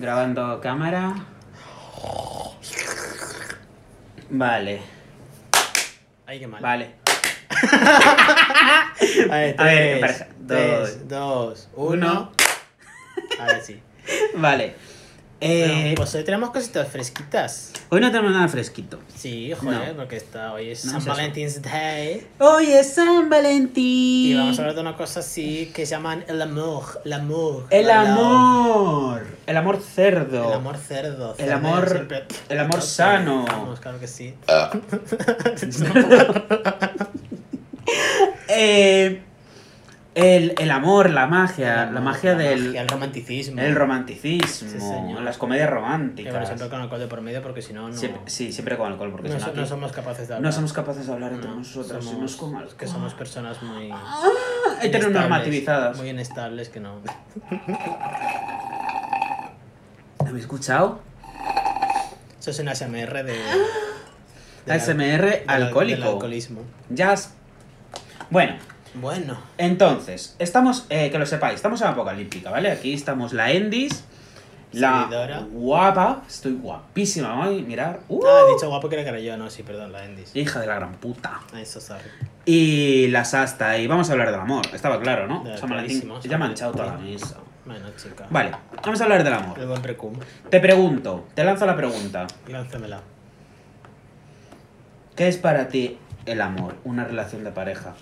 Grabando 0.00 0.58
cámara. 0.62 1.14
Vale, 4.30 4.80
Ay, 6.24 6.38
qué 6.38 6.46
mal. 6.46 6.62
vale. 6.62 6.94
A 9.30 9.36
ver, 9.36 9.54
A 9.60 9.64
ver, 9.64 10.00
tres, 10.00 10.24
tres, 10.48 11.06
dos, 11.06 11.68
uno. 11.74 12.32
Ahora 13.38 13.60
sí. 13.60 13.82
Vale. 14.36 14.74
Eh, 15.42 15.66
Bueno, 15.68 15.94
pues 15.96 16.14
hoy 16.14 16.22
tenemos 16.24 16.50
cositas 16.50 16.86
fresquitas. 16.88 17.72
hoy 17.88 18.00
no 18.02 18.10
tenemos 18.10 18.30
nada 18.32 18.46
fresquito. 18.48 18.98
Sí, 19.16 19.52
joder, 19.58 19.92
No. 19.92 19.96
porque 19.96 20.16
está, 20.16 20.52
hoy 20.52 20.68
es 20.70 20.84
No 20.84 20.90
San 20.92 21.00
es 21.00 21.06
eso. 21.06 21.16
Valentine's 21.16 21.62
Day. 21.62 22.26
Hoy 22.38 22.66
es 22.72 22.92
San 22.92 23.30
Valentín. 23.30 24.32
Y 24.32 24.34
vamos 24.36 24.58
a 24.58 24.62
hablar 24.62 24.74
de 24.74 24.80
una 24.82 24.96
cosa 24.98 25.20
así 25.20 25.70
que 25.74 25.86
se 25.86 25.92
llaman 25.92 26.26
el 26.28 26.42
amor. 26.42 27.00
El 27.06 27.14
amor. 27.14 27.66
El 27.70 27.90
amor. 27.90 29.26
El 29.46 29.56
amor 29.56 29.80
cerdo. 29.80 30.46
El 30.48 30.52
amor 30.52 30.76
cerdo. 30.76 31.34
El 31.38 31.52
amor- 31.52 31.88
siempre- 31.88 32.24
el 32.50 32.58
amor 32.58 32.82
sano. 32.82 33.46
Vamos, 33.48 33.80
claro 33.80 33.98
que 33.98 34.08
sí. 34.08 34.34
Eh, 38.52 39.22
el, 40.22 40.54
el 40.58 40.70
amor, 40.70 41.08
la 41.10 41.26
magia, 41.26 41.90
la 41.90 42.00
magia 42.00 42.34
del 42.34 42.66
magia, 42.66 42.82
el 42.82 42.88
romanticismo. 42.88 43.60
el 43.60 43.74
romanticismo, 43.74 44.68
Sí, 44.70 44.78
señor. 44.78 45.22
las 45.22 45.38
comedias 45.38 45.70
románticas. 45.70 46.46
siempre 46.46 46.68
con 46.68 46.80
alcohol 46.82 47.00
de 47.00 47.06
por 47.06 47.20
medio 47.22 47.42
porque 47.42 47.62
si 47.62 47.72
no, 47.72 47.88
no, 47.88 47.96
Siempre- 47.96 48.20
sí, 48.26 48.52
siempre 48.52 48.76
con 48.76 48.92
alcohol, 48.92 49.10
porque 49.12 49.28
no, 49.30 49.38
si 49.40 49.46
no, 49.46 49.52
no 49.54 49.66
somos 49.66 49.92
capaces 49.92 50.28
de 50.28 50.34
no 50.34 50.36
hablar. 50.38 50.52
somos 50.52 50.72
capaces 50.72 51.06
de 51.06 51.12
hablar 51.12 51.32
entre 51.32 51.48
No, 51.50 51.56
nosotros, 51.56 52.04
somos- 52.04 52.36
como 52.36 52.60
que 52.76 52.86
somos 52.86 53.14
personas 53.14 53.62
muy 53.62 53.90
heteronormativizadas. 54.82 55.96
muy 55.96 56.10
inestables 56.10 56.68
que 56.68 56.80
no. 56.80 56.96
¿Habéis 60.20 60.42
escuchado? 60.44 61.00
Eso 62.38 62.50
es 62.50 62.58
un 62.58 62.68
ASMR 62.68 63.24
de, 63.24 63.32
de 63.32 63.38
la- 64.66 64.74
ASMR 64.74 65.44
alcohólico. 65.46 66.00
del 66.00 66.08
alcoholismo. 66.08 66.60
Jazz. 66.90 67.34
Bueno, 68.30 68.54
Bueno, 68.94 69.38
entonces, 69.56 70.34
estamos, 70.38 70.86
eh, 70.90 71.10
que 71.10 71.18
lo 71.18 71.26
sepáis, 71.26 71.56
estamos 71.56 71.80
en 71.80 71.88
Apocalíptica, 71.88 72.50
¿vale? 72.50 72.70
Aquí 72.72 72.92
estamos 72.92 73.32
la 73.32 73.52
Endis, 73.52 74.04
la 74.72 75.02
Seguidora. 75.02 75.46
guapa, 75.52 76.22
estoy 76.28 76.54
guapísima 76.54 77.46
hoy, 77.46 77.62
mirar. 77.62 78.00
¡Uh! 78.08 78.20
ah, 78.26 78.46
he 78.48 78.54
dicho 78.54 78.68
guapo 78.68 78.88
que 78.88 79.00
era 79.00 79.18
yo, 79.20 79.36
no, 79.36 79.48
sí, 79.48 79.62
perdón, 79.62 79.92
la 79.92 80.04
Endis. 80.04 80.34
Hija 80.34 80.60
de 80.60 80.66
la 80.66 80.74
gran 80.74 80.92
puta. 80.94 81.40
Ay, 81.52 81.64
so 81.64 81.80
sorry. 81.80 82.02
Y 82.44 83.06
la 83.08 83.24
Sasta, 83.24 83.78
y 83.78 83.86
vamos 83.86 84.08
a 84.08 84.12
hablar 84.12 84.32
del 84.32 84.40
amor. 84.40 84.66
Estaba 84.72 85.00
claro, 85.00 85.28
¿no? 85.28 85.44
Ya, 85.44 85.56
San 85.56 85.70
Valentín. 85.70 86.00
clarísimo, 86.00 86.20
Ya 86.28 86.38
me 86.38 86.46
han 86.46 86.50
echado 86.52 86.72
toda 86.72 86.86
la 86.86 86.92
Valentín. 86.94 87.14
mesa. 87.20 87.36
Bueno, 87.64 87.86
chica. 87.96 88.26
Vale, 88.30 88.50
vamos 88.82 89.00
a 89.00 89.04
hablar 89.04 89.22
del 89.22 89.32
amor. 89.34 89.56
El 89.58 89.66
buen 89.68 89.82
precum. 89.82 90.14
Te 90.50 90.58
pregunto, 90.58 91.28
te 91.34 91.44
lanzo 91.44 91.64
la 91.66 91.76
pregunta. 91.76 92.26
Lánzamela. 92.48 93.00
¿Qué 95.14 95.28
es 95.28 95.36
para 95.36 95.68
ti 95.68 95.98
el 96.26 96.40
amor? 96.40 96.74
Una 96.84 97.04
relación 97.04 97.44
de 97.44 97.52
pareja. 97.52 97.94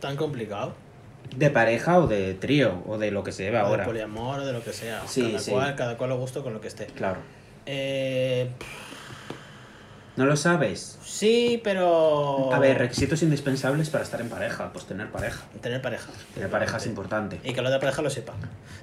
¿Tan 0.00 0.16
complicado? 0.16 0.74
¿De 1.34 1.50
pareja 1.50 1.98
o 1.98 2.06
de 2.06 2.34
trío? 2.34 2.82
O 2.86 2.98
de 2.98 3.10
lo 3.10 3.24
que 3.24 3.32
se 3.32 3.44
lleve 3.44 3.58
O 3.58 3.62
de 3.62 3.66
ahora. 3.68 3.84
poliamor 3.84 4.40
o 4.40 4.46
de 4.46 4.52
lo 4.52 4.62
que 4.62 4.72
sea. 4.72 5.02
Sí, 5.06 5.22
cada 5.22 5.38
sí. 5.38 5.50
cual, 5.50 5.74
cada 5.74 5.96
cual 5.96 6.10
lo 6.10 6.18
gusto 6.18 6.42
con 6.42 6.52
lo 6.52 6.60
que 6.60 6.68
esté. 6.68 6.86
Claro. 6.86 7.18
Eh, 7.66 8.48
¿No 10.16 10.24
lo 10.26 10.36
sabes? 10.36 10.98
sí, 11.04 11.60
pero. 11.64 12.52
A 12.52 12.58
ver, 12.58 12.76
requisitos 12.78 13.22
indispensables 13.22 13.88
para 13.90 14.04
estar 14.04 14.20
en 14.20 14.28
pareja. 14.28 14.70
Pues 14.72 14.84
tener 14.86 15.08
pareja. 15.10 15.42
Tener 15.62 15.80
pareja. 15.80 16.08
Tener 16.34 16.50
pareja 16.50 16.76
es 16.76 16.86
importante. 16.86 17.40
Y 17.44 17.52
que 17.54 17.62
la 17.62 17.68
otra 17.68 17.80
pareja 17.80 18.02
lo 18.02 18.10
sepa. 18.10 18.34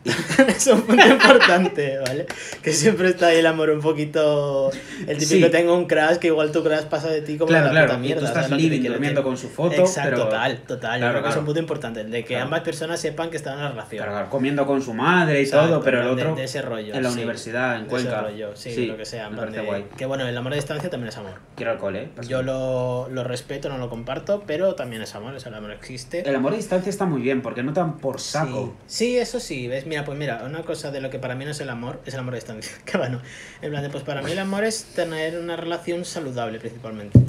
es 0.48 0.68
un 0.68 0.82
punto 0.82 1.06
importante, 1.08 1.98
¿vale? 2.00 2.26
Que 2.62 2.74
siempre 2.74 3.10
está 3.10 3.28
ahí 3.28 3.38
el 3.38 3.46
amor 3.46 3.70
un 3.70 3.82
poquito. 3.82 4.72
El 5.08 5.18
típico 5.18 5.46
Sí. 5.46 5.52
tengo 5.52 5.76
un 5.76 5.86
crash 5.86 6.18
que 6.18 6.28
igual 6.28 6.52
tu 6.52 6.64
crash 6.64 6.86
pasa 6.86 7.10
de 7.10 7.22
ti 7.22 7.38
como 7.38 7.50
Claro, 7.50 7.66
la 7.68 7.72
claro. 7.72 7.88
puta 7.88 7.98
y 8.00 8.02
mierda. 8.02 8.22
tú 8.22 8.28
¿sabes 8.28 8.44
estás 8.46 8.58
living 8.60 8.84
durmiendo 8.84 9.24
con 9.24 9.38
su 9.38 9.50
foto. 9.50 9.76
Exacto, 9.76 10.10
pero... 10.12 10.24
total, 10.26 10.58
total. 10.68 11.00
Claro, 11.00 11.06
Yo 11.06 11.10
creo 11.20 11.24
que 11.24 11.30
es 11.30 11.38
un 11.38 11.46
punto 11.46 11.60
importante, 11.60 12.04
de 12.04 12.26
que 12.26 12.38
ambas 12.38 12.62
personas 12.62 13.00
sepan 13.00 13.30
que 13.30 13.38
están 13.38 13.54
en 13.54 13.60
una 13.60 13.70
relación. 13.70 14.06
Claro, 14.08 14.30
comiendo 14.30 14.66
con 14.66 14.82
su 14.82 14.94
madre 14.94 15.40
y 15.42 15.44
Exacto, 15.44 15.68
todo, 15.68 15.84
pero 15.84 15.98
el 16.00 16.04
plan 16.06 16.16
de- 16.16 16.22
otro 16.24 16.36
de 16.36 16.44
ese 16.44 16.62
rollo, 16.62 16.94
en 16.94 17.04
la 17.04 17.10
sí. 17.10 17.16
universidad, 17.16 17.76
en 17.78 17.88
De 17.88 17.96
ese 17.96 18.06
Cuenca. 18.08 18.22
rollo, 18.24 18.56
sí, 18.56 18.86
lo 18.88 18.98
que 18.98 19.06
sea. 19.06 19.30
Me 19.30 19.38
parece 19.38 19.60
de- 19.60 19.66
guay. 19.66 19.86
Que 19.98 20.06
bueno, 20.06 20.28
el 20.28 20.36
amor 20.38 20.54
a 20.54 20.56
distancia 20.56 20.90
también 20.90 21.10
es 21.10 21.18
amor. 21.26 21.40
Quiero 21.56 21.72
alcohol, 21.72 21.96
¿eh? 21.96 22.12
Yo 22.28 22.42
lo, 22.42 23.08
lo 23.10 23.24
respeto, 23.24 23.70
no 23.70 23.78
lo 23.78 23.90
comparto, 23.90 24.44
pero 24.46 24.76
también 24.76 25.02
es 25.02 25.16
amor, 25.16 25.40
sea, 25.40 25.50
el 25.50 25.56
amor 25.56 25.72
existe. 25.72 26.28
El 26.28 26.36
amor 26.36 26.54
a 26.54 26.56
distancia 26.56 26.90
está 26.90 27.06
muy 27.06 27.22
bien, 27.22 27.42
porque 27.42 27.64
no 27.64 27.74
tan 27.74 27.98
por 27.98 28.20
saco. 28.20 28.76
Sí. 28.88 29.04
Sí, 29.04 29.18
eso 29.18 29.40
sí, 29.40 29.68
¿ves? 29.68 29.86
Mira, 29.86 30.06
pues 30.06 30.18
mira, 30.18 30.44
una 30.46 30.64
cosa 30.64 30.92
de 30.92 31.02
lo 31.02 31.10
que 31.10 31.20
para 31.20 31.36
mí 31.36 31.46
no 31.46 31.52
es 31.52 31.60
el 31.60 31.70
amor, 31.70 32.02
es 32.06 32.14
el 32.14 32.20
amor 32.20 32.34
a 32.34 32.38
distancia. 32.38 32.74
Que 32.86 32.98
bueno, 32.98 33.22
en 33.62 33.72
plan 33.72 33.84
de, 33.84 33.90
pues 33.90 34.04
para 34.04 34.22
mí 34.22 34.32
el 34.32 34.40
amor 34.40 34.64
es 34.64 34.86
tener 34.86 35.40
una 35.40 35.56
relación 35.56 36.06
saludable 36.06 36.60
principalmente. 36.60 37.20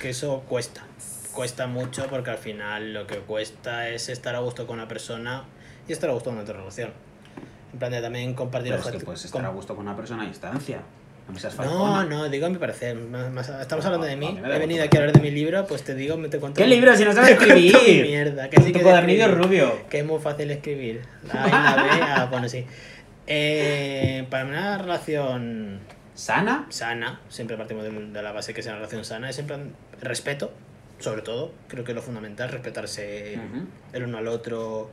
Que 0.00 0.10
eso 0.10 0.42
cuesta. 0.48 0.82
Cuesta 1.32 1.66
mucho 1.66 2.06
porque 2.08 2.30
al 2.30 2.38
final 2.38 2.92
lo 2.92 3.06
que 3.06 3.18
cuesta 3.18 3.88
es 3.88 4.08
estar 4.08 4.34
a 4.34 4.40
gusto 4.40 4.66
con 4.66 4.78
una 4.78 4.88
persona 4.88 5.44
y 5.88 5.92
estar 5.92 6.10
a 6.10 6.12
gusto 6.12 6.30
con 6.30 6.38
otra 6.38 6.56
relación. 6.58 6.92
En 7.72 7.78
plan 7.78 7.90
de 7.90 8.02
también 8.02 8.34
compartir 8.34 8.72
Pero 8.72 8.84
es 8.84 8.96
que 8.96 9.04
puedes 9.04 9.24
estar 9.24 9.44
a 9.44 9.48
gusto 9.48 9.74
con 9.74 9.86
una 9.86 9.96
persona 9.96 10.24
a 10.24 10.26
distancia. 10.26 10.82
No 11.28 11.34
No, 11.34 11.50
falcona. 11.50 12.04
no, 12.04 12.28
digo 12.28 12.46
a 12.46 12.50
mi 12.50 12.58
parecer. 12.58 12.96
más- 12.96 13.30
más- 13.30 13.48
estamos 13.48 13.84
hablando 13.86 14.06
de 14.06 14.16
mí. 14.16 14.38
He 14.44 14.58
venido 14.58 14.84
aquí 14.84 14.96
a 14.96 15.00
hablar 15.00 15.14
de 15.14 15.20
mi 15.22 15.30
libro, 15.30 15.66
pues 15.66 15.82
te 15.82 15.94
digo, 15.94 16.16
me 16.16 16.28
te 16.28 16.38
cuento. 16.38 16.60
¿Qué 16.60 16.66
libro 16.66 16.94
si 16.96 17.04
no 17.04 17.12
sabes 17.12 17.36
cuento 17.36 17.54
mi 17.54 17.68
escribir? 17.68 18.06
mierda, 18.06 18.50
que 18.50 18.60
sí 18.60 18.72
que 18.72 18.80
escribir. 18.80 19.28
rubio. 19.30 19.88
Que 19.88 20.00
es 20.00 20.04
muy 20.04 20.20
fácil 20.20 20.50
escribir. 20.50 21.02
La 21.32 21.44
A 21.44 21.48
y 21.48 21.50
la 21.50 21.82
B, 21.82 21.88
ah, 22.02 22.28
bueno, 22.30 22.48
sí. 22.48 22.66
Eh, 23.26 24.26
para 24.30 24.44
una 24.46 24.78
relación 24.78 25.78
¿Sana? 26.14 26.66
sana, 26.70 27.20
siempre 27.28 27.56
partimos 27.56 27.84
de, 27.84 27.90
de 27.90 28.22
la 28.22 28.32
base 28.32 28.52
que 28.52 28.62
sea 28.62 28.72
una 28.72 28.80
relación 28.80 29.04
sana, 29.04 29.30
es 29.30 29.36
siempre 29.36 29.56
respeto, 30.00 30.52
sobre 30.98 31.22
todo. 31.22 31.52
Creo 31.68 31.84
que 31.84 31.92
es 31.92 31.96
lo 31.96 32.02
fundamental, 32.02 32.50
respetarse 32.50 33.38
el 33.92 34.02
uno 34.04 34.18
al 34.18 34.28
otro 34.28 34.90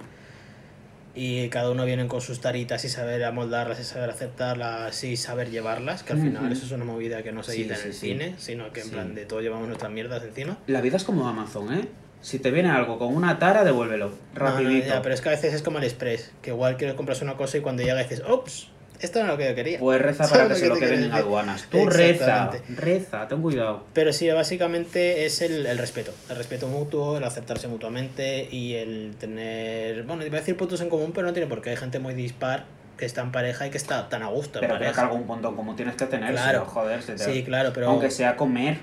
y 1.15 1.49
cada 1.49 1.71
uno 1.71 1.85
viene 1.85 2.07
con 2.07 2.21
sus 2.21 2.39
taritas 2.39 2.85
y 2.85 2.89
saber 2.89 3.23
amoldarlas 3.23 3.79
y 3.79 3.83
saber 3.83 4.09
aceptarlas 4.09 5.03
y 5.03 5.17
saber 5.17 5.49
llevarlas, 5.49 6.03
que 6.03 6.13
al 6.13 6.19
final 6.21 6.51
eso 6.51 6.65
es 6.65 6.71
una 6.71 6.85
movida 6.85 7.23
que 7.23 7.31
no 7.31 7.43
se 7.43 7.53
Sí, 7.53 7.61
edita 7.61 7.75
en 7.75 7.79
sí, 7.81 7.87
el 7.87 7.93
sí. 7.93 7.99
cine, 8.07 8.35
sino 8.37 8.71
que 8.71 8.81
en 8.81 8.89
plan 8.89 9.15
de 9.15 9.25
todos 9.25 9.41
llevamos 9.41 9.67
nuestras 9.67 9.91
mierdas 9.91 10.23
encima. 10.23 10.57
La 10.67 10.81
vida 10.81 10.97
es 10.97 11.03
como 11.03 11.27
Amazon, 11.27 11.73
¿eh? 11.73 11.87
Si 12.21 12.37
te 12.39 12.51
viene 12.51 12.69
algo 12.69 12.99
con 12.99 13.15
una 13.15 13.39
tara, 13.39 13.63
devuélvelo. 13.63 14.09
No, 14.09 14.15
no, 14.39 14.45
Rapidito. 14.51 14.87
ya, 14.87 15.01
pero 15.01 15.15
es 15.15 15.21
que 15.21 15.29
a 15.29 15.31
veces 15.31 15.53
es 15.53 15.61
como 15.61 15.77
el 15.77 15.85
express, 15.85 16.31
que 16.41 16.49
igual 16.51 16.75
quieres 16.77 16.95
comprar 16.97 17.17
una 17.23 17.35
cosa 17.37 17.57
y 17.57 17.61
cuando 17.61 17.81
llega 17.81 17.97
dices, 18.01 18.21
ups, 18.29 18.67
esto 19.01 19.19
no 19.19 19.25
es 19.25 19.31
lo 19.31 19.37
que 19.37 19.49
yo 19.49 19.55
quería. 19.55 19.79
Pues 19.79 20.01
reza 20.01 20.23
¿Sabes 20.27 20.43
para 20.43 20.53
que 20.55 20.59
se 20.59 20.67
lo 20.67 20.75
queden 20.75 21.03
en 21.05 21.11
aduanas. 21.13 21.65
Tú 21.69 21.85
reza, 21.89 22.51
reza, 22.75 23.27
ten 23.27 23.41
cuidado. 23.41 23.85
Pero 23.93 24.11
sí, 24.13 24.29
básicamente 24.29 25.25
es 25.25 25.41
el, 25.41 25.65
el 25.65 25.77
respeto. 25.77 26.13
El 26.29 26.35
respeto 26.35 26.67
mutuo, 26.67 27.17
el 27.17 27.23
aceptarse 27.23 27.67
mutuamente 27.67 28.47
y 28.51 28.75
el 28.75 29.15
tener. 29.19 30.03
Bueno, 30.03 30.25
iba 30.25 30.37
a 30.37 30.39
decir 30.41 30.57
puntos 30.57 30.81
en 30.81 30.89
común, 30.89 31.11
pero 31.13 31.27
no 31.27 31.33
tiene 31.33 31.47
por 31.47 31.61
qué. 31.61 31.71
Hay 31.71 31.77
gente 31.77 31.99
muy 31.99 32.13
dispar 32.13 32.65
que 32.97 33.05
está 33.05 33.21
en 33.21 33.31
pareja 33.31 33.65
y 33.65 33.69
que 33.69 33.77
está 33.77 34.09
tan 34.09 34.23
a 34.23 34.27
gusto 34.27 34.59
Pero 34.59 34.75
creo 34.77 34.91
que 34.91 34.99
algún 34.99 35.23
punto 35.25 35.47
en 35.49 35.55
común 35.55 35.75
tienes 35.77 35.95
que 35.95 36.05
tener. 36.05 36.31
Claro. 36.33 36.65
Joder, 36.65 37.01
se 37.01 37.13
te- 37.13 37.23
Sí, 37.23 37.43
claro, 37.43 37.71
pero. 37.73 37.87
Aunque 37.89 38.11
sea 38.11 38.35
comer. 38.35 38.79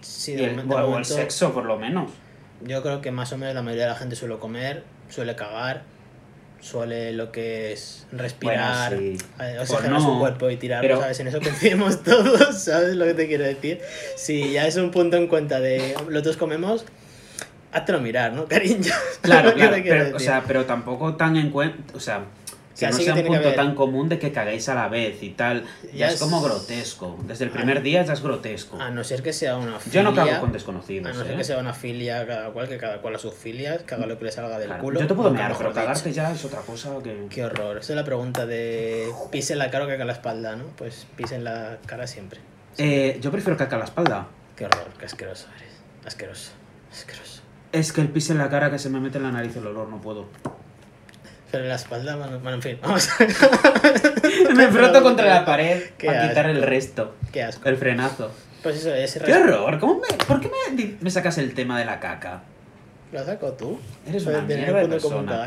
sí, 0.00 0.32
y 0.32 0.36
de 0.36 0.44
el, 0.44 0.50
momento- 0.50 0.74
o 0.76 0.78
el 0.80 0.84
momento, 0.86 1.14
sexo, 1.14 1.52
por 1.52 1.64
lo 1.64 1.78
menos. 1.78 2.10
Yo 2.62 2.82
creo 2.82 3.00
que 3.00 3.10
más 3.10 3.32
o 3.32 3.38
menos 3.38 3.54
la 3.54 3.62
mayoría 3.62 3.84
de 3.84 3.90
la 3.92 3.96
gente 3.96 4.16
suele 4.16 4.36
comer, 4.38 4.82
suele 5.08 5.36
cagar, 5.36 5.82
suele 6.60 7.12
lo 7.12 7.30
que 7.30 7.72
es 7.72 8.06
respirar, 8.12 8.94
Bueno, 8.94 9.18
sí. 9.18 9.24
eh, 9.40 9.54
Pues 9.58 9.70
oxigenar 9.70 10.00
su 10.00 10.08
no, 10.14 10.18
cuerpo 10.18 10.50
y 10.50 10.56
tirarlo, 10.56 10.88
pero- 10.88 11.00
¿sabes? 11.00 11.20
En 11.20 11.28
eso 11.28 11.40
coincidimos 11.40 12.02
todos, 12.04 12.58
¿sabes 12.62 12.96
lo 12.96 13.04
que 13.04 13.14
te 13.14 13.26
quiero 13.28 13.44
decir? 13.44 13.80
Si 14.16 14.52
ya 14.52 14.66
es 14.66 14.76
un 14.76 14.90
punto 14.90 15.16
en 15.16 15.28
cuenta 15.28 15.60
de 15.60 15.94
los 16.08 16.22
dos 16.24 16.36
comemos, 16.36 16.84
háztelo 17.72 18.00
mirar, 18.00 18.32
¿no, 18.32 18.44
cariño? 18.48 18.92
Claro, 19.20 19.54
claro. 19.54 19.74
te 19.76 19.82
quiero 19.82 20.04
Pero, 20.04 20.16
o 20.16 20.20
sea, 20.20 20.44
pero 20.46 20.64
tampoco 20.64 21.14
tan 21.16 21.36
en 21.36 21.50
cuenta. 21.50 21.78
O 21.96 22.00
sea, 22.00 22.24
que 22.78 22.86
sea, 22.86 22.90
no 22.90 22.96
sea 22.96 23.14
un 23.14 23.22
punto 23.22 23.36
haber- 23.48 23.56
tan 23.56 23.74
común 23.74 24.08
de 24.08 24.18
que 24.18 24.30
caguéis 24.32 24.68
a 24.68 24.74
la 24.74 24.88
vez 24.88 25.22
y 25.22 25.30
tal. 25.30 25.64
Ya, 25.84 25.90
Ya 25.92 26.06
es, 26.08 26.14
es- 26.14 26.20
como 26.20 26.40
grotesco. 26.40 27.18
Desde 27.26 27.44
el 27.44 27.50
Ah. 27.50 27.54
primer 27.54 27.82
día 27.82 28.02
ya 28.04 28.12
es 28.12 28.22
grotesco. 28.22 28.80
A 28.80 28.90
no 28.90 29.02
ser 29.04 29.22
que 29.22 29.32
sea 29.32 29.56
una 29.56 29.72
Yo 29.72 29.78
filia... 29.80 30.02
no 30.04 30.14
cago 30.14 30.40
con 30.40 30.50
A 30.50 30.52
desconocidos. 30.52 31.16
no 31.16 31.22
ser 31.24 31.32
¿eh? 31.32 31.36
que 31.36 31.44
sea 31.44 31.58
una 31.58 31.74
filia 31.74 32.26
cada 32.26 32.50
cual, 32.50 32.68
que 32.68 32.78
cada 32.78 33.00
cual 33.00 33.16
a 33.16 33.18
sus 33.18 33.34
filias, 33.34 33.82
que 33.82 33.94
haga 33.94 34.06
lo 34.06 34.18
que 34.18 34.26
le 34.26 34.32
salga 34.32 34.58
del 34.58 34.68
Claro, 34.68 34.82
culo. 34.82 35.00
Yo 35.00 35.06
te 35.06 35.14
puedo 35.14 35.30
mirar, 35.30 35.54
pero 35.58 35.72
cagarte 35.72 36.12
ya 36.12 36.30
es 36.32 36.44
otra 36.44 36.60
cosa 36.60 36.90
que. 37.02 37.26
Qué 37.28 37.44
horror. 37.44 37.78
Esa 37.78 37.92
es 37.92 37.96
la 37.96 38.04
pregunta 38.04 38.46
de 38.46 39.10
pise 39.30 39.56
la 39.56 39.70
cara 39.70 39.84
o 39.84 39.88
caca 39.88 40.04
la 40.04 40.12
espalda, 40.12 40.56
¿no? 40.56 40.64
Pues 40.76 41.06
pisen 41.16 41.44
la 41.44 41.78
cara 41.86 42.06
siempre. 42.06 42.40
Eh, 42.78 43.18
yo 43.20 43.30
prefiero 43.32 43.56
caca 43.56 43.74
a 43.76 43.78
la 43.80 43.84
espalda. 43.86 44.28
Qué 44.56 44.66
horror, 44.66 44.86
qué 44.98 45.06
asqueroso 45.06 45.46
eres. 45.56 45.72
Asqueroso, 46.06 46.52
asqueroso. 46.92 47.42
Es 47.72 47.92
que 47.92 48.00
el 48.00 48.08
pis 48.08 48.30
en 48.30 48.38
la 48.38 48.48
cara 48.48 48.70
que 48.70 48.78
se 48.78 48.88
me 48.88 48.98
mete 49.00 49.18
en 49.18 49.24
la 49.24 49.32
nariz 49.32 49.54
el 49.56 49.66
olor, 49.66 49.88
no 49.88 50.00
puedo. 50.00 50.26
Pero 51.50 51.64
la 51.64 51.76
espalda, 51.76 52.16
bueno, 52.16 52.38
bueno, 52.40 52.56
en 52.56 52.62
fin, 52.62 52.78
vamos 52.82 53.08
me 54.54 54.68
froto 54.68 55.02
contra 55.02 55.26
la 55.26 55.44
pared 55.44 55.82
para 56.04 56.28
quitar 56.28 56.46
el 56.50 56.62
resto. 56.62 57.14
Qué 57.32 57.42
asco. 57.42 57.68
El 57.68 57.76
frenazo. 57.76 58.30
Pues 58.62 58.76
eso, 58.76 58.94
ese 58.94 59.20
¡Qué 59.20 59.32
horror! 59.32 59.78
¿Cómo 59.78 60.00
me, 60.00 60.08
¿Por 60.26 60.40
qué 60.40 60.50
me, 61.00 61.10
sacas 61.10 61.38
el 61.38 61.54
tema 61.54 61.78
de 61.78 61.84
la 61.84 62.00
caca? 62.00 62.42
¿Lo 63.12 63.24
saco 63.24 63.52
tú? 63.52 63.78
Eres 64.06 64.26
una 64.26 64.46
tener 64.46 64.64
mierda 64.64 64.80
de 64.80 64.88
persona. 64.88 65.44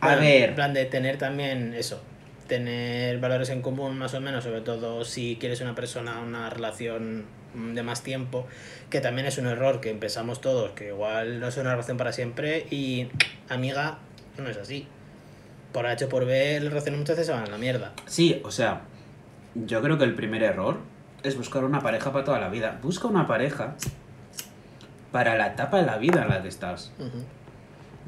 A 0.00 0.06
Bueno, 0.06 0.22
ver. 0.22 0.48
En 0.50 0.54
plan 0.54 0.74
de 0.74 0.84
tener 0.86 1.18
también 1.18 1.74
eso. 1.74 2.02
tener 2.48 3.18
valores 3.18 3.50
en 3.50 3.60
común 3.60 3.98
más 3.98 4.14
o 4.14 4.20
menos, 4.20 4.44
sobre 4.44 4.60
todo 4.62 5.04
si 5.04 5.36
quieres 5.38 5.60
una 5.60 5.74
persona, 5.74 6.20
una 6.20 6.48
relación 6.50 7.24
mm, 7.54 7.74
de 7.74 7.82
más 7.82 8.02
tiempo, 8.02 8.46
que 8.88 9.00
también 9.00 9.26
es 9.26 9.38
un 9.38 9.46
error 9.46 9.80
que 9.80 9.90
empezamos 9.90 10.40
todos, 10.40 10.70
que 10.72 10.88
igual 10.88 11.40
no 11.40 11.48
es 11.48 11.56
una 11.56 11.72
relación 11.72 11.96
para 11.96 12.12
siempre 12.12 12.66
y 12.70 13.08
amiga, 13.48 13.98
no 14.38 14.48
es 14.48 14.56
así. 14.56 14.86
Por 15.76 15.86
H 15.86 16.06
o 16.06 16.08
por 16.08 16.24
B, 16.24 16.58
las 16.58 16.70
relaciones 16.70 17.00
muchas 17.00 17.16
veces 17.16 17.26
se 17.26 17.32
van 17.34 17.44
a 17.44 17.50
la 17.50 17.58
mierda. 17.58 17.92
Sí, 18.06 18.40
o 18.46 18.50
sea, 18.50 18.80
yo 19.54 19.82
creo 19.82 19.98
que 19.98 20.04
el 20.04 20.14
primer 20.14 20.42
error 20.42 20.78
es 21.22 21.36
buscar 21.36 21.64
una 21.64 21.80
pareja 21.82 22.12
para 22.12 22.24
toda 22.24 22.40
la 22.40 22.48
vida. 22.48 22.78
Busca 22.82 23.08
una 23.08 23.26
pareja 23.26 23.74
para 25.12 25.36
la 25.36 25.48
etapa 25.48 25.76
de 25.76 25.84
la 25.84 25.98
vida 25.98 26.22
en 26.22 26.30
la 26.30 26.40
que 26.40 26.48
estás. 26.48 26.92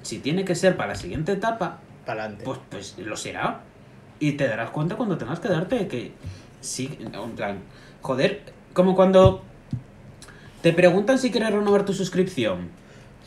Si 0.01 0.19
tiene 0.21 0.47
que 0.47 0.55
ser 0.55 0.79
para 0.79 0.93
la 0.93 0.95
siguiente 0.95 1.33
etapa, 1.33 1.81
Pa'lante. 2.07 2.43
pues, 2.43 2.59
pues 2.71 2.99
lo 3.01 3.19
será. 3.19 3.61
Y 4.19 4.33
te 4.33 4.49
darás 4.49 4.71
cuenta 4.71 4.97
cuando 4.97 5.19
tengas 5.19 5.39
que 5.39 5.49
darte 5.49 5.89
que 5.89 6.13
sí, 6.63 6.99
en 6.99 7.33
plan, 7.33 7.59
joder, 8.01 8.45
como 8.73 8.97
cuando 8.97 9.45
te 10.63 10.73
preguntan 10.73 11.19
si 11.19 11.31
quieres 11.31 11.53
renovar 11.53 11.85
tu 11.85 11.93
suscripción 11.93 12.71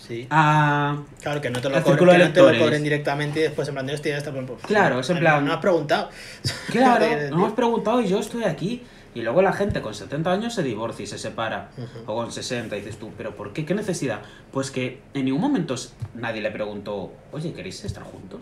sí. 0.07 0.27
a... 0.30 0.98
Claro, 1.21 1.42
que 1.42 1.50
no 1.50 1.62
te 1.62 1.69
lo, 1.69 1.75
cobren, 1.75 1.86
círculo 1.86 2.12
que 2.12 2.18
de 2.18 2.25
no 2.27 2.33
te 2.33 2.39
lo 2.39 2.45
lectores. 2.48 2.62
cobren 2.62 2.83
directamente 2.83 3.39
y 3.39 3.44
después 3.44 3.68
en 3.68 3.74
plan 3.75 3.89
está. 3.89 4.31
pues, 4.31 4.45
pues, 4.48 4.63
Claro, 4.63 5.00
es 5.00 5.09
en 5.09 5.19
plan- 5.19 5.45
No 5.45 5.53
has 5.53 5.59
preguntado. 5.59 6.09
Claro, 6.71 7.06
no 7.31 7.45
has 7.45 7.53
preguntado 7.53 8.01
y 8.01 8.07
yo 8.07 8.19
estoy 8.19 8.44
aquí. 8.44 8.83
Y 9.13 9.24
luego 9.24 9.42
la 9.42 9.51
gente 9.51 9.81
con 9.81 9.94
70 9.94 10.31
años 10.31 10.53
se 10.53 10.63
divorcia 10.63 11.03
y 11.03 11.07
se 11.07 11.18
separa. 11.18 11.69
O 12.06 12.15
con 12.15 12.31
60 12.31 12.77
y 12.77 12.80
dices 12.80 12.98
tú, 12.98 13.12
¿pero 13.18 13.36
por 13.36 13.51
qué? 13.51 13.65
¿Qué 13.65 13.74
necesidad? 13.75 14.21
Pues 14.53 14.71
que 14.71 15.01
en 15.13 15.25
ningún 15.25 15.42
momento 15.42 15.75
nadie 16.15 16.42
le 16.42 16.50
preguntó, 16.50 17.12
oye, 17.33 17.51
¿queréis 17.51 17.83
estar 17.83 18.03
juntos? 18.03 18.39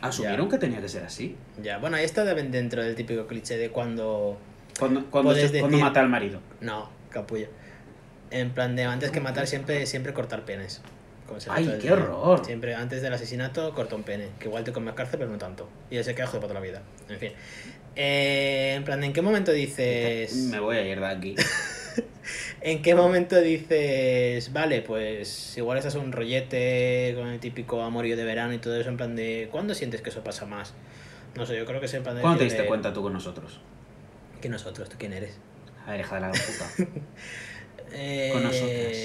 Asumieron 0.00 0.46
Ya. 0.46 0.52
que 0.52 0.58
tenía 0.58 0.80
que 0.80 0.88
ser 0.88 1.04
así. 1.04 1.36
Ya, 1.62 1.76
bueno, 1.78 1.96
ahí 1.98 2.04
está 2.04 2.24
de- 2.24 2.42
dentro 2.44 2.82
del 2.82 2.94
típico 2.94 3.26
cliché 3.26 3.56
de 3.58 3.70
cuando. 3.70 4.38
Cuando, 4.78 5.04
cuando, 5.10 5.34
cuando 5.60 5.78
mata 5.78 6.00
al 6.00 6.08
marido. 6.08 6.40
No, 6.62 6.88
capullo. 7.10 7.48
En 8.34 8.50
plan 8.50 8.74
de 8.74 8.82
antes 8.82 9.12
que 9.12 9.20
matar, 9.20 9.46
siempre, 9.46 9.86
siempre 9.86 10.12
cortar 10.12 10.44
penes. 10.44 10.82
Como 11.28 11.40
se 11.40 11.50
Ay, 11.50 11.78
qué 11.80 11.92
horror. 11.92 12.44
Siempre 12.44 12.74
antes 12.74 13.00
del 13.00 13.12
asesinato, 13.14 13.72
corta 13.74 13.94
un 13.94 14.02
pene. 14.02 14.28
Que 14.40 14.48
igual 14.48 14.64
te 14.64 14.72
come 14.72 14.90
a 14.90 14.94
cárcel, 14.96 15.20
pero 15.20 15.30
no 15.30 15.38
tanto. 15.38 15.68
Y 15.88 15.98
ese 15.98 16.14
queda 16.16 16.26
jodido 16.26 16.40
para 16.40 16.48
toda 16.54 16.60
la 16.60 16.66
vida. 16.66 16.82
En 17.08 17.18
fin. 17.18 17.32
Eh, 17.94 18.74
en 18.76 18.82
plan, 18.82 19.02
¿en 19.04 19.12
qué 19.12 19.22
momento 19.22 19.52
dices.? 19.52 20.34
Me 20.50 20.58
voy 20.58 20.76
a 20.76 20.82
ir 20.82 20.98
de 20.98 21.06
aquí. 21.06 21.36
¿En 22.60 22.82
qué 22.82 22.94
momento 22.94 23.40
dices, 23.40 24.52
vale, 24.52 24.82
pues 24.82 25.56
igual 25.56 25.78
estás 25.78 25.94
un 25.94 26.10
rollete 26.10 27.12
con 27.16 27.28
el 27.28 27.38
típico 27.38 27.82
amorío 27.82 28.16
de 28.16 28.24
verano 28.24 28.52
y 28.54 28.58
todo 28.58 28.80
eso, 28.80 28.88
en 28.88 28.96
plan 28.96 29.14
de, 29.14 29.48
¿cuándo 29.52 29.74
sientes 29.74 30.00
que 30.00 30.08
eso 30.10 30.24
pasa 30.24 30.46
más? 30.46 30.72
No 31.36 31.44
sé, 31.44 31.56
yo 31.56 31.66
creo 31.66 31.78
que 31.78 31.86
es 31.86 31.94
en 31.94 32.02
plan 32.02 32.16
de... 32.16 32.22
¿Cuándo 32.22 32.38
te 32.38 32.44
diste 32.44 32.62
de- 32.62 32.68
cuenta 32.68 32.92
tú 32.92 33.02
con 33.02 33.12
nosotros? 33.12 33.60
Que 34.40 34.48
nosotros, 34.48 34.88
¿tú 34.88 34.96
quién 34.98 35.12
eres? 35.12 35.36
A 35.86 35.90
ver, 35.92 36.00
hija 36.00 36.14
de 36.14 36.20
la 36.22 36.30
puta. 36.30 36.70
Eh, 37.94 38.30
Con 38.32 38.42
nosotras. 38.42 38.96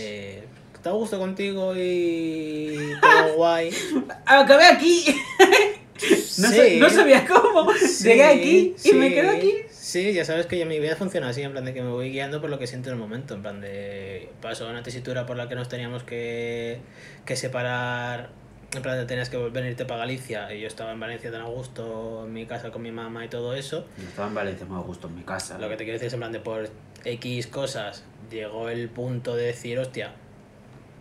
Está 0.75 0.89
a 0.91 0.93
gusto 0.93 1.19
contigo 1.19 1.73
y 1.75 2.77
todo 3.01 3.33
guay. 3.35 3.69
¡Acabé 4.25 4.65
aquí! 4.65 5.05
No, 6.01 6.47
Sí. 6.47 6.55
sé- 6.55 6.77
no 6.79 6.89
sabía 6.89 7.25
cómo. 7.27 7.69
Sí, 7.73 8.05
Llegué 8.05 8.23
aquí 8.23 8.73
y 8.77 8.79
sí. 8.79 8.93
me 8.93 9.13
quedo 9.13 9.31
aquí. 9.31 9.53
Sí, 9.69 10.13
ya 10.13 10.23
sabes 10.23 10.45
que 10.45 10.57
ya 10.57 10.65
mi 10.65 10.79
vida 10.79 10.95
funciona 10.95 11.27
así, 11.27 11.41
en 11.41 11.51
plan 11.51 11.65
de 11.65 11.73
que 11.73 11.81
me 11.81 11.89
voy 11.89 12.09
guiando 12.11 12.39
por 12.39 12.49
lo 12.49 12.57
que 12.57 12.67
siento 12.67 12.87
en 12.87 12.93
el 12.95 12.99
momento, 13.01 13.33
en 13.33 13.41
plan 13.41 13.59
de 13.59 14.29
pasó 14.41 14.69
una 14.69 14.81
tesitura 14.81 15.25
por 15.25 15.35
la 15.35 15.49
que 15.49 15.55
nos 15.55 15.67
teníamos 15.67 16.03
que, 16.03 16.79
que 17.25 17.35
separar, 17.35 18.29
en 18.73 18.81
plan 18.81 18.97
de 18.97 19.05
tenías 19.07 19.29
que 19.29 19.35
venirte 19.49 19.83
para 19.83 19.99
Galicia 19.99 20.53
y 20.53 20.61
yo 20.61 20.67
estaba 20.67 20.93
en 20.93 21.01
Valencia 21.01 21.29
tan 21.33 21.41
a 21.41 21.45
gusto, 21.47 22.23
en 22.25 22.31
mi 22.31 22.45
casa 22.45 22.71
con 22.71 22.81
mi 22.81 22.91
mamá 22.91 23.25
y 23.25 23.27
todo 23.27 23.53
eso. 23.53 23.85
Yo 23.97 24.07
estaba 24.07 24.29
en 24.29 24.35
Valencia 24.35 24.65
muy 24.65 24.77
a 24.77 24.83
gusto 24.83 25.07
en 25.09 25.15
mi 25.17 25.23
casa. 25.23 25.57
Lo 25.57 25.67
que 25.67 25.75
te 25.75 25.83
quiero 25.83 25.95
decir 25.95 26.07
es 26.07 26.13
en 26.13 26.19
plan 26.19 26.31
de 26.31 26.39
por 26.39 26.69
X 27.03 27.47
cosas 27.47 28.05
llegó 28.29 28.69
el 28.69 28.89
punto 28.89 29.35
de 29.35 29.47
decir, 29.47 29.79
hostia, 29.79 30.13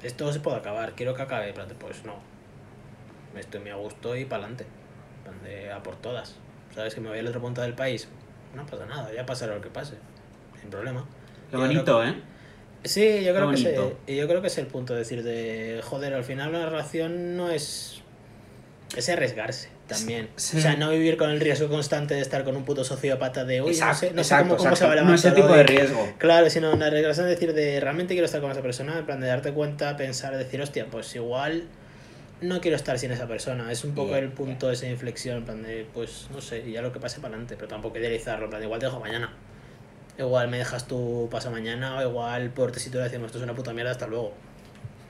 esto 0.03 0.33
se 0.33 0.41
puede 0.41 0.57
acabar, 0.57 0.93
quiero 0.95 1.15
que 1.15 1.23
acabe, 1.23 1.53
pues 1.79 2.05
no, 2.05 2.15
estoy 3.37 3.61
muy 3.61 3.71
a 3.71 3.77
gusto 3.77 4.17
y 4.17 4.25
para 4.25 4.45
adelante, 4.45 4.67
a 5.73 5.83
por 5.83 5.97
todas. 5.97 6.37
¿Sabes 6.75 6.95
que 6.95 7.01
me 7.01 7.09
voy 7.09 7.19
al 7.19 7.27
otro 7.27 7.41
punto 7.41 7.61
del 7.63 7.75
país? 7.75 8.09
No 8.55 8.65
pasa 8.67 8.87
nada, 8.87 9.13
ya 9.13 9.27
pasará 9.27 9.55
lo 9.55 9.61
que 9.61 9.71
pase, 9.71 9.95
sin 10.61 10.71
problema. 10.71 11.05
Yo 11.53 11.59
bonito, 11.59 12.05
¿eh? 12.05 12.15
Sí, 12.85 13.25
yo 13.25 13.35
creo, 13.35 13.51
que 13.51 13.97
y 14.07 14.17
yo 14.17 14.29
creo 14.29 14.41
que 14.41 14.47
es 14.47 14.59
el 14.59 14.67
punto 14.67 14.93
de 14.93 15.01
decir 15.01 15.25
de, 15.25 15.81
joder, 15.83 16.15
al 16.15 16.25
final 16.25 16.51
una 16.51 16.67
relación 16.67 17.37
no 17.37 17.51
es... 17.51 18.03
Es 18.97 19.09
arriesgarse 19.09 19.78
también. 19.89 20.29
Sí. 20.37 20.59
O 20.59 20.61
sea, 20.61 20.77
no 20.77 20.91
vivir 20.91 21.17
con 21.17 21.31
el 21.31 21.41
riesgo 21.41 21.69
constante 21.69 22.15
de 22.15 22.21
estar 22.21 22.45
con 22.45 22.55
un 22.57 22.65
puto 22.65 22.85
sociópata 22.85 23.45
de, 23.45 23.61
uy, 23.63 23.77
no 23.77 23.95
sé, 23.95 24.13
no 24.13 24.23
sé 24.23 24.37
cómo, 24.39 24.57
cómo 24.57 24.77
se 24.77 24.87
va 24.87 24.93
a 24.93 25.03
No 25.03 25.15
ese 25.15 25.31
levantar 25.31 25.35
tipo 25.35 25.49
de 25.49 25.61
hoy". 25.61 25.67
riesgo. 25.67 26.13
Claro, 26.19 26.49
sino 26.51 26.73
una 26.73 26.91
regresión 26.91 27.27
de 27.27 27.33
decir 27.33 27.53
de 27.55 27.81
realmente 27.81 28.15
quiero 28.15 28.27
estar 28.27 28.41
con 28.41 28.51
esa 28.53 28.63
persona, 28.63 28.99
en 28.99 29.07
plan 29.07 29.19
de 29.21 29.27
darte 29.27 29.53
cuenta, 29.53 29.97
pensar, 29.97 30.37
decir, 30.37 30.61
hostia, 30.61 30.87
pues 30.91 31.15
igual 31.17 31.65
no 32.41 32.61
quiero 32.61 32.77
estar 32.77 32.99
sin 32.99 33.11
esa 33.11 33.27
persona. 33.27 33.73
Es 33.73 33.83
un 33.83 33.95
poco 33.95 34.11
Yeah, 34.11 34.19
el 34.19 34.29
punto 34.31 34.69
de 34.69 34.75
esa 34.75 34.87
inflexión, 34.87 35.39
en 35.39 35.45
plan 35.45 35.63
de, 35.65 35.87
pues 35.93 36.29
no 36.33 36.41
sé, 36.41 36.71
ya 36.71 36.83
lo 36.83 36.93
que 36.93 37.01
pase 37.01 37.17
para 37.17 37.29
adelante, 37.35 37.57
pero 37.57 37.67
tampoco 37.69 37.99
idealizarlo, 37.99 38.45
en 38.45 38.51
plan 38.51 38.61
de 38.61 38.67
igual 38.67 38.79
te 38.79 38.87
dejo 38.87 39.01
mañana. 39.01 39.33
Igual 40.19 40.49
me 40.49 40.59
dejas 40.59 40.87
tú 40.87 41.29
pasa 41.31 41.49
mañana, 41.51 41.97
o 41.99 42.03
igual 42.03 42.51
por 42.51 42.73
tesitura 42.73 43.05
decimos 43.05 43.27
esto 43.27 43.39
es 43.39 43.45
una 43.45 43.55
puta 43.55 43.73
mierda, 43.73 43.93
hasta 43.93 44.07
luego. 44.07 44.35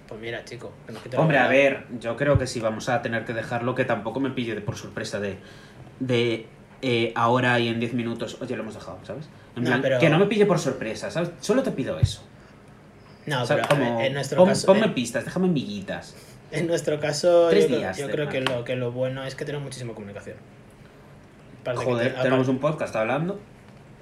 Pues 0.08 0.20
mira, 0.20 0.42
chico, 0.44 0.72
que 1.10 1.16
Hombre, 1.16 1.38
a 1.38 1.48
ver, 1.48 1.84
yo 2.00 2.16
creo 2.16 2.38
que 2.38 2.46
sí 2.46 2.60
vamos 2.60 2.88
a 2.88 3.02
tener 3.02 3.24
que 3.26 3.34
dejarlo, 3.34 3.74
que 3.74 3.84
tampoco 3.84 4.20
me 4.20 4.30
pille 4.30 4.54
de 4.54 4.62
por 4.62 4.74
sorpresa 4.76 5.20
de, 5.20 5.36
de 6.00 6.46
eh, 6.80 7.12
ahora 7.14 7.58
y 7.60 7.68
en 7.68 7.78
10 7.78 7.92
minutos, 7.92 8.38
oye, 8.40 8.56
lo 8.56 8.62
hemos 8.62 8.74
dejado, 8.74 8.98
¿sabes? 9.04 9.26
En 9.56 9.64
No, 9.64 9.68
plan, 9.70 9.82
pero- 9.82 9.98
Que 9.98 10.08
no 10.08 10.18
me 10.18 10.26
pille 10.26 10.46
por 10.46 10.58
sorpresa, 10.58 11.10
¿sabes? 11.10 11.30
Solo 11.40 11.62
te 11.62 11.72
pido 11.72 11.98
eso. 11.98 12.22
No, 13.26 13.44
pero 13.46 13.68
como, 13.68 13.98
ver, 13.98 14.06
en 14.06 14.14
nuestro 14.14 14.38
pon- 14.38 14.48
caso. 14.48 14.66
ponme 14.66 14.86
en- 14.86 14.94
pistas, 14.94 15.24
déjame 15.26 15.48
miguitas. 15.48 16.14
En 16.50 16.66
nuestro 16.66 16.98
caso, 16.98 17.48
Tres 17.50 17.64
yo, 17.64 17.68
creo- 17.68 17.78
días 17.80 17.98
yo 17.98 18.06
de 18.06 18.12
creo 18.14 18.28
que 18.30 18.40
lo, 18.40 18.64
que 18.64 18.76
lo 18.76 18.90
bueno 18.92 19.24
es 19.24 19.34
que 19.34 19.44
tenemos 19.44 19.64
muchísima 19.64 19.92
comunicación. 19.92 20.36
Aparte 21.60 21.84
Joder, 21.84 22.06
te- 22.14 22.22
tenemos 22.22 22.46
aparte- 22.46 22.50
un 22.50 22.58
podcast 22.58 22.96
hablando. 22.96 23.38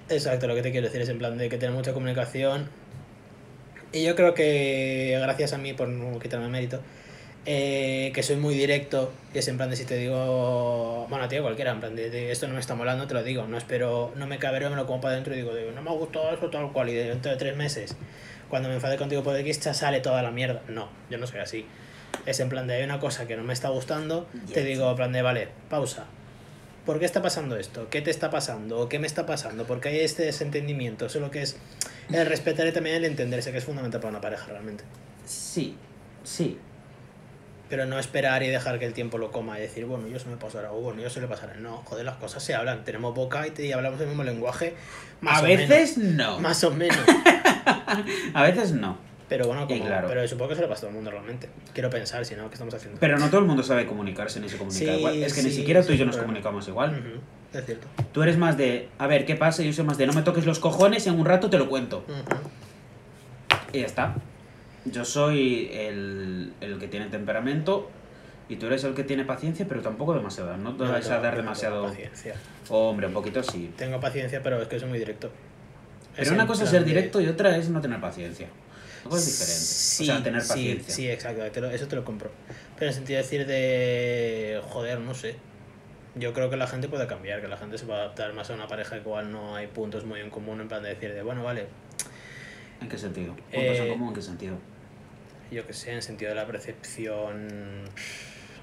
Exacto, 0.08 0.46
lo 0.46 0.54
que 0.54 0.62
te 0.62 0.70
quiero 0.70 0.86
decir 0.86 1.02
es 1.02 1.08
en 1.08 1.18
plan 1.18 1.36
de 1.36 1.48
que 1.48 1.58
tenemos 1.58 1.78
mucha 1.80 1.92
comunicación. 1.92 2.68
Y 3.96 4.02
yo 4.04 4.14
creo 4.14 4.34
que, 4.34 5.16
gracias 5.22 5.54
a 5.54 5.58
mí, 5.58 5.72
por 5.72 5.88
no 5.88 6.18
quitarme 6.18 6.48
mérito, 6.48 6.80
eh, 7.46 8.10
que 8.14 8.22
soy 8.22 8.36
muy 8.36 8.54
directo, 8.54 9.10
y 9.32 9.38
es 9.38 9.48
en 9.48 9.56
plan 9.56 9.70
de 9.70 9.76
si 9.76 9.86
te 9.86 9.96
digo, 9.96 11.06
bueno, 11.08 11.26
tío, 11.28 11.40
cualquiera, 11.42 11.70
en 11.70 11.80
plan 11.80 11.96
de, 11.96 12.10
de 12.10 12.30
esto 12.30 12.46
no 12.46 12.52
me 12.52 12.60
está 12.60 12.74
molando, 12.74 13.06
te 13.06 13.14
lo 13.14 13.22
digo, 13.22 13.46
no 13.46 13.56
espero, 13.56 14.12
no 14.16 14.26
me 14.26 14.38
cabreo, 14.38 14.68
me 14.68 14.76
lo 14.76 14.86
como 14.86 15.00
para 15.00 15.14
adentro 15.14 15.32
y 15.32 15.38
digo, 15.38 15.54
de, 15.54 15.72
no 15.72 15.80
me 15.80 15.88
ha 15.88 15.94
gustado 15.94 16.30
eso 16.34 16.50
tal 16.50 16.72
cual, 16.72 16.90
y 16.90 16.94
de- 16.94 17.08
dentro 17.08 17.30
de 17.32 17.38
tres 17.38 17.56
meses, 17.56 17.96
cuando 18.50 18.68
me 18.68 18.74
enfade 18.74 18.98
contigo 18.98 19.22
por 19.22 19.34
X, 19.34 19.60
ya 19.60 19.72
sale 19.72 20.00
toda 20.00 20.22
la 20.22 20.30
mierda. 20.30 20.60
No, 20.68 20.90
yo 21.08 21.16
no 21.16 21.26
soy 21.26 21.40
así. 21.40 21.64
Es 22.26 22.38
en 22.40 22.50
plan 22.50 22.66
de, 22.66 22.74
hay 22.74 22.82
una 22.84 23.00
cosa 23.00 23.26
que 23.26 23.34
no 23.36 23.44
me 23.44 23.54
está 23.54 23.70
gustando, 23.70 24.28
te 24.52 24.62
digo, 24.62 24.90
en 24.90 24.96
plan 24.96 25.12
de, 25.12 25.22
vale, 25.22 25.48
pausa. 25.70 26.04
¿Por 26.86 26.98
qué 27.00 27.04
está 27.04 27.20
pasando 27.20 27.56
esto? 27.56 27.88
¿Qué 27.90 28.00
te 28.00 28.10
está 28.10 28.30
pasando? 28.30 28.78
¿O 28.78 28.88
qué 28.88 28.98
me 29.00 29.06
está 29.08 29.26
pasando? 29.26 29.66
Porque 29.66 29.88
hay 29.88 30.00
este 30.00 30.22
desentendimiento. 30.22 31.06
Eso 31.06 31.18
lo 31.20 31.30
que 31.32 31.42
es 31.42 31.56
el 32.12 32.24
respetar 32.26 32.66
y 32.66 32.72
también 32.72 32.96
el 32.96 33.04
entenderse, 33.04 33.50
que 33.52 33.58
es 33.58 33.64
fundamental 33.64 34.00
para 34.00 34.10
una 34.12 34.20
pareja 34.20 34.46
realmente. 34.46 34.84
Sí, 35.26 35.76
sí. 36.24 36.58
Pero 37.68 37.84
no 37.84 37.98
esperar 37.98 38.44
y 38.44 38.48
dejar 38.48 38.78
que 38.78 38.86
el 38.86 38.92
tiempo 38.92 39.18
lo 39.18 39.32
coma 39.32 39.58
y 39.58 39.62
decir, 39.62 39.84
bueno, 39.86 40.06
yo 40.06 40.20
se 40.20 40.28
me 40.28 40.36
pasará, 40.36 40.70
o 40.72 40.80
bueno, 40.80 41.02
yo 41.02 41.10
se 41.10 41.20
le 41.20 41.26
pasará. 41.26 41.54
No, 41.54 41.78
joder, 41.78 42.04
las 42.04 42.14
cosas 42.16 42.44
se 42.44 42.54
hablan. 42.54 42.84
Tenemos 42.84 43.12
boca 43.12 43.44
y, 43.46 43.50
te- 43.50 43.66
y 43.66 43.72
hablamos 43.72 44.00
el 44.00 44.06
mismo 44.06 44.22
lenguaje. 44.22 44.74
Más 45.20 45.40
a 45.40 45.42
o 45.42 45.46
veces 45.46 45.98
menos. 45.98 46.14
no. 46.14 46.38
Más 46.40 46.62
o 46.62 46.70
menos. 46.70 46.96
A 48.34 48.42
veces 48.44 48.70
no. 48.72 48.96
Pero 49.28 49.46
bueno, 49.48 49.66
como, 49.66 49.84
claro. 49.84 50.06
pero 50.08 50.26
supongo 50.28 50.50
que 50.50 50.54
se 50.54 50.60
le 50.62 50.68
pasa 50.68 50.78
a 50.78 50.80
todo 50.82 50.90
el 50.90 50.94
mundo 50.96 51.10
realmente. 51.10 51.48
Quiero 51.74 51.90
pensar, 51.90 52.24
si 52.24 52.36
no, 52.36 52.46
¿qué 52.48 52.54
estamos 52.54 52.72
haciendo? 52.74 53.00
Pero 53.00 53.18
no 53.18 53.26
todo 53.28 53.40
el 53.40 53.46
mundo 53.46 53.62
sabe 53.64 53.84
comunicarse 53.86 54.38
ni 54.40 54.48
se 54.48 54.56
comunica 54.56 54.78
Sí, 54.84 54.90
igual. 54.98 55.16
Es 55.22 55.34
que 55.34 55.42
ni 55.42 55.50
siquiera 55.50 55.82
tú 55.82 55.92
y 55.92 55.96
yo 55.96 56.06
nos 56.06 56.16
comunicamos 56.16 56.68
igual. 56.68 57.20
Es 57.52 57.64
cierto. 57.66 57.88
Tú 58.12 58.22
eres 58.22 58.36
más 58.38 58.56
de, 58.56 58.88
a 58.98 59.06
ver, 59.08 59.24
¿qué 59.26 59.34
pasa? 59.34 59.62
Y 59.62 59.66
yo 59.66 59.72
soy 59.72 59.84
más 59.84 59.98
de, 59.98 60.06
no 60.06 60.12
me 60.12 60.22
toques 60.22 60.46
los 60.46 60.58
cojones 60.60 61.06
y 61.06 61.08
en 61.08 61.18
un 61.18 61.26
rato 61.26 61.50
te 61.50 61.58
lo 61.58 61.68
cuento. 61.68 62.04
Y 63.72 63.80
ya 63.80 63.86
está. 63.86 64.14
Yo 64.84 65.04
soy 65.04 65.70
el, 65.72 66.52
el 66.60 66.78
que 66.78 66.86
tiene 66.86 67.06
temperamento 67.06 67.90
y 68.48 68.56
tú 68.56 68.66
eres 68.66 68.84
el 68.84 68.94
que 68.94 69.02
tiene 69.02 69.24
paciencia, 69.24 69.66
pero 69.68 69.80
tampoco 69.82 70.14
demasiado. 70.14 70.56
No 70.56 70.76
te 70.76 70.84
No, 70.84 70.94
a 70.94 71.00
dar 71.00 71.36
demasiado... 71.36 71.82
paciencia. 71.88 72.34
Hombre, 72.68 73.08
un 73.08 73.12
poquito 73.12 73.42
sí. 73.42 73.72
Tengo 73.76 73.98
paciencia, 73.98 74.40
pero 74.42 74.62
es 74.62 74.68
que 74.68 74.78
soy 74.78 74.88
muy 74.88 74.98
directo. 75.00 75.30
Pero 76.14 76.22
Es 76.22 76.30
una 76.30 76.46
cosa 76.46 76.62
es 76.64 76.70
ser 76.70 76.80
de- 76.84 76.86
directo 76.90 77.20
y 77.20 77.26
otra 77.26 77.56
es 77.56 77.68
no 77.68 77.80
tener 77.80 78.00
paciencia. 78.00 78.46
Algo 79.06 79.16
es 79.16 79.26
diferente. 79.26 79.54
Sí, 79.64 80.02
o 80.02 80.06
sea, 80.06 80.22
tener 80.22 80.46
paciencia. 80.46 80.94
Sí, 80.94 81.10
exacto, 81.10 81.42
te 81.50 81.60
lo- 81.60 81.70
eso 81.70 81.88
te 81.88 81.96
lo 81.96 82.04
compro. 82.04 82.30
Pero 82.74 82.82
en 82.86 82.88
el 82.88 82.94
sentido 82.94 83.16
de 83.18 83.22
decir 83.22 83.46
de. 83.46 84.60
Joder, 84.68 85.00
no 85.00 85.14
sé. 85.14 85.36
Yo 86.14 86.32
creo 86.32 86.48
que 86.50 86.56
la 86.56 86.66
gente 86.66 86.88
puede 86.88 87.06
cambiar, 87.06 87.40
que 87.42 87.48
la 87.48 87.56
gente 87.58 87.76
se 87.78 87.84
va 87.86 87.96
a 87.96 87.98
adaptar 88.04 88.32
más 88.32 88.48
a 88.50 88.54
una 88.54 88.66
pareja 88.68 88.96
igual 88.96 89.30
no 89.30 89.54
hay 89.54 89.66
puntos 89.66 90.04
muy 90.06 90.20
en 90.20 90.30
común, 90.30 90.60
en 90.62 90.68
plan 90.68 90.82
de 90.82 90.88
decir 90.90 91.12
de, 91.12 91.22
bueno, 91.22 91.42
vale, 91.44 91.66
¿En 92.80 92.88
qué 92.88 92.96
sentido? 92.98 93.34
¿Puntos 93.34 93.52
Eh, 93.52 93.82
en 93.82 93.88
común 93.90 94.08
en 94.08 94.14
qué 94.14 94.22
sentido? 94.22 94.58
yo 95.50 95.66
que 95.66 95.72
sé, 95.74 95.92
en 95.92 96.00
sentido 96.02 96.30
de 96.30 96.34
la 96.34 96.46
percepción 96.46 97.84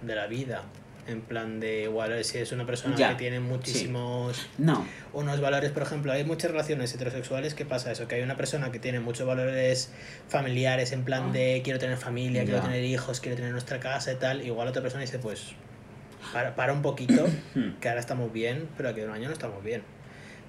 de 0.01 0.15
la 0.15 0.25
vida. 0.27 0.63
En 1.05 1.19
plan 1.22 1.60
de 1.60 1.83
igual 1.83 2.24
si 2.24 2.38
es 2.38 2.53
una 2.53 2.65
persona 2.65 2.95
Ya, 2.95 3.10
que 3.10 3.15
tiene 3.15 3.41
muchísimos 3.41 4.48
No. 4.57 4.86
unos 5.12 5.41
valores, 5.41 5.72
por 5.72 5.83
ejemplo, 5.83 6.13
hay 6.13 6.24
muchas 6.24 6.51
relaciones 6.51 6.93
heterosexuales 6.93 7.53
que 7.53 7.65
pasa 7.65 7.91
eso, 7.91 8.07
que 8.07 8.15
hay 8.15 8.22
una 8.22 8.38
persona 8.38 8.72
que 8.72 8.79
tiene 8.79 9.01
muchos 9.01 9.27
valores 9.27 9.91
familiares 10.29 10.93
en 10.93 11.03
plan 11.03 11.33
de 11.33 11.60
quiero 11.63 11.77
tener 11.77 11.98
familia, 11.98 12.45
quiero 12.45 12.62
tener 12.62 12.83
hijos, 12.86 13.19
quiero 13.19 13.36
tener 13.36 13.51
nuestra 13.51 13.81
casa 13.81 14.13
y 14.13 14.15
tal, 14.15 14.45
igual 14.45 14.67
otra 14.69 14.81
persona 14.81 15.01
dice 15.01 15.19
pues 15.19 15.53
para, 16.31 16.55
para 16.55 16.72
un 16.72 16.81
poquito, 16.81 17.27
Hmm. 17.53 17.79
que 17.81 17.89
ahora 17.89 18.00
estamos 18.00 18.31
bien, 18.31 18.69
pero 18.77 18.88
aquí 18.89 19.01
en 19.01 19.10
un 19.10 19.15
año 19.15 19.27
no 19.27 19.33
estamos 19.33 19.62
bien. 19.62 19.83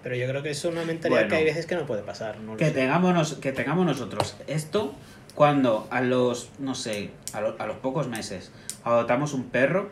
Pero 0.04 0.14
yo 0.14 0.28
creo 0.28 0.42
que 0.44 0.50
es 0.50 0.64
una 0.64 0.84
mentalidad 0.84 1.22
Bueno. 1.22 1.30
que 1.30 1.36
hay 1.36 1.44
veces 1.44 1.66
que 1.66 1.74
no 1.74 1.84
puede 1.86 2.02
pasar. 2.02 2.38
No 2.38 2.56
Que 2.56 2.66
sé. 2.66 2.70
tengamos, 2.72 3.34
que 3.36 3.50
tengamos 3.52 3.86
nosotros 3.86 4.36
esto 4.46 4.94
cuando 5.34 5.88
a 5.90 6.00
los, 6.00 6.50
no 6.60 6.76
sé, 6.76 7.10
a, 7.32 7.40
lo- 7.40 7.56
a 7.58 7.66
los 7.66 7.78
pocos 7.78 8.06
meses 8.06 8.52
adoptamos 8.84 9.32
un 9.32 9.48
perro, 9.48 9.90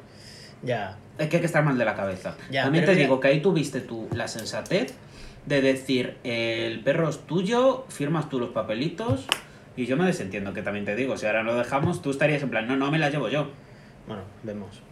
Ya, 0.63 0.97
es 1.19 1.29
que 1.29 1.37
hay 1.37 1.41
que 1.41 1.47
estar 1.47 1.65
mal 1.65 1.77
de 1.79 1.85
la 1.85 1.95
cabeza. 1.95 2.37
Ya, 2.51 2.65
También 2.65 2.85
te 2.85 2.93
mira- 2.93 3.03
digo 3.03 3.21
que 3.21 3.29
ahí 3.29 3.41
tuviste 3.41 3.81
tú 3.81 4.09
la 4.15 4.29
sensatez 4.29 4.95
de 5.47 5.61
decir, 5.61 6.17
el 6.25 6.81
perro 6.81 7.09
es 7.09 7.19
tuyo, 7.27 7.85
firmas 7.89 8.29
tú 8.29 8.39
los 8.39 8.51
papelitos 8.51 9.27
y 9.77 9.87
yo 9.87 9.97
me 9.97 10.05
desentiendo, 10.07 10.53
que 10.53 10.63
también 10.63 10.85
te 10.85 10.95
digo, 10.95 11.17
si 11.17 11.27
ahora 11.27 11.43
lo 11.43 11.57
dejamos, 11.57 12.01
tú 12.03 12.11
estarías 12.11 12.43
en 12.43 12.51
plan, 12.51 12.69
no, 12.69 12.77
no 12.77 12.91
me 12.91 12.99
la 12.99 13.11
llevo 13.11 13.29
yo. 13.29 13.51
bueno, 14.07 14.23
vemos. 14.43 14.83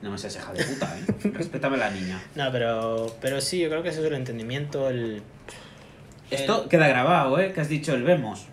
No 0.00 0.12
me 0.12 0.18
seas 0.18 0.36
hija 0.36 0.52
de 0.52 0.62
puta, 0.64 0.96
¿eh? 0.96 1.30
Respétame 1.34 1.74
a 1.74 1.78
la 1.80 1.90
niña. 1.90 2.22
No, 2.36 2.52
pero, 2.52 3.06
pero 3.20 3.40
sí, 3.40 3.58
yo 3.58 3.68
creo 3.68 3.82
que 3.82 3.88
eso 3.88 4.00
es 4.00 4.06
el 4.06 4.14
entendimiento, 4.14 4.88
el, 4.90 5.22
Esto 6.30 6.68
queda 6.68 6.86
grabado, 6.86 7.40
¿eh? 7.40 7.52
Que 7.52 7.60
has 7.62 7.68
dicho 7.68 7.94
el 7.94 8.04
vemos. 8.04 8.46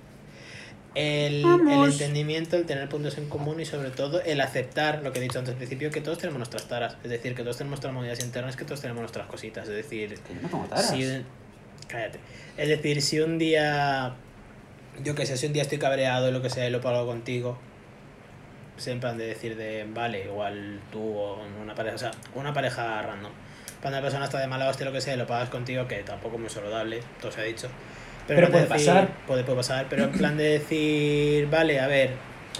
El, 0.96 1.46
el 1.46 1.84
entendimiento, 1.92 2.56
el 2.56 2.66
tener 2.66 2.88
puntos 2.90 3.18
en 3.18 3.28
común 3.30 3.60
y 3.60 3.66
sobre 3.66 3.90
todo 3.92 4.22
el 4.22 4.40
aceptar 4.42 5.02
lo 5.04 5.12
que 5.12 5.20
he 5.20 5.22
dicho 5.22 5.38
antes 5.40 5.52
al 5.52 5.58
principio, 5.58 5.92
que 5.92 6.02
todos 6.02 6.18
tenemos 6.18 6.38
nuestras 6.40 6.68
taras. 6.68 6.96
Es 7.04 7.10
decir, 7.10 7.36
que 7.36 7.44
todos 7.44 7.58
tenemos 7.58 7.72
nuestras 7.78 7.94
movidas 7.94 8.20
internas, 8.24 8.56
que 8.56 8.64
todos 8.66 8.82
tenemos 8.82 9.02
nuestras 9.02 9.28
cositas. 9.28 9.68
Es 9.68 9.76
decir, 9.76 10.16
Que 10.22 10.34
yo 10.36 10.42
no 10.42 10.50
tengo 10.50 10.66
taras. 10.66 10.90
si 10.90 11.06
un- 11.06 11.26
cállate. 11.88 12.20
Es 12.58 12.70
decir, 12.70 13.02
si 13.02 13.20
un 13.20 13.38
día, 13.38 14.16
yo 15.04 15.14
que 15.16 15.26
sé, 15.26 15.36
si 15.38 15.46
un 15.48 15.54
día 15.54 15.64
estoy 15.64 15.78
cabreado, 15.80 16.32
lo 16.32 16.42
que 16.42 16.50
sea, 16.50 16.66
y 16.68 16.72
lo 16.72 16.80
pago 16.82 17.06
contigo, 17.06 17.58
pues 18.76 18.88
en 18.88 19.00
plan 19.00 19.18
de 19.18 19.28
decir 19.28 19.56
de, 19.58 19.86
vale, 19.94 20.24
igual 20.26 20.80
tú 20.92 21.00
o 21.18 21.42
una 21.62 21.76
pareja, 21.76 21.96
o 21.96 22.00
sea, 22.00 22.12
una 22.36 22.54
pareja 22.54 23.02
random. 23.02 23.32
Cuando 23.82 24.00
una 24.00 24.02
persona 24.06 24.26
está 24.26 24.40
de 24.40 24.48
mala 24.48 24.68
hostia, 24.70 24.86
lo 24.86 24.92
que 24.92 25.02
sea, 25.02 25.14
y 25.14 25.18
lo 25.18 25.28
pagas 25.28 25.50
contigo, 25.50 25.88
que 25.88 25.98
tampoco 25.98 26.36
es 26.36 26.42
muy 26.42 26.50
saludable, 26.50 27.02
todo 27.22 27.32
se 27.32 27.42
ha 27.42 27.44
dicho. 27.44 27.68
Pero 28.28 28.50
puede 28.50 28.66
pasar. 28.66 29.10
Puede, 29.28 29.44
puede 29.44 29.58
pasar, 29.58 29.86
pero 29.90 30.06
en 30.06 30.12
plan 30.12 30.38
de 30.38 30.44
decir, 30.44 31.48
vale, 31.50 31.80
a 31.80 31.88
ver, 31.88 32.12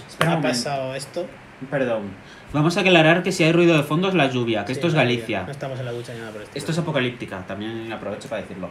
Espera 0.08 0.34
ha 0.34 0.40
pasado 0.40 0.94
esto. 0.94 1.26
Perdón. 1.70 2.10
Vamos 2.52 2.76
a 2.76 2.80
aclarar 2.80 3.22
que 3.22 3.32
si 3.32 3.44
hay 3.44 3.52
ruido 3.52 3.76
de 3.76 3.82
fondo 3.82 4.08
es 4.08 4.14
la 4.14 4.30
lluvia, 4.30 4.64
que 4.64 4.68
Sí, 4.68 4.78
esto 4.78 4.86
es 4.86 4.94
Galicia. 4.94 5.42
No 5.42 5.52
estamos 5.52 5.78
en 5.78 5.86
la 5.86 5.92
ducha 5.92 6.12
ni 6.12 6.20
nada 6.20 6.32
por 6.32 6.42
el. 6.42 6.48
Esto 6.54 6.72
es 6.72 6.78
apocalíptica, 6.78 7.44
también 7.46 7.90
aprovecho 7.92 8.28
para 8.28 8.42
decirlo. 8.42 8.70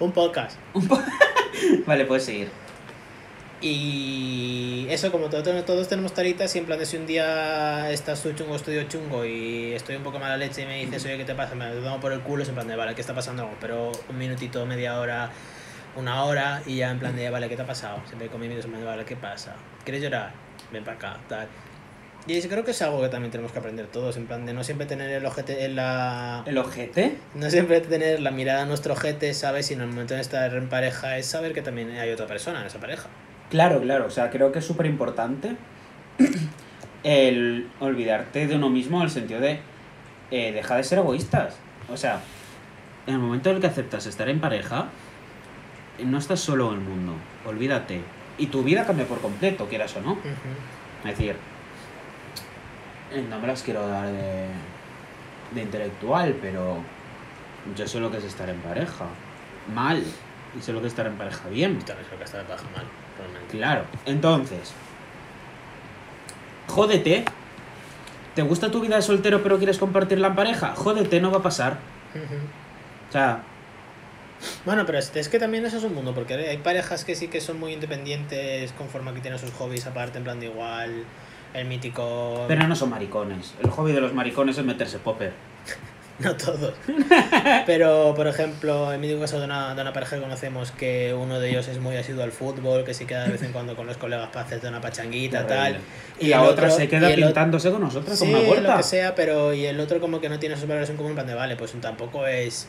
Un 0.00 0.12
podcast. 0.12 0.58
Vale, 1.86 2.04
puedes 2.06 2.24
seguir. 2.24 2.48
Y 3.60 4.86
eso, 4.90 5.12
como 5.12 5.26
todos, 5.26 5.64
todos 5.64 5.88
tenemos 5.88 6.12
taritas, 6.12 6.54
y 6.56 6.58
en 6.58 6.64
plan 6.64 6.80
de 6.80 6.86
si 6.86 6.96
un 6.96 7.06
día 7.06 7.90
estás 7.92 8.20
tú 8.20 8.32
chungo, 8.32 8.56
estoy 8.56 8.74
yo 8.74 8.82
chungo, 8.84 9.24
y 9.24 9.72
estoy 9.72 9.94
un 9.94 10.02
poco 10.02 10.18
mala 10.18 10.36
leche 10.36 10.62
y 10.62 10.66
me 10.66 10.84
dices, 10.84 11.04
oye, 11.04 11.16
¿qué 11.18 11.24
te 11.24 11.36
pasa? 11.36 11.54
Me 11.54 11.72
lo 11.72 11.80
tomo 11.80 12.00
por 12.00 12.12
el 12.12 12.20
culo, 12.20 12.42
es 12.42 12.48
en 12.48 12.56
plan 12.56 12.66
de, 12.66 12.74
vale, 12.74 12.96
¿qué 12.96 13.00
está 13.00 13.14
pasando? 13.14 13.48
Pero 13.60 13.92
un 14.08 14.18
minutito, 14.18 14.66
media 14.66 14.98
hora, 14.98 15.30
una 15.96 16.24
hora, 16.24 16.62
y 16.66 16.76
ya 16.76 16.90
en 16.90 16.98
plan 16.98 17.14
de, 17.16 17.28
vale, 17.30 17.48
¿qué 17.48 17.56
te 17.56 17.62
ha 17.62 17.66
pasado? 17.66 17.98
Siempre 18.06 18.28
con 18.28 18.40
mi 18.40 18.48
plan 18.48 18.80
de, 18.80 18.84
vale, 18.84 19.04
¿qué 19.04 19.16
pasa? 19.16 19.54
¿Quieres 19.84 20.02
llorar? 20.02 20.32
Ven 20.72 20.84
para 20.84 20.96
acá, 20.96 21.16
tal. 21.28 21.48
Y 22.26 22.40
creo 22.42 22.64
que 22.64 22.70
es 22.70 22.80
algo 22.82 23.00
que 23.02 23.08
también 23.08 23.32
tenemos 23.32 23.50
que 23.50 23.58
aprender 23.58 23.86
todos, 23.88 24.16
en 24.16 24.26
plan 24.26 24.46
de 24.46 24.52
no 24.52 24.62
siempre 24.62 24.86
tener 24.86 25.10
el 25.10 25.26
ojete 25.26 25.64
en 25.64 25.74
la... 25.74 26.44
¿El 26.46 26.56
ojete? 26.56 27.16
No 27.34 27.50
siempre 27.50 27.80
tener 27.80 28.20
la 28.20 28.30
mirada 28.30 28.62
a 28.62 28.64
nuestro 28.64 28.92
ojete, 28.92 29.34
¿sabes? 29.34 29.66
Sino 29.66 29.82
en 29.82 29.88
el 29.88 29.94
momento 29.94 30.14
de 30.14 30.20
estar 30.20 30.54
en 30.54 30.68
pareja 30.68 31.18
es 31.18 31.26
saber 31.26 31.52
que 31.52 31.62
también 31.62 31.90
hay 31.90 32.10
otra 32.10 32.26
persona 32.26 32.60
en 32.60 32.66
esa 32.66 32.78
pareja. 32.78 33.08
Claro, 33.50 33.80
claro. 33.80 34.06
O 34.06 34.10
sea, 34.10 34.30
creo 34.30 34.52
que 34.52 34.60
es 34.60 34.64
súper 34.64 34.86
importante 34.86 35.56
el 37.02 37.68
olvidarte 37.80 38.46
de 38.46 38.54
uno 38.54 38.70
mismo 38.70 38.98
en 38.98 39.04
el 39.04 39.10
sentido 39.10 39.40
de 39.40 39.58
eh, 40.30 40.52
deja 40.52 40.76
de 40.76 40.84
ser 40.84 40.98
egoístas. 40.98 41.56
O 41.92 41.96
sea, 41.96 42.20
en 43.08 43.14
el 43.14 43.20
momento 43.20 43.50
en 43.50 43.56
el 43.56 43.60
que 43.60 43.66
aceptas 43.66 44.06
estar 44.06 44.28
en 44.28 44.40
pareja, 44.40 44.86
no 46.04 46.18
estás 46.18 46.40
solo 46.40 46.72
en 46.72 46.78
el 46.78 46.80
mundo. 46.80 47.14
Olvídate. 47.46 48.00
Y 48.38 48.46
tu 48.46 48.62
vida 48.62 48.86
cambia 48.86 49.06
por 49.06 49.20
completo, 49.20 49.66
quieras 49.68 49.94
o 49.96 50.00
no. 50.00 50.18
Es 51.04 51.18
decir, 51.18 51.36
no 53.28 53.38
me 53.38 53.46
las 53.46 53.62
quiero 53.62 53.86
dar 53.86 54.06
de, 54.06 54.46
de 55.54 55.62
intelectual, 55.62 56.36
pero 56.40 56.78
yo 57.76 57.86
sé 57.86 58.00
lo 58.00 58.10
que 58.10 58.18
es 58.18 58.24
estar 58.24 58.48
en 58.48 58.60
pareja. 58.60 59.06
Mal. 59.74 60.02
Y 60.58 60.62
sé 60.62 60.72
lo 60.72 60.80
que 60.80 60.86
es 60.86 60.92
estar 60.92 61.06
en 61.06 61.16
pareja 61.16 61.48
bien. 61.48 61.78
Y 61.80 61.84
también 61.84 62.06
creo 62.06 62.18
que 62.18 62.24
está 62.24 62.38
de 62.38 62.44
paja 62.44 62.64
mal, 62.74 62.84
realmente. 63.18 63.56
Claro. 63.56 63.84
Entonces, 64.06 64.72
jódete. 66.68 67.24
¿Te 68.34 68.40
gusta 68.40 68.70
tu 68.70 68.80
vida 68.80 68.96
de 68.96 69.02
soltero 69.02 69.42
pero 69.42 69.58
quieres 69.58 69.78
compartirla 69.78 70.28
en 70.28 70.34
pareja? 70.34 70.74
Jódete, 70.74 71.20
no 71.20 71.30
va 71.30 71.38
a 71.38 71.42
pasar. 71.42 71.76
O 73.08 73.12
sea, 73.12 73.42
Bueno, 74.64 74.84
pero 74.86 74.98
es, 74.98 75.10
que 75.28 75.38
también 75.38 75.64
eso 75.66 75.78
es 75.78 75.84
un 75.84 75.94
mundo, 75.94 76.14
porque 76.14 76.34
hay 76.34 76.58
parejas 76.58 77.04
que 77.04 77.14
sí 77.14 77.28
que 77.28 77.40
son 77.40 77.58
muy 77.60 77.72
independientes 77.72 78.72
conforme 78.72 79.10
a 79.10 79.14
que 79.14 79.20
tienen 79.20 79.38
sus 79.38 79.50
hobbies 79.52 79.86
aparte, 79.86 80.18
en 80.18 80.24
plan 80.24 80.40
de 80.40 80.46
igual, 80.46 81.04
el 81.54 81.64
mítico... 81.66 82.44
pero 82.48 82.66
no 82.66 82.74
son 82.76 82.90
maricones. 82.90 83.54
El 83.62 83.70
hobby 83.70 83.92
de 83.92 84.00
los 84.00 84.12
maricones 84.14 84.58
es 84.58 84.64
meterse 84.64 84.98
popper. 84.98 85.32
No 86.18 86.36
todos. 86.36 86.74
Pero, 87.66 88.12
por 88.14 88.26
ejemplo, 88.28 88.92
el 88.92 89.00
mítico 89.00 89.20
caso 89.20 89.38
de 89.40 89.46
una, 89.46 89.74
de 89.74 89.80
una 89.82 89.92
pareja 89.92 90.16
que 90.16 90.22
conocemos 90.22 90.70
que 90.70 91.14
uno 91.14 91.40
de 91.40 91.50
ellos 91.50 91.66
es 91.68 91.78
muy 91.80 91.96
asiduo 91.96 92.22
al 92.22 92.30
fútbol, 92.32 92.84
que 92.84 92.94
sí 92.94 93.06
queda 93.06 93.24
de 93.24 93.32
vez 93.32 93.42
en 93.42 93.50
cuando 93.52 93.74
con 93.74 93.86
los 93.86 93.96
colegas 93.96 94.28
para 94.28 94.44
hacerte 94.44 94.68
una 94.68 94.80
pachanguita, 94.80 95.46
tal. 95.46 95.72
Terrible. 95.72 95.80
Y, 96.20 96.28
la 96.28 96.42
otra 96.42 96.66
otro- 96.66 96.76
se 96.76 96.88
queda 96.88 97.08
y 97.10 97.14
otro- 97.14 97.26
pintándose 97.26 97.70
con 97.70 97.80
nosotros 97.80 98.16
Sí, 98.16 98.26
como 98.26 98.32
una 98.36 98.42
lo 98.42 98.46
puerta. 98.48 98.76
que 98.76 98.82
sea, 98.82 99.14
pero 99.14 99.52
y 99.54 99.64
el 99.66 99.80
otro 99.80 100.00
como 100.00 100.20
que 100.20 100.28
no 100.28 100.38
tiene 100.38 100.54
esos 100.54 100.68
valores 100.68 100.90
en 100.90 100.96
común, 100.96 101.12
en 101.12 101.16
plan 101.16 101.26
de, 101.26 101.34
vale, 101.34 101.56
pues 101.56 101.72
tampoco 101.80 102.26
es 102.26 102.68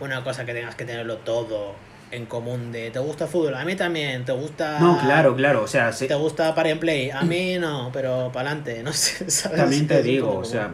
una 0.00 0.22
cosa 0.24 0.44
que 0.44 0.52
tengas 0.54 0.74
que 0.74 0.84
tenerlo 0.84 1.16
todo 1.18 1.74
en 2.10 2.24
común 2.26 2.72
de, 2.72 2.90
¿te 2.90 2.98
gusta 2.98 3.24
el 3.24 3.30
fútbol? 3.30 3.54
A 3.54 3.64
mí 3.64 3.74
también, 3.76 4.24
¿te 4.24 4.32
gusta... 4.32 4.78
No, 4.80 4.98
claro, 4.98 5.36
claro. 5.36 5.62
O 5.62 5.66
sea, 5.68 5.92
se- 5.92 6.06
¿Te 6.08 6.14
gusta 6.14 6.54
Party 6.54 6.70
and 6.70 6.80
Play? 6.80 7.10
A 7.10 7.22
mí 7.22 7.58
no, 7.58 7.90
pero 7.92 8.30
para 8.32 8.50
adelante, 8.50 8.82
no 8.82 8.92
sé, 8.92 9.30
¿sabes? 9.30 9.58
También 9.58 9.86
te 9.86 10.02
digo, 10.02 10.36
o 10.38 10.44
sea, 10.44 10.70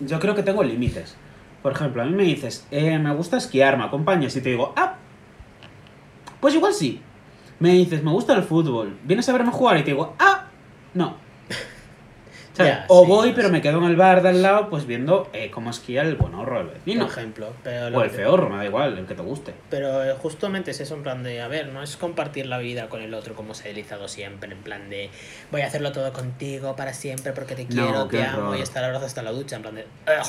yo 0.00 0.18
creo 0.18 0.34
que 0.34 0.42
tengo 0.42 0.62
límites. 0.64 1.14
Por 1.62 1.72
ejemplo, 1.72 2.02
a 2.02 2.06
mí 2.06 2.12
me 2.12 2.24
dices, 2.24 2.66
eh, 2.70 2.98
me 2.98 3.14
gusta 3.14 3.36
esquiar, 3.36 3.76
me 3.76 3.84
acompañas 3.84 4.34
y 4.34 4.40
te 4.40 4.48
digo, 4.50 4.72
ah, 4.76 4.96
pues 6.40 6.54
igual 6.54 6.72
sí. 6.74 7.00
Me 7.58 7.70
dices, 7.72 8.02
me 8.02 8.10
gusta 8.10 8.34
el 8.34 8.42
fútbol, 8.42 8.96
vienes 9.04 9.28
a 9.28 9.32
verme 9.32 9.52
jugar 9.52 9.76
y 9.76 9.82
te 9.84 9.90
digo, 9.90 10.14
ah, 10.18 10.46
no. 10.94 11.16
O 12.88 13.02
sí, 13.04 13.08
voy, 13.08 13.28
no 13.30 13.34
pero 13.36 13.48
me 13.48 13.62
quedo 13.62 13.78
en 13.78 13.84
el 13.84 13.96
bar 13.96 14.22
de 14.22 14.28
al 14.30 14.42
lado, 14.42 14.68
pues 14.68 14.84
viendo 14.86 15.30
eh, 15.32 15.50
cómo 15.50 15.70
esquía 15.70 16.02
el 16.02 16.16
buenorro 16.16 16.58
del 16.58 16.66
Por 16.66 16.76
vecino. 16.78 17.06
ejemplo, 17.06 17.52
pero, 17.62 17.88
lo 17.90 17.98
O 17.98 18.02
el 18.02 18.10
feorro, 18.10 18.50
me 18.50 18.56
da 18.58 18.64
igual, 18.66 18.98
el 18.98 19.06
que 19.06 19.14
te 19.14 19.22
guste. 19.22 19.54
pero 19.70 20.04
eh, 20.04 20.14
justamente 20.20 20.72
es 20.72 20.80
eso 20.80 20.94
en 20.94 21.02
plan 21.02 21.22
de, 21.22 21.40
a 21.40 21.48
ver, 21.48 21.68
no 21.68 21.82
es 21.82 21.96
compartir 21.96 22.46
la 22.46 22.58
vida 22.58 22.88
con 22.88 23.00
el 23.02 23.14
otro 23.14 23.34
como 23.34 23.54
se 23.54 23.62
ha 23.64 23.66
deslizado 23.68 24.08
siempre, 24.08 24.52
en 24.52 24.58
plan 24.62 24.90
de, 24.90 25.10
voy 25.50 25.62
a 25.62 25.66
hacerlo 25.68 25.92
todo 25.92 26.12
contigo 26.12 26.76
para 26.76 26.92
siempre 26.92 27.32
porque 27.32 27.54
te 27.54 27.64
No, 27.64 27.68
quiero, 27.70 28.06
te 28.08 28.22
amo 28.24 28.38
horror. 28.48 28.56
y 28.58 28.62
estar 28.62 28.84
abrazo 28.84 29.06
hasta 29.06 29.22
la 29.22 29.30
ducha, 29.32 29.56
en 29.56 29.62
plan 29.62 29.74
de, 29.76 29.82
"Ugh". 30.06 30.26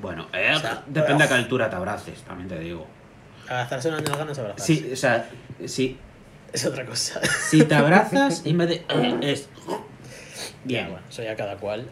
Bueno, 0.00 0.26
eh, 0.32 0.52
O 0.56 0.58
sea, 0.58 0.82
depende 0.86 1.22
a 1.22 1.26
ugh. 1.26 1.32
qué 1.32 1.38
altura 1.38 1.70
te 1.70 1.76
abraces, 1.76 2.22
también 2.22 2.48
te 2.48 2.58
digo. 2.58 2.86
abrazarse 3.48 3.88
una 3.88 4.00
nalga 4.00 4.24
no 4.24 4.32
es 4.32 4.38
abrazarse. 4.38 4.74
Sí, 4.74 4.90
o 4.92 4.96
sea, 4.96 5.28
sí, 5.66 5.96
Es 6.52 6.64
otra 6.66 6.84
cosa. 6.86 7.20
si 7.24 7.62
te 7.64 7.74
abrazas 7.74 8.42
y 8.44 8.50
en 8.50 8.58
vez 8.58 8.68
de... 8.70 8.84
eh, 8.88 9.46
Ya, 10.36 10.54
Bien, 10.64 10.90
bueno, 10.90 11.06
eso 11.08 11.22
ya 11.22 11.36
cada 11.36 11.56
cual 11.56 11.88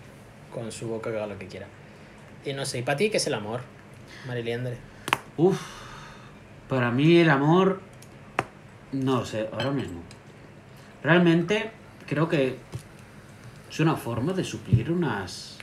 con 0.53 0.71
su 0.71 0.89
boca 0.89 1.11
que 1.11 1.17
haga 1.17 1.27
lo 1.27 1.39
que 1.39 1.47
quiera. 1.47 1.67
Y 2.45 2.53
no 2.53 2.65
sé, 2.65 2.79
¿y 2.79 2.83
para 2.83 2.97
ti 2.97 3.11
qué 3.11 3.17
es 3.17 3.27
el 3.27 3.35
amor, 3.35 3.61
Mariliendre? 4.27 4.77
Uf, 5.37 5.61
para 6.69 6.91
mí 6.91 7.19
el 7.19 7.31
amor, 7.31 7.81
no 8.93 9.21
lo 9.21 9.27
sé, 9.27 9.49
ahora 9.53 9.71
mismo. 9.71 10.03
Realmente 11.03 11.71
creo 12.07 12.29
que 12.29 12.57
es 13.71 13.81
una 13.81 13.97
forma 13.97 14.33
de 14.33 14.45
suplir 14.45 14.91
unas, 14.91 15.59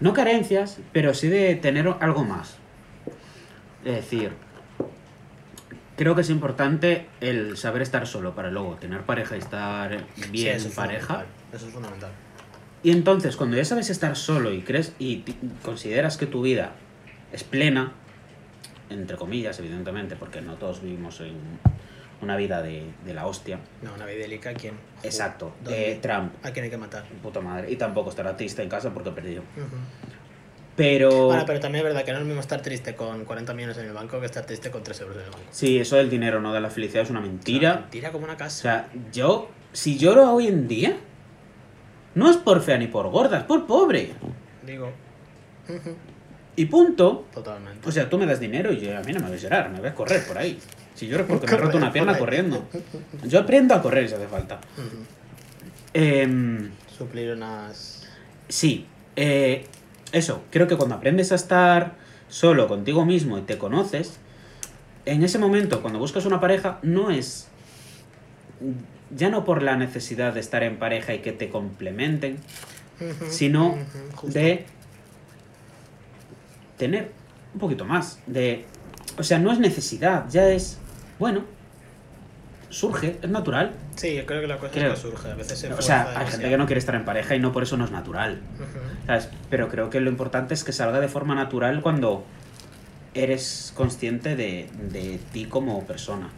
no 0.00 0.12
carencias, 0.12 0.78
pero 0.92 1.14
sí 1.14 1.28
de 1.28 1.56
tener 1.56 1.92
algo 2.00 2.24
más. 2.24 2.56
Es 3.84 3.96
decir, 3.96 4.32
creo 5.96 6.14
que 6.14 6.20
es 6.20 6.30
importante 6.30 7.06
el 7.20 7.56
saber 7.56 7.82
estar 7.82 8.06
solo 8.06 8.34
para 8.34 8.50
luego 8.50 8.76
tener 8.76 9.02
pareja 9.02 9.36
y 9.36 9.40
estar 9.40 10.04
bien 10.30 10.60
en 10.60 10.70
pareja. 10.72 11.06
fundamental, 11.06 11.26
Eso 11.54 11.66
es 11.66 11.72
fundamental. 11.72 12.10
Y 12.82 12.90
entonces, 12.90 13.36
cuando 13.36 13.56
ya 13.56 13.64
sabes 13.64 13.88
estar 13.90 14.16
solo 14.16 14.52
y 14.52 14.60
crees 14.62 14.92
y 14.98 15.24
consideras 15.64 16.16
que 16.18 16.26
tu 16.26 16.42
vida 16.42 16.72
es 17.32 17.44
plena, 17.44 17.92
entre 18.90 19.16
comillas, 19.16 19.58
evidentemente, 19.58 20.16
porque 20.16 20.40
no 20.42 20.54
todos 20.56 20.82
vivimos 20.82 21.20
en 21.20 21.34
una 22.20 22.36
vida 22.36 22.62
de, 22.62 22.84
de 23.04 23.14
la 23.14 23.26
hostia. 23.26 23.58
No, 23.82 23.94
una 23.94 24.06
vidélica, 24.06 24.50
¿a 24.50 24.54
quién? 24.54 24.74
Exacto. 25.02 25.54
Eh, 25.68 25.98
Trump, 26.02 26.32
¿A 26.42 26.50
quién 26.50 26.64
hay 26.64 26.70
que 26.70 26.76
matar? 26.76 27.04
puta 27.22 27.40
madre. 27.40 27.70
Y 27.70 27.76
tampoco 27.76 28.10
estará 28.10 28.36
triste 28.36 28.62
en 28.62 28.68
casa 28.68 28.92
porque 28.92 29.10
perdió. 29.10 29.40
Ujú. 29.40 29.76
Pero... 30.76 31.26
Bueno, 31.26 31.44
pero 31.46 31.60
también 31.60 31.86
es 31.86 31.92
verdad 31.92 32.04
que 32.04 32.10
no 32.10 32.18
es 32.18 32.22
lo 32.22 32.26
mismo 32.26 32.40
estar 32.40 32.60
triste 32.60 32.94
con 32.96 33.24
40 33.24 33.54
millones 33.54 33.78
en 33.78 33.86
el 33.86 33.92
banco 33.92 34.18
que 34.20 34.26
estar 34.26 34.44
triste 34.44 34.70
con 34.70 34.82
3 34.82 35.00
euros 35.02 35.16
en 35.18 35.22
el 35.24 35.30
banco. 35.30 35.44
Sí, 35.50 35.78
eso 35.78 35.96
del 35.96 36.10
dinero 36.10 36.40
no 36.40 36.52
da 36.52 36.60
la 36.60 36.70
felicidad 36.70 37.04
es 37.04 37.10
una 37.10 37.20
mentira. 37.20 37.76
Mentira 37.76 38.10
como 38.10 38.24
una 38.24 38.34
O 38.34 38.38
casa. 38.38 38.62
sea, 38.62 38.88
yo, 39.12 39.50
si 39.72 39.96
lloro 39.98 40.32
hoy 40.32 40.48
en 40.48 40.66
día, 40.66 40.96
no 42.14 42.30
es 42.30 42.36
por 42.36 42.60
fea 42.62 42.78
ni 42.78 42.86
por 42.86 43.08
gorda, 43.10 43.38
es 43.38 43.44
por 43.44 43.66
pobre. 43.66 44.12
Digo. 44.64 44.90
Y 46.56 46.66
punto. 46.66 47.26
Totalmente. 47.32 47.88
O 47.88 47.92
sea, 47.92 48.08
tú 48.08 48.18
me 48.18 48.26
das 48.26 48.38
dinero 48.40 48.72
y 48.72 48.80
yo, 48.80 48.96
a 48.96 49.00
mí 49.00 49.12
no 49.12 49.20
me 49.20 49.26
voy 49.26 49.36
a 49.36 49.40
llorar, 49.40 49.70
me 49.70 49.80
voy 49.80 49.88
a 49.88 49.94
correr 49.94 50.24
por 50.26 50.38
ahí. 50.38 50.58
Si 50.94 51.08
lloro 51.08 51.24
es 51.24 51.28
porque 51.28 51.46
me 51.46 51.54
he 51.54 51.56
roto 51.56 51.76
una 51.76 51.92
pierna 51.92 52.16
corriendo. 52.16 52.64
Yo 53.24 53.40
aprendo 53.40 53.74
a 53.74 53.82
correr 53.82 54.08
si 54.08 54.14
hace 54.14 54.28
falta. 54.28 54.60
Em, 55.92 56.70
Suplir 56.96 57.32
unas. 57.32 58.08
sí, 58.48 58.86
eh, 59.16 59.66
eso, 60.12 60.42
creo 60.50 60.68
que 60.68 60.76
cuando 60.76 60.94
aprendes 60.94 61.32
a 61.32 61.34
estar 61.34 61.94
solo 62.28 62.68
contigo 62.68 63.04
mismo 63.04 63.38
y 63.38 63.42
te 63.42 63.58
conoces, 63.58 64.18
en 65.06 65.24
ese 65.24 65.38
momento, 65.38 65.82
cuando 65.82 65.98
buscas 65.98 66.24
una 66.24 66.40
pareja, 66.40 66.78
no 66.82 67.10
es 67.10 67.48
ya 69.14 69.28
no 69.30 69.44
por 69.44 69.62
la 69.62 69.76
necesidad 69.76 70.32
de 70.34 70.40
estar 70.40 70.62
en 70.62 70.78
pareja 70.78 71.14
y 71.14 71.20
que 71.20 71.32
te 71.32 71.48
complementen, 71.50 72.38
sino 73.28 73.76
de 74.22 74.66
tener 76.78 77.10
un 77.54 77.60
poquito 77.60 77.84
más. 77.84 78.18
De, 78.26 78.64
o 79.18 79.22
sea, 79.22 79.38
no 79.38 79.52
es 79.52 79.58
necesidad, 79.58 80.28
ya 80.30 80.48
es, 80.48 80.78
bueno, 81.18 81.44
surge, 82.70 83.18
es 83.22 83.30
natural. 83.30 83.72
Sí, 83.96 84.16
yo 84.16 84.26
creo 84.26 84.40
que 84.40 84.48
la 84.48 84.58
cosa 84.58 84.72
Creo. 84.72 84.92
es 84.92 85.00
que 85.00 85.08
surge. 85.08 85.30
A 85.30 85.34
veces 85.34 85.58
se 85.58 85.72
O 85.72 85.80
sea, 85.82 86.18
hay 86.18 86.26
gente 86.26 86.48
que 86.48 86.56
no 86.58 86.66
quiere 86.66 86.80
estar 86.80 86.94
en 86.96 87.04
pareja 87.04 87.36
y 87.36 87.38
no 87.38 87.52
por 87.52 87.62
eso 87.62 87.76
no 87.76 87.84
es 87.84 87.92
natural. 87.92 88.40
Pero 89.50 89.68
creo 89.68 89.90
que 89.90 90.00
lo 90.00 90.10
importante 90.10 90.54
es 90.54 90.64
que 90.64 90.72
salga 90.72 90.98
de 91.00 91.08
forma 91.08 91.34
natural 91.36 91.80
cuando 91.82 92.24
eres 93.14 93.72
consciente 93.76 94.34
de, 94.34 94.68
de 94.90 95.20
ti 95.32 95.44
como 95.44 95.84
persona 95.86 96.30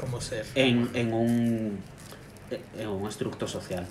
Como 0.00 0.20
ser. 0.20 0.44
en, 0.56 0.90
en 0.94 1.12
un 1.12 1.78
un 2.86 3.08
estructo 3.08 3.46
social. 3.48 3.86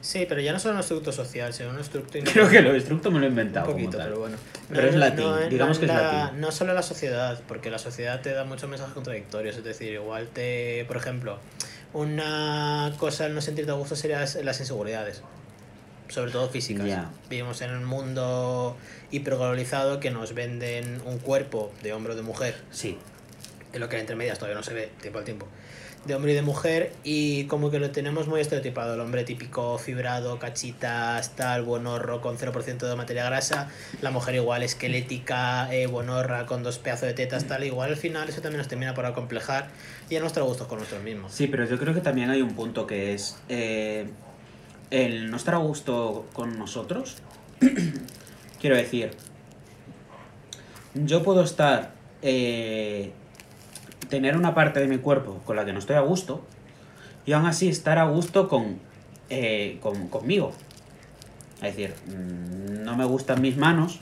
Sí, 0.00 0.24
pero 0.28 0.40
ya 0.40 0.52
no 0.52 0.58
solo 0.58 0.74
un 0.74 0.80
estructo 0.80 1.12
social, 1.12 1.52
sino 1.52 1.70
un 1.70 1.78
estructo 1.78 2.18
Creo 2.32 2.48
que 2.48 2.60
lo 2.62 2.74
estructo 2.74 3.10
me 3.10 3.18
lo 3.18 3.24
he 3.26 3.28
Un 3.28 3.32
inventado. 3.32 3.66
como 3.66 3.76
poquito, 3.78 3.98
tal. 3.98 4.08
pero 4.08 4.20
bueno. 4.20 4.36
Pero 4.70 4.88
es 4.88 4.94
latín, 4.94 5.26
digamos 5.50 5.78
que 5.78 5.84
es 5.86 5.92
la- 5.92 6.12
latín. 6.24 6.40
No 6.40 6.50
solo 6.52 6.72
la 6.74 6.82
sociedad, 6.82 7.40
porque 7.46 7.70
la 7.70 7.78
sociedad 7.78 8.20
te 8.22 8.32
da 8.32 8.44
muchos 8.44 8.68
mensajes 8.70 8.94
contradictorios. 8.94 9.56
Es 9.56 9.64
decir, 9.64 9.92
igual 9.92 10.28
te. 10.28 10.84
Por 10.86 10.96
ejemplo, 10.96 11.38
una 11.92 12.92
cosa 12.98 13.26
al 13.26 13.34
no 13.34 13.40
sentirte 13.40 13.70
a 13.70 13.74
gusto 13.74 13.96
sería 13.96 14.20
las 14.42 14.60
inseguridades. 14.60 15.22
Sobre 16.08 16.30
todo 16.32 16.48
físicas. 16.50 16.86
Vivimos 17.30 17.60
en 17.62 17.70
un 17.74 17.84
mundo 17.84 18.76
hiperglobalizado 19.10 20.00
que 20.00 20.10
nos 20.10 20.34
venden 20.34 21.00
un 21.06 21.18
cuerpo 21.18 21.72
de 21.82 21.92
hombre 21.92 22.12
o 22.12 22.16
de 22.16 22.22
mujer 22.22 22.54
Sí, 22.70 22.98
de 23.72 23.78
lo 23.78 23.88
que 23.88 23.98
entre 23.98 24.14
medias 24.14 24.38
todavía 24.38 24.56
no 24.56 24.62
se 24.62 24.74
ve 24.74 24.90
tiempo 25.00 25.18
al 25.18 25.24
tiempo 25.24 25.48
de 26.06 26.14
hombre 26.14 26.32
y 26.32 26.34
de 26.34 26.42
mujer 26.42 26.92
y 27.04 27.44
como 27.44 27.70
que 27.70 27.78
lo 27.78 27.90
tenemos 27.90 28.28
muy 28.28 28.40
estereotipado 28.40 28.94
el 28.94 29.00
hombre 29.00 29.24
típico 29.24 29.78
fibrado 29.78 30.38
cachitas 30.38 31.34
tal 31.36 31.62
buenorro 31.62 32.20
con 32.20 32.36
0% 32.36 32.78
de 32.78 32.96
materia 32.96 33.24
grasa 33.24 33.70
la 34.02 34.10
mujer 34.10 34.34
igual 34.34 34.62
esquelética 34.62 35.72
eh, 35.74 35.86
buenorra 35.86 36.46
con 36.46 36.62
dos 36.62 36.78
pedazos 36.78 37.08
de 37.08 37.14
tetas 37.14 37.46
tal 37.46 37.64
igual 37.64 37.90
al 37.90 37.96
final 37.96 38.28
eso 38.28 38.40
también 38.40 38.58
nos 38.58 38.68
termina 38.68 38.94
por 38.94 39.06
acomplejar 39.06 39.68
y 40.10 40.16
a 40.16 40.20
nuestro 40.20 40.44
gusto 40.44 40.68
con 40.68 40.78
nosotros 40.78 41.02
mismos 41.02 41.32
sí, 41.32 41.46
pero 41.46 41.64
yo 41.64 41.78
creo 41.78 41.94
que 41.94 42.00
también 42.00 42.30
hay 42.30 42.42
un 42.42 42.54
punto 42.54 42.86
que 42.86 43.14
es 43.14 43.38
eh, 43.48 44.06
el 44.90 45.30
no 45.30 45.36
estar 45.36 45.54
a 45.54 45.58
gusto 45.58 46.26
con 46.32 46.58
nosotros. 46.58 47.16
Quiero 48.60 48.76
decir, 48.76 49.10
yo 50.94 51.22
puedo 51.22 51.42
estar 51.42 51.94
eh, 52.22 53.12
tener 54.08 54.36
una 54.36 54.54
parte 54.54 54.80
de 54.80 54.86
mi 54.86 54.98
cuerpo 54.98 55.40
con 55.44 55.56
la 55.56 55.64
que 55.64 55.72
no 55.72 55.78
estoy 55.78 55.96
a 55.96 56.00
gusto 56.00 56.44
y 57.26 57.32
aún 57.32 57.46
así 57.46 57.68
estar 57.68 57.98
a 57.98 58.04
gusto 58.04 58.48
con, 58.48 58.78
eh, 59.30 59.78
con 59.80 60.08
conmigo. 60.08 60.52
Es 61.56 61.76
decir, 61.76 61.94
mm, 62.06 62.82
no 62.84 62.96
me 62.96 63.04
gustan 63.04 63.40
mis 63.40 63.56
manos, 63.56 64.00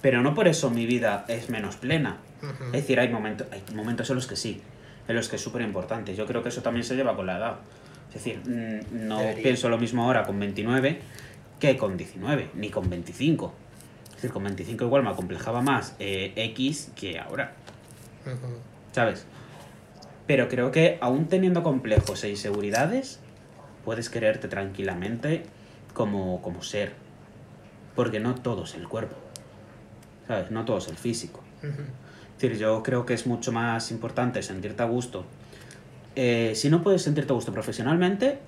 pero 0.00 0.22
no 0.22 0.34
por 0.34 0.46
eso 0.48 0.70
mi 0.70 0.86
vida 0.86 1.24
es 1.28 1.50
menos 1.50 1.76
plena. 1.76 2.18
Es 2.66 2.72
decir, 2.72 3.00
hay 3.00 3.08
momentos, 3.08 3.48
hay 3.50 3.62
momentos 3.74 4.08
en 4.10 4.16
los 4.16 4.28
que 4.28 4.36
sí, 4.36 4.60
en 5.08 5.16
los 5.16 5.28
que 5.28 5.36
es 5.36 5.42
súper 5.42 5.62
importante. 5.62 6.14
Yo 6.14 6.24
creo 6.26 6.42
que 6.42 6.50
eso 6.50 6.62
también 6.62 6.84
se 6.84 6.94
lleva 6.94 7.16
con 7.16 7.26
la 7.26 7.36
edad. 7.38 7.56
Es 8.08 8.14
decir, 8.22 8.38
mm, 8.44 9.08
no 9.08 9.18
Debería. 9.18 9.42
pienso 9.42 9.68
lo 9.68 9.76
mismo 9.78 10.04
ahora 10.04 10.22
con 10.24 10.38
29 10.38 11.00
que 11.58 11.76
con 11.76 11.96
19, 11.96 12.50
ni 12.54 12.70
con 12.70 12.88
25. 12.88 13.52
Es 14.10 14.14
decir, 14.14 14.30
con 14.30 14.44
25 14.44 14.84
igual 14.84 15.02
me 15.02 15.10
acomplejaba 15.10 15.62
más 15.62 15.96
eh, 15.98 16.32
X 16.36 16.92
que 16.94 17.18
ahora, 17.18 17.54
Ujú. 18.24 18.60
¿Sabes? 18.92 19.24
Pero 20.26 20.48
creo 20.48 20.70
que 20.70 20.98
aún 21.00 21.28
teniendo 21.28 21.62
complejos 21.62 22.22
e 22.24 22.28
inseguridades, 22.30 23.20
puedes 23.84 24.10
quererte 24.10 24.48
tranquilamente 24.48 25.44
como, 25.94 26.42
como 26.42 26.62
ser. 26.62 26.92
Porque 27.94 28.20
no 28.20 28.34
todo 28.34 28.64
es 28.64 28.74
el 28.74 28.86
cuerpo, 28.88 29.16
¿sabes? 30.26 30.50
No 30.50 30.64
todo 30.64 30.78
es 30.78 30.88
el 30.88 30.96
físico. 30.96 31.42
Es 31.62 32.42
decir, 32.42 32.58
yo 32.58 32.82
creo 32.82 33.04
que 33.06 33.14
es 33.14 33.26
mucho 33.26 33.50
más 33.52 33.90
importante 33.90 34.42
sentirte 34.42 34.82
a 34.82 34.86
gusto. 34.86 35.24
Eh, 36.14 36.52
si 36.54 36.68
no 36.70 36.82
puedes 36.82 37.02
sentirte 37.02 37.32
a 37.32 37.34
gusto 37.34 37.52
profesionalmente, 37.52 38.38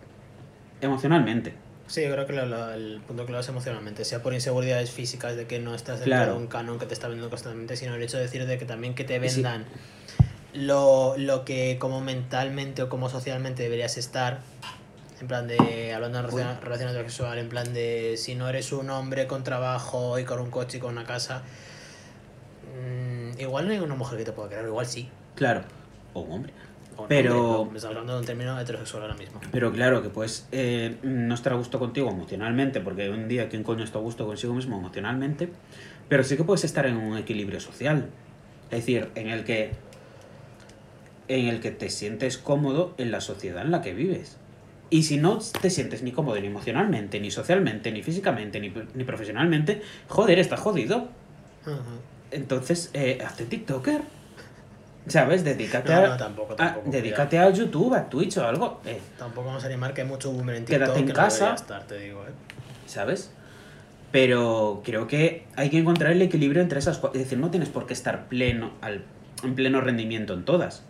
emocionalmente. 0.81 1.55
Sí, 1.89 2.03
yo 2.05 2.13
creo 2.13 2.25
que 2.27 2.33
lo- 2.33 2.47
lo- 2.47 2.73
el 2.73 3.01
punto 3.07 3.27
clave 3.27 3.41
es 3.43 3.49
emocionalmente, 3.49 4.05
sea 4.05 4.23
por 4.23 4.33
inseguridades 4.33 4.93
físicas 4.93 5.35
de 5.35 5.47
que 5.47 5.59
no 5.59 5.75
estás 5.75 5.99
dentro 5.99 6.17
Claro. 6.19 6.33
de 6.35 6.39
un 6.39 6.47
canon 6.47 6.79
que 6.79 6.87
te 6.87 6.95
está 6.95 7.09
vendiendo 7.09 7.31
constantemente, 7.31 7.77
sino 7.77 7.97
el 7.97 8.03
hecho 8.03 8.17
de 8.17 8.25
decir 8.25 8.47
de 8.47 8.59
que 8.59 8.65
también 8.65 8.95
que 8.95 9.03
te 9.03 9.17
Y 9.17 9.19
sí. 9.19 9.25
Lo, 10.55 11.15
lo 11.17 11.45
que 11.45 11.77
como 11.79 12.01
mentalmente 12.01 12.83
o 12.83 12.89
como 12.89 13.09
socialmente 13.09 13.63
deberías 13.63 13.97
estar, 13.99 14.41
en 15.21 15.27
plan 15.29 15.47
de, 15.47 15.93
hablando 15.95 16.19
de 16.19 16.29
relación, 16.29 16.61
relación 16.63 16.89
heterosexual, 16.91 17.39
en 17.39 17.49
plan 17.49 17.73
de 17.75 18.17
si 18.17 18.35
no 18.35 18.49
eres 18.49 18.73
un 18.73 18.91
hombre 18.91 19.27
con 19.27 19.45
trabajo 19.45 20.19
y 20.19 20.25
con 20.25 20.41
un 20.41 20.51
coche 20.51 20.79
y 20.79 20.81
con 20.81 20.93
una 20.93 21.05
casa, 21.05 21.43
mm, 22.75 23.41
igual 23.41 23.67
no 23.67 23.73
hay 23.73 23.79
una 23.79 23.95
mujer 23.95 24.19
que 24.19 24.25
te 24.25 24.33
pueda 24.33 24.49
querer, 24.49 24.67
igual 24.67 24.87
sí. 24.87 25.09
Claro. 25.35 25.63
O 26.15 26.21
un 26.21 26.33
hombre. 26.33 26.53
O 26.97 27.03
un 27.03 27.09
Pero- 27.09 27.35
hombre, 27.35 27.65
no, 27.65 27.71
me 27.71 27.77
estás 27.77 27.89
hablando 27.91 28.13
de 28.15 28.21
un 28.21 28.27
término 28.27 28.59
heterosexual 28.61 29.03
ahora 29.05 29.15
mismo. 29.15 29.41
Pero 29.53 29.73
claro 29.73 30.03
que 30.03 30.09
puedes 30.09 30.47
eh, 30.53 30.97
no 31.03 31.35
estar 31.35 31.53
a 31.53 31.57
gusto 31.57 31.79
contigo 31.79 32.11
emocionalmente, 32.11 32.81
porque 32.81 33.09
un 33.11 33.29
día 33.29 33.49
quién 33.49 33.63
coño 33.63 33.85
está 33.85 33.99
a 33.99 34.03
gusto 34.03 34.27
consigo 34.27 34.55
mismo 34.55 34.77
emocionalmente, 34.79 35.51
pero 36.09 36.25
sí 36.25 36.37
que 36.37 36.45
puedes 36.45 36.65
estar 36.65 36.87
en 36.87 36.97
un 36.97 37.17
equilibrio 37.17 37.61
social. 37.61 38.09
Es 38.71 38.79
decir, 38.81 39.11
en 39.15 39.29
el 39.29 39.45
que 39.45 39.73
en 41.31 41.49
el 41.49 41.61
que 41.61 41.71
te 41.71 41.91
sientes 41.91 42.39
cómodo 42.39 42.95
en 42.99 43.11
la 43.11 43.21
sociedad 43.21 43.63
en 43.65 43.71
la 43.71 43.83
que 43.83 43.95
vives. 43.95 44.37
Y 44.91 45.05
si 45.05 45.17
no 45.19 45.39
te 45.61 45.71
sientes 45.71 46.03
ni 46.03 46.11
cómodo 46.13 46.41
ni 46.41 46.49
emocionalmente, 46.49 47.21
ni 47.21 47.31
socialmente, 47.31 47.93
ni 47.93 48.03
físicamente, 48.03 48.59
ni, 48.61 48.73
ni 48.95 49.05
profesionalmente, 49.05 49.81
joder, 50.09 50.39
estás 50.41 50.59
jodido. 50.61 51.09
Ujú. 51.65 51.77
Entonces, 52.33 52.91
eh, 52.95 53.19
hazte 53.25 53.45
TikToker. 53.45 54.01
¿Sabes? 55.07 55.45
Dedícate 55.45 55.93
No, 55.93 55.99
a. 55.99 56.09
no, 56.09 56.17
tampoco, 56.17 56.53
a- 56.55 56.57
tampoco, 56.57 56.91
dedícate 56.91 57.39
a 57.39 57.49
YouTube, 57.51 57.95
a 57.95 58.09
Twitch 58.11 58.37
o 58.39 58.47
algo. 58.47 58.81
eh, 58.85 59.01
Tampoco 59.19 59.47
vamos 59.49 59.63
a 59.65 59.67
animar 59.67 59.95
que 59.95 60.03
hay 60.03 60.07
mucho 60.09 60.31
boomer 60.33 60.57
en 60.57 60.65
Quédate 60.65 60.93
TikTok 60.93 60.99
en 61.01 61.07
que 61.07 61.13
no 61.13 61.17
casa. 61.17 61.37
debería 61.37 61.55
estar, 61.55 61.87
te 61.87 61.99
digo, 61.99 62.23
¿eh? 62.25 62.33
¿sabes? 62.87 63.31
Pero 64.13 64.83
creo 64.85 65.07
que 65.07 65.47
hay 65.57 65.71
que 65.71 65.79
encontrar 65.79 66.13
el 66.13 66.21
equilibrio 66.23 66.61
entre 66.63 66.81
esas 66.81 66.99
cosas. 66.99 67.15
Es 67.17 67.23
decir, 67.23 67.39
no 67.39 67.51
tienes 67.51 67.69
por 67.69 67.87
qué 67.87 67.93
estar 67.95 68.27
pleno 68.29 68.73
al, 68.81 69.05
en 69.45 69.55
pleno 69.55 69.81
rendimiento 69.81 70.35
en 70.35 70.45
todas. 70.45 70.83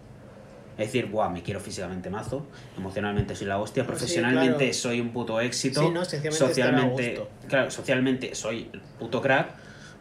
Es 0.78 0.86
decir, 0.86 1.10
guau, 1.10 1.30
me 1.30 1.42
quiero 1.42 1.60
físicamente 1.60 2.08
mazo, 2.08 2.46
emocionalmente 2.76 3.36
soy 3.36 3.46
la 3.46 3.58
hostia, 3.58 3.86
profesionalmente 3.86 4.56
claro. 4.56 4.74
soy 4.74 5.00
un 5.00 5.10
puto 5.10 5.40
éxito, 5.40 5.82
Sí, 5.82 5.90
no, 5.90 6.04
socialmente, 6.04 7.22
claro, 7.48 7.70
socialmente 7.70 8.34
soy 8.34 8.70
puto 8.98 9.20
crack, 9.20 9.54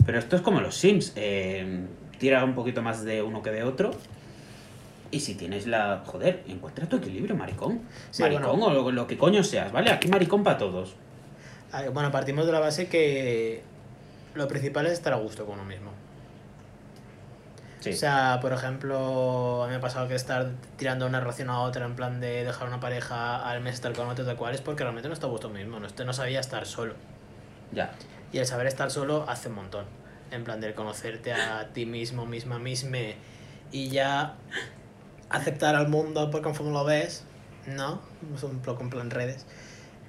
pero 0.05 0.19
esto 0.19 0.37
es 0.37 0.41
como 0.41 0.61
los 0.61 0.75
Sims, 0.75 1.11
eh, 1.15 1.85
tira 2.17 2.43
un 2.43 2.55
poquito 2.55 2.81
más 2.81 3.03
de 3.03 3.21
uno 3.21 3.41
que 3.41 3.51
de 3.51 3.63
otro. 3.63 3.91
Y 5.11 5.21
si 5.21 5.33
tienes 5.33 5.65
la. 5.65 6.03
Joder, 6.05 6.43
encuentra 6.47 6.87
tu 6.87 6.97
equilibrio, 6.97 7.35
maricón. 7.35 7.81
Sí, 8.11 8.21
maricón 8.21 8.59
bueno. 8.59 8.65
o 8.67 8.73
lo, 8.73 8.91
lo 8.91 9.07
que 9.07 9.17
coño 9.17 9.43
seas, 9.43 9.71
¿vale? 9.71 9.89
Aquí 9.91 10.07
maricón 10.07 10.43
para 10.43 10.59
todos. 10.59 10.93
Bueno, 11.93 12.11
partimos 12.11 12.45
de 12.45 12.51
la 12.51 12.59
base 12.59 12.87
que 12.87 13.63
lo 14.35 14.47
principal 14.47 14.85
es 14.85 14.93
estar 14.93 15.13
a 15.13 15.17
gusto 15.17 15.45
con 15.45 15.55
uno 15.55 15.65
mismo. 15.65 15.91
Sí. 17.79 17.91
O 17.91 17.93
sea, 17.93 18.39
por 18.41 18.51
ejemplo, 18.51 19.63
a 19.63 19.67
mí 19.67 19.71
me 19.71 19.77
ha 19.77 19.81
pasado 19.81 20.07
que 20.07 20.15
estar 20.15 20.51
tirando 20.75 21.05
una 21.05 21.19
relación 21.19 21.49
a 21.49 21.61
otra 21.61 21.85
en 21.85 21.95
plan 21.95 22.19
de 22.19 22.43
dejar 22.43 22.67
una 22.67 22.79
pareja 22.79 23.49
al 23.49 23.61
mes 23.61 23.75
estar 23.75 23.93
con 23.93 24.09
otro, 24.09 24.25
tal 24.25 24.35
cual, 24.35 24.53
es 24.53 24.61
porque 24.61 24.83
realmente 24.83 25.07
no 25.07 25.13
está 25.13 25.27
a 25.27 25.29
gusto 25.29 25.49
mismo, 25.49 25.79
no, 25.79 25.87
no 25.87 26.13
sabía 26.13 26.39
estar 26.39 26.65
solo. 26.65 26.93
ya. 27.71 27.91
Y 28.31 28.37
el 28.37 28.45
saber 28.45 28.67
estar 28.67 28.91
solo 28.91 29.25
hace 29.27 29.47
un 29.49 29.55
montón. 29.55 29.85
En 30.31 30.43
plan 30.43 30.61
de 30.61 30.73
conocerte 30.75 31.33
a 31.33 31.69
ti 31.73 31.85
mismo, 31.85 32.25
misma, 32.25 32.59
misma. 32.59 32.97
Y 33.71 33.89
ya 33.89 34.35
aceptar 35.29 35.75
al 35.75 35.87
mundo 35.87 36.29
por 36.29 36.41
conforme 36.41 36.73
lo 36.73 36.83
ves, 36.83 37.23
¿no? 37.65 38.01
Es 38.35 38.43
un 38.43 38.59
poco 38.59 38.83
en 38.83 38.89
plan 38.89 39.09
redes. 39.09 39.45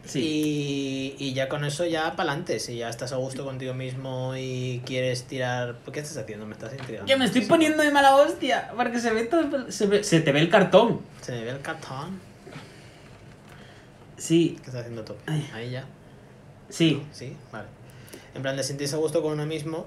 Sí. 0.04 1.14
Y, 1.18 1.24
y 1.24 1.34
ya 1.34 1.48
con 1.48 1.64
eso 1.64 1.84
ya 1.84 2.16
para 2.16 2.30
adelante, 2.32 2.58
si 2.58 2.76
ya 2.78 2.88
estás 2.88 3.12
a 3.12 3.16
gusto 3.16 3.44
contigo 3.44 3.74
mismo 3.74 4.34
y 4.36 4.82
quieres 4.86 5.24
tirar... 5.24 5.76
¿Por 5.76 5.92
qué 5.92 6.00
estás 6.00 6.16
haciendo? 6.16 6.46
Me 6.46 6.54
estás 6.54 6.72
intrigando. 6.72 7.08
Yo 7.10 7.18
me 7.18 7.26
estoy 7.26 7.42
poniendo 7.42 7.82
de 7.82 7.90
mala 7.90 8.16
hostia, 8.16 8.72
porque 8.76 8.98
se 8.98 9.12
ve 9.12 9.24
todo, 9.24 9.70
se, 9.70 9.86
ve- 9.86 10.02
se 10.02 10.20
te 10.20 10.32
ve 10.32 10.40
el 10.40 10.48
cartón. 10.48 11.00
Se 11.20 11.32
me 11.32 11.44
ve 11.44 11.50
el 11.50 11.60
cartón. 11.60 12.18
Sí, 14.16 14.56
¿Qué 14.60 14.66
estás 14.66 14.82
haciendo 14.82 15.04
tú? 15.04 15.14
Ay. 15.26 15.48
Ahí 15.54 15.70
ya. 15.70 15.84
sí, 16.68 17.02
Sí, 17.12 17.36
vale. 17.52 17.68
En 18.34 18.42
plan 18.42 18.56
de 18.56 18.62
sentirse 18.62 18.94
a 18.94 18.98
gusto 18.98 19.22
con 19.22 19.32
uno 19.32 19.46
mismo, 19.46 19.86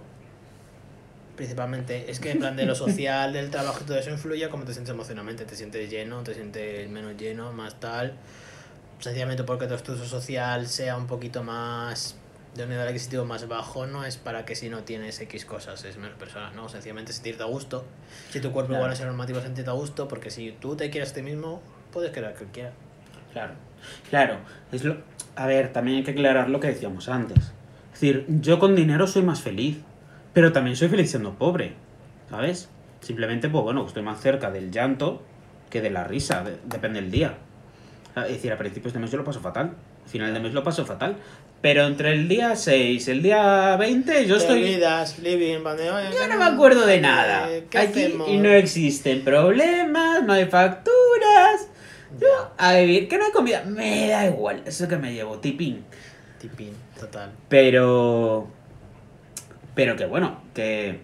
principalmente, 1.35 2.09
es 2.11 2.19
que 2.19 2.31
en 2.31 2.39
plan 2.39 2.55
de 2.55 2.65
lo 2.65 2.75
social, 2.75 3.33
del 3.33 3.49
trabajo 3.51 3.79
y 3.81 3.85
todo 3.85 3.97
eso 3.97 4.09
influye 4.09 4.45
a 4.45 4.49
cómo 4.49 4.63
te 4.65 4.73
sientes 4.73 4.93
emocionalmente. 4.93 5.45
Te 5.45 5.55
sientes 5.55 5.89
lleno, 5.89 6.23
te 6.23 6.33
sientes 6.33 6.89
menos 6.89 7.15
lleno, 7.17 7.51
más 7.53 7.79
tal. 7.79 8.13
Sencillamente 9.03 9.43
porque 9.43 9.67
tu 9.67 9.73
estudio 9.73 10.05
social 10.05 10.65
sea 10.65 10.95
un 10.95 11.07
poquito 11.07 11.43
más 11.43 12.15
de 12.55 12.63
un 12.63 12.69
nivel 12.69 12.87
adquisitivo 12.87 13.25
más 13.25 13.45
bajo, 13.49 13.85
no 13.85 14.05
es 14.05 14.15
para 14.15 14.45
que 14.45 14.55
si 14.55 14.69
no 14.69 14.83
tienes 14.83 15.19
X 15.19 15.43
cosas 15.43 15.83
es 15.83 15.97
menos 15.97 16.15
persona, 16.17 16.51
no, 16.51 16.69
sencillamente 16.69 17.11
sentirte 17.11 17.43
a 17.43 17.47
gusto. 17.47 17.83
Si 18.29 18.39
tu 18.39 18.51
cuerpo 18.53 18.69
Claro. 18.69 18.83
igual 18.85 18.93
es 18.93 19.01
normativo, 19.01 19.41
sentirte 19.41 19.69
a 19.69 19.73
gusto, 19.73 20.07
porque 20.07 20.29
si 20.31 20.51
tú 20.61 20.77
te 20.77 20.89
quieres 20.89 21.11
a 21.11 21.15
ti 21.15 21.21
mismo, 21.21 21.61
puedes 21.91 22.11
querer 22.11 22.33
que 22.35 22.45
quieras. 22.45 22.73
claro. 23.33 23.53
Claro, 24.09 24.37
es 24.71 24.85
lo... 24.85 24.95
A 25.35 25.47
ver, 25.47 25.73
también 25.73 25.97
hay 25.97 26.03
que 26.05 26.11
aclarar 26.11 26.49
lo 26.49 26.61
que 26.61 26.67
decíamos 26.67 27.09
antes. 27.09 27.51
Es 27.93 27.99
decir, 27.99 28.25
yo 28.29 28.57
con 28.57 28.73
dinero 28.73 29.05
soy 29.07 29.23
más 29.23 29.41
feliz, 29.41 29.79
pero 30.33 30.53
también 30.53 30.77
soy 30.77 30.87
feliz 30.87 31.09
siendo 31.09 31.33
pobre, 31.33 31.73
¿sabes? 32.29 32.69
Simplemente, 33.01 33.49
pues 33.49 33.63
bueno, 33.65 33.85
estoy 33.85 34.03
más 34.03 34.21
cerca 34.21 34.49
del 34.51 34.71
llanto 34.71 35.21
que 35.69 35.81
de 35.81 35.89
la 35.89 36.05
risa, 36.05 36.43
de- 36.45 36.57
depende 36.63 37.01
del 37.01 37.11
día. 37.11 37.37
Es 38.15 38.27
decir, 38.29 38.51
a 38.51 38.57
principios 38.57 38.93
de 38.93 38.99
mes 38.99 39.09
yo 39.11 39.17
lo 39.17 39.23
paso 39.23 39.39
fatal, 39.39 39.73
a 40.05 40.07
final 40.07 40.33
de 40.33 40.39
mes 40.39 40.53
lo 40.53 40.63
paso 40.63 40.85
fatal, 40.85 41.15
pero 41.61 41.85
entre 41.87 42.11
el 42.11 42.27
día 42.27 42.55
6 42.55 43.07
y 43.07 43.11
el 43.11 43.23
día 43.23 43.75
20 43.77 44.27
yo 44.27 44.35
estoy... 44.35 44.61
olvidas, 44.61 45.17
living, 45.19 45.63
van 45.63 45.77
de, 45.77 45.89
"Oye, 45.89 46.09
Yo 46.11 46.19
¿qué 46.19 46.27
no 46.27 46.37
me 46.37 46.45
acuerdo 46.45 46.85
de 46.85 47.01
nada. 47.01 47.47
¿Qué 47.71 47.77
Aquí 47.77 48.03
hacemos? 48.03 48.29
y 48.29 48.37
no 48.37 48.49
existen 48.49 49.23
problemas, 49.23 50.23
no 50.23 50.33
hay 50.33 50.45
facturas. 50.45 51.67
Ya. 52.19 52.51
A 52.59 52.75
vivir, 52.75 53.07
que 53.07 53.17
no 53.17 53.25
hay 53.25 53.31
comida, 53.31 53.63
me 53.65 54.07
da 54.09 54.27
igual, 54.27 54.61
eso 54.65 54.87
que 54.87 54.97
me 54.97 55.11
llevo, 55.13 55.39
tipín. 55.39 55.83
Tipín, 56.39 56.75
total. 56.99 57.31
Pero. 57.49 58.47
Pero 59.73 59.95
que 59.95 60.05
bueno, 60.05 60.39
que 60.53 60.99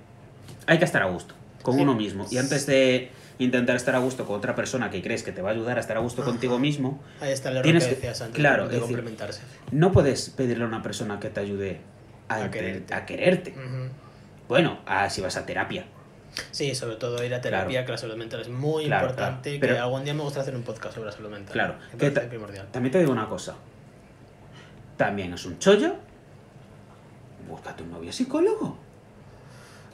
hay 0.67 0.77
que 0.77 0.85
estar 0.85 1.01
a 1.01 1.05
gusto 1.07 1.33
con 1.63 1.75
Sí. 1.75 1.81
uno 1.81 1.95
mismo. 1.95 2.27
Y 2.29 2.37
antes 2.37 2.67
de 2.67 3.09
intentar 3.39 3.75
estar 3.75 3.95
a 3.95 3.99
gusto 3.99 4.25
con 4.25 4.35
otra 4.37 4.53
persona 4.53 4.89
que 4.91 5.01
crees 5.01 5.23
que 5.23 5.31
te 5.31 5.41
va 5.41 5.49
a 5.49 5.53
ayudar 5.53 5.77
a 5.77 5.79
estar 5.81 5.97
a 5.97 6.01
gusto 6.01 6.21
Ajá. 6.21 6.29
contigo 6.31 6.59
mismo, 6.59 7.01
Ahí 7.21 7.31
está 7.31 7.49
el 7.49 7.55
error 7.55 7.63
Tienes 7.63 7.83
que 7.85 7.89
que- 7.91 7.95
decías 7.95 8.21
antes, 8.21 8.35
claro, 8.37 8.65
de 8.67 8.75
decir- 8.75 8.81
complementarse. 8.81 9.41
no 9.71 9.91
puedes 9.91 10.29
pedirle 10.29 10.65
a 10.65 10.67
una 10.67 10.81
persona 10.83 11.19
que 11.19 11.29
te 11.29 11.39
ayude 11.39 11.79
a, 12.27 12.43
A 12.43 12.51
quererte. 12.51 12.93
a 12.93 13.05
quererte. 13.05 13.55
Bueno, 14.47 14.79
a, 14.85 15.09
si 15.09 15.21
vas 15.21 15.35
a 15.37 15.45
terapia. 15.45 15.85
Sí, 16.51 16.75
sobre 16.75 16.95
todo 16.97 17.23
ir 17.23 17.33
a 17.33 17.41
terapia, 17.41 17.69
Claro. 17.79 17.85
que 17.87 17.91
la 17.93 17.97
salud 17.97 18.15
mental 18.15 18.41
es 18.41 18.49
muy 18.49 18.85
Claro, 18.85 19.07
importante. 19.07 19.59
claro, 19.59 19.75
que 19.75 19.79
algún 19.79 20.03
día 20.03 20.13
me 20.13 20.21
gusta 20.23 20.41
hacer 20.41 20.55
un 20.55 20.61
podcast 20.63 20.93
sobre 20.95 21.07
la 21.07 21.11
salud 21.11 21.29
mental. 21.31 21.53
Claro, 21.53 21.73
Me 21.75 21.91
que 21.91 21.97
parece 21.97 22.21
ta- 22.21 22.29
primordial. 22.29 22.67
También 22.71 22.91
te 22.91 22.99
digo 22.99 23.11
una 23.11 23.27
cosa. 23.27 23.55
También 24.97 25.33
es 25.33 25.45
un 25.45 25.57
chollo. 25.59 25.95
Búscate 27.47 27.83
un 27.83 27.91
novio 27.91 28.11
psicólogo. 28.11 28.77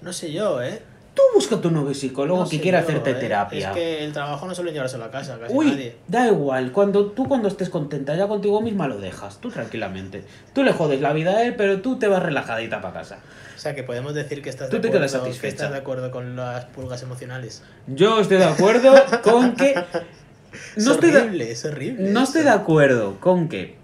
No 0.01 0.11
sé 0.11 0.31
yo, 0.33 0.61
¿eh? 0.61 0.81
Tú 1.15 1.21
busca 1.33 1.61
tu 1.61 1.71
novio 1.71 1.93
psicólogo 1.93 2.43
No 2.43 2.49
que 2.49 2.59
quiera 2.59 2.81
yo, 2.81 2.83
hacerte 2.87 3.11
¿eh? 3.11 3.15
terapia. 3.15 3.69
Es 3.69 3.73
que 3.73 4.03
el 4.03 4.11
trabajo 4.11 4.45
no 4.47 4.53
suele 4.53 4.73
llevárselo 4.73 5.05
a 5.05 5.11
casa, 5.11 5.39
casi 5.39 5.53
Uy, 5.53 5.67
nadie. 5.71 5.95
da 6.09 6.27
igual, 6.27 6.71
cuando 6.73 7.05
tú 7.07 7.27
cuando 7.27 7.47
estés 7.47 7.69
contenta 7.69 8.15
ya 8.15 8.27
contigo 8.27 8.61
misma 8.61 8.87
lo 8.89 8.97
dejas, 8.97 9.39
tú 9.39 9.49
tranquilamente. 9.49 10.25
Tú 10.53 10.63
le 10.63 10.73
jodes 10.73 10.99
la 10.99 11.13
vida 11.13 11.31
a 11.31 11.43
él, 11.43 11.55
pero 11.55 11.79
tú 11.81 11.97
te 11.97 12.07
vas 12.09 12.21
relajadita 12.21 12.81
para 12.81 12.93
casa. 12.95 13.19
O 13.55 13.57
sea, 13.59 13.73
que 13.73 13.83
podemos 13.83 14.13
decir 14.13 14.41
que 14.41 14.49
estás, 14.49 14.69
Tú 14.69 14.75
de 14.75 14.81
te 14.81 14.87
acuerdo, 14.89 15.07
quedas 15.23 15.39
que 15.39 15.47
estás 15.47 15.71
de 15.71 15.77
acuerdo 15.77 16.11
con 16.11 16.35
las 16.35 16.65
pulgas 16.65 17.01
emocionales. 17.01 17.63
Yo 17.87 18.19
estoy 18.19 18.37
de 18.37 18.43
acuerdo 18.45 18.93
con 19.23 19.55
que 19.55 19.73
es 20.75 20.85
de, 20.85 20.91
horrible, 20.91 21.49
es 21.51 21.63
horrible. 21.63 22.11
no 22.11 22.23
estoy 22.23 22.43
de 22.43 22.49
acuerdo 22.49 23.17
con 23.21 23.47
que 23.47 23.77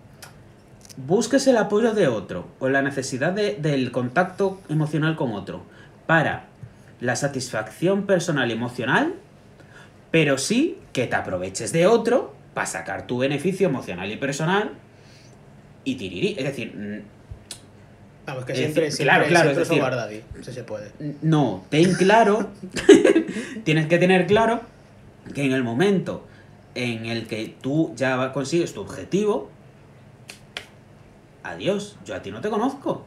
busques 0.97 1.47
el 1.47 1.57
apoyo 1.57 1.93
de 1.93 2.07
otro 2.09 2.47
o 2.59 2.67
la 2.69 2.81
necesidad 2.81 3.31
de- 3.31 3.55
del 3.55 3.91
contacto 3.91 4.59
emocional 4.69 5.15
con 5.15 5.31
otro 5.33 5.61
para 6.05 6.47
la 7.01 7.15
satisfacción 7.17 8.05
personal 8.05 8.49
y 8.49 8.53
emocional, 8.53 9.15
pero 10.11 10.37
sí 10.37 10.77
que 10.93 11.07
te 11.07 11.15
aproveches 11.15 11.73
de 11.73 11.87
otro 11.87 12.33
para 12.53 12.67
sacar 12.67 13.07
tu 13.07 13.17
beneficio 13.17 13.67
emocional 13.67 14.09
y 14.11 14.15
personal 14.17 14.71
y 15.83 15.95
tirirí. 15.95 16.35
Es 16.37 16.45
decir, 16.45 17.03
Vamos, 18.23 18.45
que 18.45 18.51
Es 18.53 18.59
siempre, 18.59 18.83
decir, 18.83 18.97
siempre, 18.97 19.27
claro, 19.27 19.27
claro, 19.27 19.45
siempre 19.49 19.63
es 19.63 19.69
decir- 19.69 19.79
sobar 19.81 19.95
daddy, 19.95 20.21
si 20.43 20.53
se 20.53 20.63
puede. 20.63 20.91
no, 21.23 21.65
ten 21.69 21.95
claro, 21.95 22.49
tienes 23.63 23.87
que 23.87 23.97
tener 23.97 24.27
claro 24.27 24.61
que 25.33 25.43
en 25.43 25.53
el 25.53 25.63
momento 25.63 26.25
en 26.75 27.07
el 27.07 27.25
que 27.27 27.55
tú 27.61 27.93
ya 27.95 28.31
consigues 28.31 28.73
tu 28.73 28.81
objetivo, 28.81 29.49
adiós, 31.43 31.97
yo 32.05 32.15
a 32.15 32.21
ti 32.21 32.31
no 32.31 32.41
te 32.41 32.49
conozco. 32.49 33.05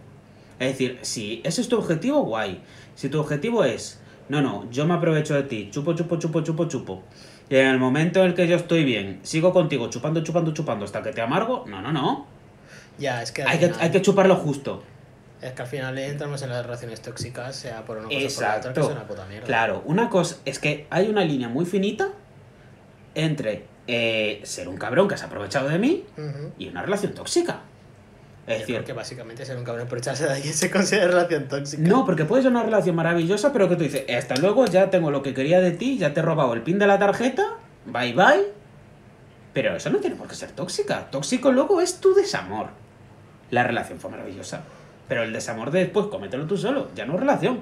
Es 0.58 0.68
decir, 0.72 0.98
si 1.02 1.40
ese 1.44 1.60
es 1.60 1.68
tu 1.68 1.78
objetivo, 1.78 2.22
guay. 2.24 2.60
Si 2.94 3.08
tu 3.08 3.20
objetivo 3.20 3.64
es, 3.64 4.00
no, 4.28 4.40
no, 4.40 4.70
yo 4.70 4.86
me 4.86 4.94
aprovecho 4.94 5.34
de 5.34 5.42
ti, 5.44 5.68
chupo, 5.70 5.94
chupo, 5.94 6.16
chupo, 6.16 6.40
chupo, 6.42 6.64
chupo. 6.66 7.02
Y 7.48 7.56
en 7.56 7.66
el 7.68 7.78
momento 7.78 8.20
en 8.20 8.26
el 8.26 8.34
que 8.34 8.46
yo 8.46 8.56
estoy 8.56 8.84
bien, 8.84 9.20
sigo 9.22 9.52
contigo 9.52 9.90
chupando, 9.90 10.22
chupando, 10.22 10.52
chupando 10.54 10.84
hasta 10.84 11.02
que 11.02 11.10
te 11.12 11.20
amargo, 11.20 11.64
no, 11.66 11.82
no, 11.82 11.92
no. 11.92 12.26
Ya, 12.98 13.22
es 13.22 13.32
que 13.32 13.42
Hay 13.42 13.58
que, 13.58 13.72
hay 13.78 13.90
que 13.90 14.00
chuparlo 14.00 14.36
justo. 14.36 14.82
Es 15.42 15.52
que 15.52 15.62
al 15.62 15.68
final 15.68 15.98
entramos 15.98 16.40
en 16.42 16.48
las 16.48 16.64
relaciones 16.64 17.02
tóxicas, 17.02 17.54
sea 17.54 17.84
por 17.84 17.98
una 17.98 18.08
cosa 18.08 18.16
o 18.16 18.20
por 18.20 18.42
la 18.42 18.56
otra, 18.56 18.72
que 18.72 18.80
Exacto. 18.80 18.80
es 18.80 18.96
una 18.96 19.06
puta 19.06 19.26
mierda. 19.26 19.46
Claro, 19.46 19.82
una 19.84 20.08
cosa 20.08 20.36
es 20.46 20.58
que 20.58 20.86
hay 20.88 21.08
una 21.08 21.22
línea 21.24 21.48
muy 21.48 21.66
finita 21.66 22.08
entre 23.14 23.66
eh, 23.86 24.40
ser 24.44 24.68
un 24.68 24.76
cabrón 24.78 25.06
que 25.08 25.16
se 25.18 25.24
ha 25.24 25.26
aprovechado 25.26 25.68
de 25.68 25.78
mí 25.78 26.04
Ujú. 26.16 26.52
y 26.58 26.68
una 26.68 26.82
relación 26.82 27.12
tóxica. 27.12 27.60
Es 28.46 28.54
Yo 28.54 28.60
decir, 28.60 28.74
creo 28.76 28.84
que 28.84 28.92
básicamente 28.92 29.46
ser 29.46 29.56
un 29.56 29.64
cabrón 29.64 29.88
por 29.88 29.98
echarse 29.98 30.26
de 30.26 30.32
alguien 30.34 30.52
se 30.54 30.70
considera 30.70 31.06
relación 31.06 31.48
tóxica. 31.48 31.82
no, 31.82 32.04
porque 32.04 32.24
puede 32.24 32.42
ser 32.42 32.50
una 32.50 32.62
relación 32.62 32.94
maravillosa, 32.94 33.52
pero 33.52 33.68
que 33.68 33.76
tú 33.76 33.84
dices, 33.84 34.04
hasta 34.14 34.36
luego, 34.36 34.66
ya 34.66 34.90
tengo 34.90 35.10
lo 35.10 35.22
que 35.22 35.32
quería 35.32 35.60
de 35.60 35.70
ti, 35.70 35.98
ya 35.98 36.12
te 36.12 36.20
he 36.20 36.22
robado 36.22 36.52
el 36.52 36.62
pin 36.62 36.78
de 36.78 36.86
la 36.86 36.98
tarjeta, 36.98 37.58
bye 37.86 38.12
bye. 38.12 38.52
Pero 39.54 39.76
eso 39.76 39.88
no 39.88 39.98
tiene 39.98 40.16
por 40.16 40.26
qué 40.26 40.34
ser 40.34 40.50
tóxica. 40.50 41.10
Tóxico 41.10 41.52
luego 41.52 41.80
es 41.80 42.00
tu 42.00 42.12
desamor. 42.12 42.68
La 43.50 43.62
relación 43.62 44.00
fue 44.00 44.10
maravillosa. 44.10 44.64
Pero 45.08 45.22
el 45.22 45.32
desamor 45.32 45.70
de 45.70 45.80
después, 45.80 46.06
cómetelo 46.06 46.46
tú 46.46 46.56
solo, 46.56 46.88
ya 46.94 47.06
no 47.06 47.14
es 47.14 47.20
relación. 47.20 47.60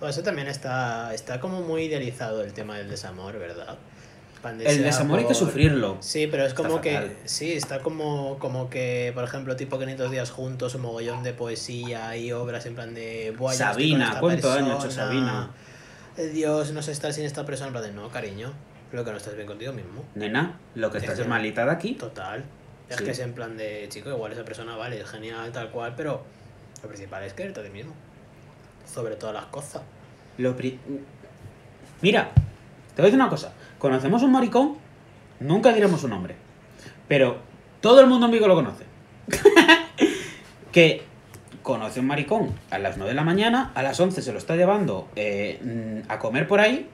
O 0.00 0.06
eso 0.06 0.22
también 0.22 0.48
está, 0.48 1.14
está 1.14 1.40
como 1.40 1.62
muy 1.62 1.84
idealizado 1.84 2.42
el 2.42 2.52
tema 2.52 2.76
del 2.76 2.90
desamor, 2.90 3.38
¿verdad? 3.38 3.78
Pan 4.44 4.58
de 4.58 4.66
El 4.66 4.82
desamor 4.82 5.18
hay 5.20 5.24
que 5.26 5.32
sufrirlo. 5.34 5.96
Sí, 6.00 6.26
pero 6.30 6.42
es 6.44 6.50
Está 6.50 6.62
como 6.62 6.80
que. 6.82 6.92
fatal. 6.94 7.16
Sí, 7.24 7.54
está 7.54 7.78
como, 7.80 8.38
como 8.38 8.68
que, 8.68 9.10
por 9.14 9.24
ejemplo, 9.24 9.56
tipo 9.56 9.78
500 9.78 10.10
días 10.10 10.30
juntos, 10.30 10.74
un 10.74 10.82
mogollón 10.82 11.22
de 11.22 11.32
poesía 11.32 12.14
y 12.18 12.30
obras 12.30 12.66
en 12.66 12.74
plan 12.74 12.92
de. 12.94 13.34
"Buah, 13.38 13.54
yo 13.54 13.64
estoy 13.70 13.90
con 13.90 14.00
Sabina, 14.00 14.20
¿cuánto 14.20 14.48
daño 14.50 14.74
ha 14.74 14.78
hecho 14.78 14.90
Sabina? 14.90 15.50
eh, 16.18 16.26
Dios, 16.26 16.72
no 16.72 16.82
sé 16.82 16.92
estar 16.92 17.12
sin 17.14 17.24
esta 17.24 17.46
persona. 17.46 17.68
En 17.68 17.72
plan 17.72 17.84
de, 17.84 17.92
no, 17.92 18.10
cariño, 18.10 18.52
creo 18.90 19.02
que 19.02 19.10
no 19.12 19.16
estás 19.16 19.34
bien 19.34 19.46
contigo 19.46 19.72
mismo. 19.72 20.04
Nena, 20.14 20.60
lo 20.74 20.90
que 20.90 20.98
Sí, 21.00 21.06
estás 21.06 21.16
sí. 21.16 21.22
es 21.22 21.28
malita 21.28 21.64
de 21.64 21.70
aquí. 21.72 21.94
Total. 21.94 22.44
Es 22.90 22.98
Sí. 22.98 23.04
que 23.04 23.10
es 23.12 23.18
en 23.20 23.32
plan 23.32 23.56
de, 23.56 23.86
chico, 23.88 24.10
igual 24.10 24.30
esa 24.32 24.44
persona 24.44 24.76
vale, 24.76 25.00
es 25.00 25.08
genial, 25.08 25.50
tal 25.52 25.70
cual, 25.70 25.94
pero 25.96 26.22
lo 26.82 26.88
principal 26.90 27.22
es 27.24 27.32
quererte 27.32 27.60
a 27.60 27.62
ti 27.64 27.70
mismo. 27.70 27.94
Sobre 28.84 29.16
todas 29.16 29.34
las 29.34 29.46
cosas. 29.46 29.80
Lo 30.36 30.54
pri- 30.54 30.78
Mira, 32.02 32.30
te 32.94 33.00
voy 33.00 33.04
a 33.04 33.06
decir 33.06 33.14
una 33.20 33.30
cosa. 33.30 33.52
Conocemos 33.84 34.22
un 34.22 34.32
maricón, 34.32 34.78
nunca 35.40 35.70
diremos 35.70 36.00
su 36.00 36.08
nombre, 36.08 36.36
pero 37.06 37.36
todo 37.82 38.00
el 38.00 38.06
mundo 38.06 38.24
en 38.24 38.32
Vigo 38.32 38.48
lo 38.48 38.54
conoce. 38.54 38.84
que 40.72 41.02
conoce 41.62 42.00
un 42.00 42.06
maricón 42.06 42.54
a 42.70 42.78
las 42.78 42.96
9 42.96 43.10
de 43.10 43.14
la 43.14 43.24
mañana, 43.24 43.72
a 43.74 43.82
las 43.82 44.00
11 44.00 44.22
se 44.22 44.32
lo 44.32 44.38
está 44.38 44.56
llevando 44.56 45.06
eh, 45.16 46.02
a 46.08 46.18
comer 46.18 46.48
por 46.48 46.60
ahí, 46.60 46.88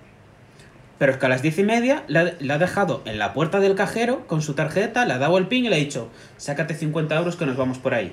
pero 0.99 1.13
es 1.13 1.19
que 1.19 1.27
a 1.27 1.29
las 1.29 1.43
10 1.43 1.59
y 1.61 1.63
media 1.63 2.03
le 2.09 2.19
ha, 2.19 2.25
le 2.41 2.53
ha 2.53 2.59
dejado 2.59 3.03
en 3.05 3.21
la 3.21 3.35
puerta 3.35 3.61
del 3.61 3.77
cajero 3.77 4.27
con 4.27 4.43
su 4.43 4.55
tarjeta, 4.55 5.07
le 5.07 5.13
ha 5.13 5.19
dado 5.19 5.39
el 5.39 5.47
pin 5.47 5.67
y 5.67 5.69
le 5.69 5.77
ha 5.77 5.79
dicho, 5.79 6.11
sácate 6.39 6.75
50 6.75 7.17
euros 7.17 7.37
que 7.37 7.47
nos 7.47 7.57
vamos 7.57 7.79
por 7.79 7.95
ahí. 7.95 8.13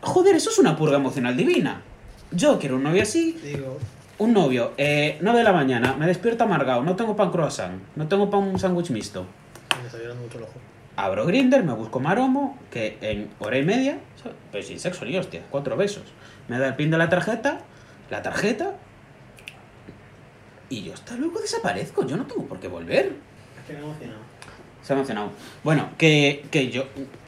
Joder, 0.00 0.36
eso 0.36 0.50
es 0.50 0.60
una 0.60 0.76
purga 0.76 0.98
emocional 0.98 1.36
divina. 1.36 1.82
Yo 2.30 2.60
quiero 2.60 2.76
un 2.76 2.84
novio 2.84 3.02
así, 3.02 3.32
Digo, 3.42 3.78
un 4.18 4.32
novio, 4.32 4.72
eh, 4.76 5.18
9 5.20 5.38
de 5.38 5.44
la 5.44 5.52
mañana, 5.52 5.94
me 5.98 6.06
despierto 6.06 6.44
amargado, 6.44 6.82
no 6.82 6.94
tengo 6.96 7.16
pan 7.16 7.30
croissant, 7.30 7.82
no 7.96 8.06
tengo 8.08 8.30
pan 8.30 8.58
sándwich 8.58 8.90
mixto. 8.90 9.26
me 9.80 9.86
está 9.86 9.98
llorando 9.98 10.22
mucho 10.22 10.38
el 10.38 10.44
ojo. 10.44 10.52
Abro 10.96 11.26
Grinder, 11.26 11.64
me 11.64 11.72
busco 11.72 11.98
Maromo, 11.98 12.56
que 12.70 12.96
en 13.00 13.28
hora 13.40 13.58
y 13.58 13.64
media, 13.64 13.98
pues 14.52 14.68
sin 14.68 14.78
sexo 14.78 15.04
ni 15.04 15.16
hostia, 15.16 15.42
cuatro 15.50 15.76
besos. 15.76 16.04
Me 16.46 16.58
da 16.58 16.68
el 16.68 16.76
pin 16.76 16.90
de 16.90 16.98
la 16.98 17.08
tarjeta, 17.08 17.60
la 18.10 18.22
tarjeta, 18.22 18.74
y 20.68 20.84
yo 20.84 20.94
hasta 20.94 21.16
luego 21.16 21.40
desaparezco, 21.40 22.06
yo 22.06 22.16
no 22.16 22.26
tengo 22.26 22.44
por 22.46 22.60
qué 22.60 22.68
volver. 22.68 23.12
Estoy 23.60 23.76
emocionado. 23.76 24.20
Se 24.82 24.92
ha 24.92 24.96
emocionado. 24.96 25.30
Bueno, 25.64 25.88
que, 25.98 26.44
que 26.50 26.70
yo, 26.70 26.84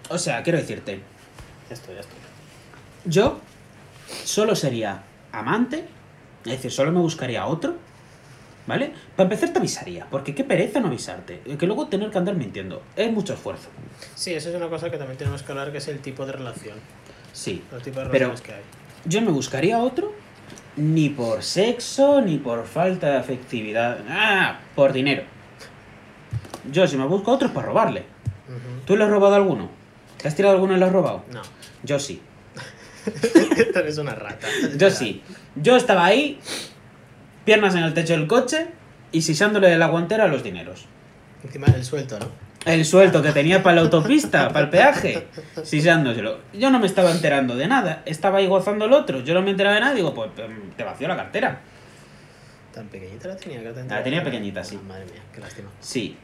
o 0.08 0.18
sea, 0.18 0.42
quiero 0.44 0.58
decirte, 0.58 1.00
Ya 1.68 1.74
estoy, 1.74 1.94
ya 1.94 2.00
estoy. 2.02 2.18
yo 3.06 3.40
solo 4.24 4.54
sería 4.54 5.02
amante, 5.32 5.84
es 6.46 6.52
decir, 6.52 6.70
solo 6.72 6.92
me 6.92 7.00
buscaría 7.00 7.46
otro, 7.46 7.74
¿vale? 8.66 8.92
Para 9.16 9.24
empezar 9.24 9.50
te 9.52 9.58
avisaría, 9.58 10.06
porque 10.10 10.34
qué 10.34 10.44
pereza 10.44 10.80
no 10.80 10.88
avisarte, 10.88 11.40
que 11.58 11.66
luego 11.66 11.86
tener 11.88 12.10
que 12.10 12.18
andar 12.18 12.34
mintiendo, 12.34 12.82
es 12.96 13.10
mucho 13.12 13.34
esfuerzo. 13.34 13.68
Sí, 14.14 14.32
eso 14.34 14.48
es 14.50 14.54
una 14.54 14.68
cosa 14.68 14.90
que 14.90 14.98
también 14.98 15.18
tenemos 15.18 15.42
que 15.42 15.52
hablar, 15.52 15.72
que 15.72 15.78
es 15.78 15.88
el 15.88 16.00
tipo 16.00 16.24
de 16.26 16.32
relación. 16.32 16.78
Sí, 17.32 17.62
Los 17.70 17.82
tipos 17.82 18.04
de 18.04 18.10
Pero- 18.10 18.28
relaciones 18.28 18.40
que 18.40 18.52
hay. 18.54 18.62
yo 19.04 19.20
me 19.22 19.30
buscaría 19.30 19.78
otro 19.78 20.12
ni 20.76 21.08
por 21.10 21.42
sexo, 21.42 22.20
ni 22.20 22.38
por 22.38 22.64
falta 22.66 23.10
de 23.10 23.16
afectividad, 23.18 23.98
ah, 24.08 24.58
por 24.74 24.92
dinero. 24.92 25.22
Yo 26.70 26.86
si 26.86 26.96
me 26.96 27.06
busco 27.06 27.30
a 27.30 27.34
otro 27.34 27.48
es 27.48 27.54
para 27.54 27.66
robarle. 27.66 28.04
¿Tú 28.84 28.96
le 28.96 29.04
has 29.04 29.10
robado 29.10 29.34
a 29.34 29.36
alguno? 29.38 29.68
¿Te 30.20 30.28
has 30.28 30.34
tirado 30.34 30.52
a 30.52 30.56
alguno 30.56 30.74
y 30.76 30.78
le 30.78 30.84
has 30.84 30.92
robado? 30.92 31.24
No. 31.32 31.42
Yo 31.82 31.98
sí. 31.98 32.20
Eres 33.74 33.98
una 33.98 34.14
rata. 34.14 34.46
Yo 34.76 34.90
sí. 34.90 35.22
Yo 35.54 35.76
estaba 35.76 36.04
ahí, 36.04 36.38
piernas 37.44 37.74
en 37.74 37.84
el 37.84 37.94
techo 37.94 38.12
del 38.14 38.26
coche 38.26 38.68
y 39.12 39.22
sisándole 39.22 39.68
de 39.68 39.78
la 39.78 39.86
guantera 39.88 40.26
los 40.28 40.42
dineros. 40.42 40.86
Encima 41.44 41.66
del 41.68 41.84
suelto, 41.84 42.18
¿no? 42.18 42.26
El 42.64 42.84
suelto 42.84 43.22
que 43.22 43.30
tenía 43.30 43.62
para 43.62 43.76
la 43.76 43.82
autopista, 43.82 44.48
para 44.48 44.64
el 44.64 44.70
peaje, 44.70 45.28
sisándoselo. 45.62 46.40
Yo 46.52 46.68
no 46.70 46.80
me 46.80 46.86
estaba 46.86 47.12
enterando 47.12 47.54
de 47.54 47.68
nada, 47.68 48.02
estaba 48.06 48.38
ahí 48.38 48.48
gozando 48.48 48.86
el 48.86 48.92
otro. 48.92 49.20
Yo 49.20 49.34
no 49.34 49.42
me 49.42 49.50
enteraba 49.50 49.76
de 49.76 49.80
nada, 49.82 49.94
digo, 49.94 50.12
pues 50.12 50.32
em, 50.38 50.72
te 50.76 50.82
vació 50.82 51.06
la 51.06 51.16
cartera. 51.16 51.60
Tan 52.74 52.88
pequeñita 52.88 53.28
la 53.28 53.36
tenía 53.36 53.62
que 53.62 53.70
te 53.70 53.84
La 53.84 54.02
tenía 54.02 54.24
pequeñita, 54.24 54.64
sí. 54.64 54.78
Madre 54.86 55.04
mía, 55.04 55.22
qué 55.32 55.40
lástima. 55.40 55.68
Sí. 55.80 56.16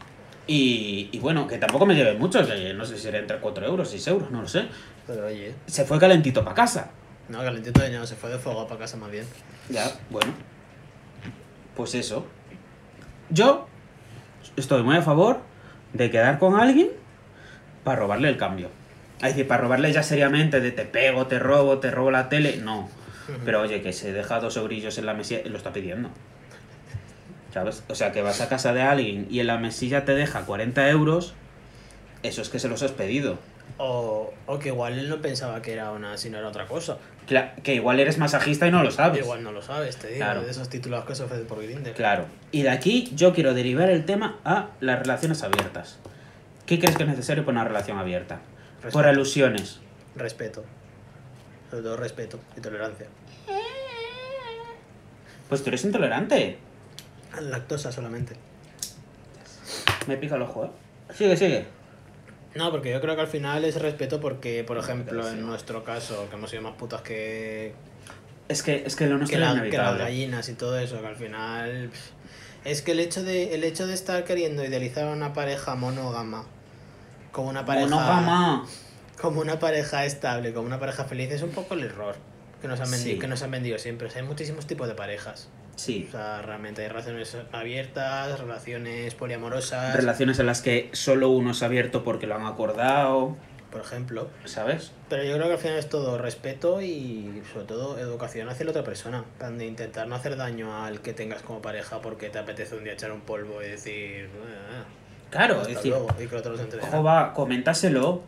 Y, 0.47 1.09
y 1.13 1.19
bueno, 1.21 1.47
que 1.47 1.59
tampoco 1.59 1.87
me 1.87 1.95
llevé 1.95 2.15
mucho, 2.15 2.45
que 2.47 2.75
no 2.75 2.85
sé 2.85 2.99
si 2.99 3.09
era 3.09 3.19
entre 3.19 3.39
4 3.39 3.65
euros, 3.67 3.89
6 3.91 4.07
euros, 4.09 4.31
no 4.31 4.43
lo 4.43 4.49
sé. 4.49 4.65
Pero 5.07 5.27
oye, 5.27 5.55
Se 5.67 5.85
fue 5.85 5.99
calentito 5.99 6.43
para 6.43 6.55
casa. 6.57 6.91
no, 7.29 7.39
calentito 7.39 7.81
de 7.81 7.91
no 7.91 8.07
se 8.07 8.17
fue 8.17 8.31
de 8.31 8.39
fuego 8.39 8.67
para 8.67 8.81
casa 8.81 8.97
más 8.97 9.11
bien. 9.11 9.25
Ya, 9.69 9.91
bueno. 10.11 10.33
Pues 11.77 11.95
eso. 11.95 12.27
Yo 13.31 13.67
estoy 14.57 14.83
muy 14.83 14.97
a 14.97 15.03
favor 15.03 15.41
de 15.93 16.11
quedar 16.11 16.39
con 16.39 16.59
alguien 16.61 16.91
para 17.85 18.01
robarle 18.01 18.29
el 18.29 18.37
cambio. 18.37 18.69
Es 19.19 19.29
decir, 19.29 19.47
para 19.47 19.63
robarle 19.63 19.93
ya 19.93 20.03
seriamente 20.03 20.61
de 20.61 20.73
te 20.73 20.85
pego, 20.85 21.27
te 21.29 21.39
robo, 21.39 21.79
te 21.79 21.91
robo 21.91 22.11
la 22.11 22.29
tele, 22.29 22.57
no. 22.59 22.89
Pero 23.45 23.63
oye, 23.63 23.81
que 23.83 23.93
se 23.93 24.13
deja 24.13 24.41
dos 24.41 24.57
eurillos 24.57 24.99
en 24.99 25.07
la 25.07 25.15
mesilla 25.15 25.41
y 25.45 25.49
lo 25.49 25.57
está 25.57 25.73
pidiendo. 25.73 26.11
¿Sabes? 27.53 27.83
O 27.89 27.95
sea, 27.95 28.13
que 28.13 28.23
vas 28.23 28.41
a 28.41 28.49
casa 28.49 28.73
de 28.73 28.83
alguien 28.83 29.27
y 29.31 29.41
en 29.41 29.47
la 29.47 29.59
mesilla 29.59 30.05
te 30.05 30.15
deja 30.15 30.43
40 30.47 30.89
euros, 30.89 31.35
eso 32.23 32.41
es 32.43 32.49
que 32.49 32.59
se 32.59 32.69
los 32.69 32.83
has 32.83 32.93
pedido. 32.93 33.39
O, 33.79 34.33
o 34.47 34.59
que 34.59 34.69
igual 34.69 34.99
él 34.99 35.09
no 35.09 35.21
pensaba 35.21 35.61
que 35.63 35.73
era 35.73 35.91
una, 35.93 36.17
sino 36.17 36.39
era 36.39 36.49
otra 36.49 36.67
cosa. 36.67 36.99
Que 37.63 37.75
igual 37.75 38.01
eres 38.01 38.19
masajista 38.19 38.67
y 38.67 38.71
no 38.71 38.83
lo 38.83 38.91
sabes. 38.91 39.21
Igual 39.23 39.43
no 39.43 39.53
lo 39.53 39.63
sabes, 39.63 39.97
te 39.97 40.09
digo, 40.09 40.19
Claro. 40.19 40.43
de 40.43 40.51
esos 40.51 40.69
títulos 40.69 41.05
que 41.05 41.15
se 41.15 41.23
ofrecen 41.25 41.47
por 41.47 41.63
Grindr. 41.63 41.93
Claro. 41.93 42.27
Y 42.51 42.63
de 42.63 42.71
aquí 42.71 43.11
yo 43.15 43.33
quiero 43.35 43.55
derivar 43.55 43.91
el 43.91 44.05
tema 44.05 44.39
a 44.45 44.69
las 44.81 44.99
relaciones 44.99 45.43
abiertas. 45.43 45.99
¿Qué 46.67 46.79
crees 46.79 46.97
que 46.97 47.03
es 47.05 47.09
necesario 47.09 47.45
para 47.45 47.59
una 47.61 47.69
relación 47.69 47.99
abierta? 47.99 48.41
Respeto. 48.77 48.93
Por 48.93 49.07
alusiones. 49.07 49.81
Respeto. 50.17 50.65
Sobre 51.71 51.83
todo 51.83 51.97
respeto 51.97 52.41
y 52.57 52.61
tolerancia. 52.61 53.07
Pues 55.49 55.63
tú 55.63 55.69
eres 55.71 55.85
intolerante. 55.85 56.59
Lactosa 57.41 57.91
solamente. 57.93 58.35
Me 60.07 60.17
pica 60.17 60.37
el 60.37 60.43
ojo, 60.43 60.65
¿eh? 60.67 60.71
Sigue, 61.15 61.37
sigue. 61.37 61.65
No, 62.55 62.71
porque 62.71 62.91
yo 62.91 63.01
creo 63.01 63.15
que 63.15 63.23
al 63.23 63.29
final 63.29 63.65
es 63.65 63.81
respeto 63.81 64.21
porque, 64.21 64.63
por 64.65 64.77
ejemplo, 64.77 65.27
en 65.29 65.41
nuestro 65.47 65.85
caso, 65.85 66.29
que 66.29 66.37
hemos 66.37 66.51
sido 66.51 66.63
más 66.63 66.75
putas 66.75 67.01
que, 67.01 67.73
Es 68.49 68.63
que, 68.63 68.83
es 68.85 68.95
que 68.97 69.07
lo 69.07 69.13
que, 69.15 69.19
nuestro 69.19 69.39
la- 69.41 69.65
es 69.65 69.71
que 69.71 69.77
las 69.79 69.99
gallinas 69.99 70.49
y 70.49 70.55
todo 70.55 70.79
eso, 70.79 71.01
que 71.01 71.07
al 71.07 71.17
final... 71.17 71.91
Es 72.65 72.83
que 72.83 72.93
el 72.93 73.01
hecho 73.01 73.23
de, 73.25 73.55
el 73.55 73.65
hecho 73.65 73.87
de 73.87 73.95
estar 73.95 74.23
queriendo 74.25 74.65
idealizar 74.65 75.05
a 75.09 75.13
una 75.13 75.33
pareja 75.33 75.75
monógama 75.75 76.45
como 77.33 77.49
una 77.49 77.65
pareja... 77.65 77.87
Monógama. 77.89 78.67
como 79.21 79.41
una 79.41 79.59
pareja 79.59 80.05
estable, 80.05 80.53
como 80.53 80.67
una 80.67 80.79
pareja 80.79 81.05
feliz, 81.05 81.31
es 81.33 81.43
un 81.43 81.51
poco 81.51 81.75
el 81.75 81.85
error 81.85 82.17
que 82.61 82.69
nos 82.69 82.79
han 82.81 82.91
vendido, 82.91 83.15
Sí. 83.15 83.19
que 83.19 83.27
nos 83.29 83.43
han 83.43 83.51
vendido 83.51 83.79
siempre. 83.79 84.09
O 84.09 84.11
sea, 84.11 84.21
hay 84.23 84.29
muchísimos 84.29 84.67
tipos 84.67 84.87
de 84.89 84.95
parejas. 84.95 85.49
Sí. 85.77 86.07
O 86.09 86.13
sea, 86.13 86.43
realmente 86.43 86.83
hay 86.83 86.89
relaciones 86.89 87.37
abiertas, 87.53 88.39
relaciones 88.41 89.15
poliamorosas, 89.15 89.97
Relaciones 89.97 90.39
en 90.39 90.47
las 90.47 90.61
que 90.63 90.91
solo 90.93 91.31
uno 91.31 91.53
es 91.53 91.63
abierto 91.63 92.05
porque 92.05 92.27
lo 92.27 92.35
han 92.37 92.47
acordado. 92.47 93.37
por 93.71 93.81
ejemplo. 93.81 94.29
¿Sabes? 94.45 94.93
Pero 95.09 95.25
yo 95.25 95.33
creo 95.35 95.47
que 95.47 95.53
al 95.55 95.59
final 95.59 95.79
es 95.79 95.89
todo 95.89 96.19
respeto 96.19 96.83
y 96.83 97.43
sobre 97.55 97.65
todo 97.65 97.99
educación 97.99 98.51
hacia 98.51 98.67
la 98.67 98.71
otra 98.73 98.85
persona. 98.85 99.25
De 99.57 99.65
intentar 99.67 100.07
no 100.09 100.15
hacer 100.15 100.37
daño 100.37 100.85
al 100.85 101.01
que 101.01 101.15
tengas 101.15 101.41
como 101.41 101.63
pareja 101.63 102.03
porque 102.03 102.29
te 102.29 102.39
apetece 102.39 102.77
un 102.77 102.85
día 102.85 102.93
echar 102.93 103.13
un 103.13 103.23
polvo 103.23 103.63
y 103.63 103.69
decir... 103.69 104.29
"Ah, 104.45 104.85
Claro, 105.31 105.55
hasta 105.61 105.71
es 105.71 105.77
decir, 105.77 105.93
luego", 105.93 106.09
y 106.23 106.27
que 106.27 106.37
otro 106.37 106.55
ojo, 106.83 107.03
va, 107.03 107.33
coméntaselo. 107.33 108.21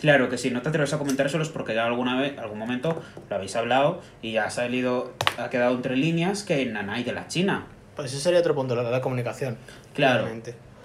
Claro 0.00 0.30
que 0.30 0.38
si 0.38 0.50
no 0.50 0.62
te 0.62 0.70
atreves 0.70 0.92
a 0.94 0.98
comentárselo 0.98 1.42
es 1.42 1.50
porque 1.50 1.74
ya 1.74 1.84
alguna 1.84 2.18
vez, 2.18 2.38
algún 2.38 2.58
momento 2.58 3.02
lo 3.28 3.36
habéis 3.36 3.54
hablado 3.54 4.00
y 4.22 4.32
ya 4.32 4.44
ha 4.44 4.50
salido, 4.50 5.12
ha 5.38 5.50
quedado 5.50 5.74
entre 5.74 5.96
líneas 5.96 6.42
que 6.42 6.64
nanay 6.64 7.04
de 7.04 7.12
la 7.12 7.28
China. 7.28 7.66
Pues 7.96 8.12
eso 8.12 8.20
sería 8.20 8.40
otro 8.40 8.54
punto, 8.54 8.74
la, 8.74 8.82
la 8.82 9.00
comunicación. 9.02 9.58
Claro. 9.94 10.26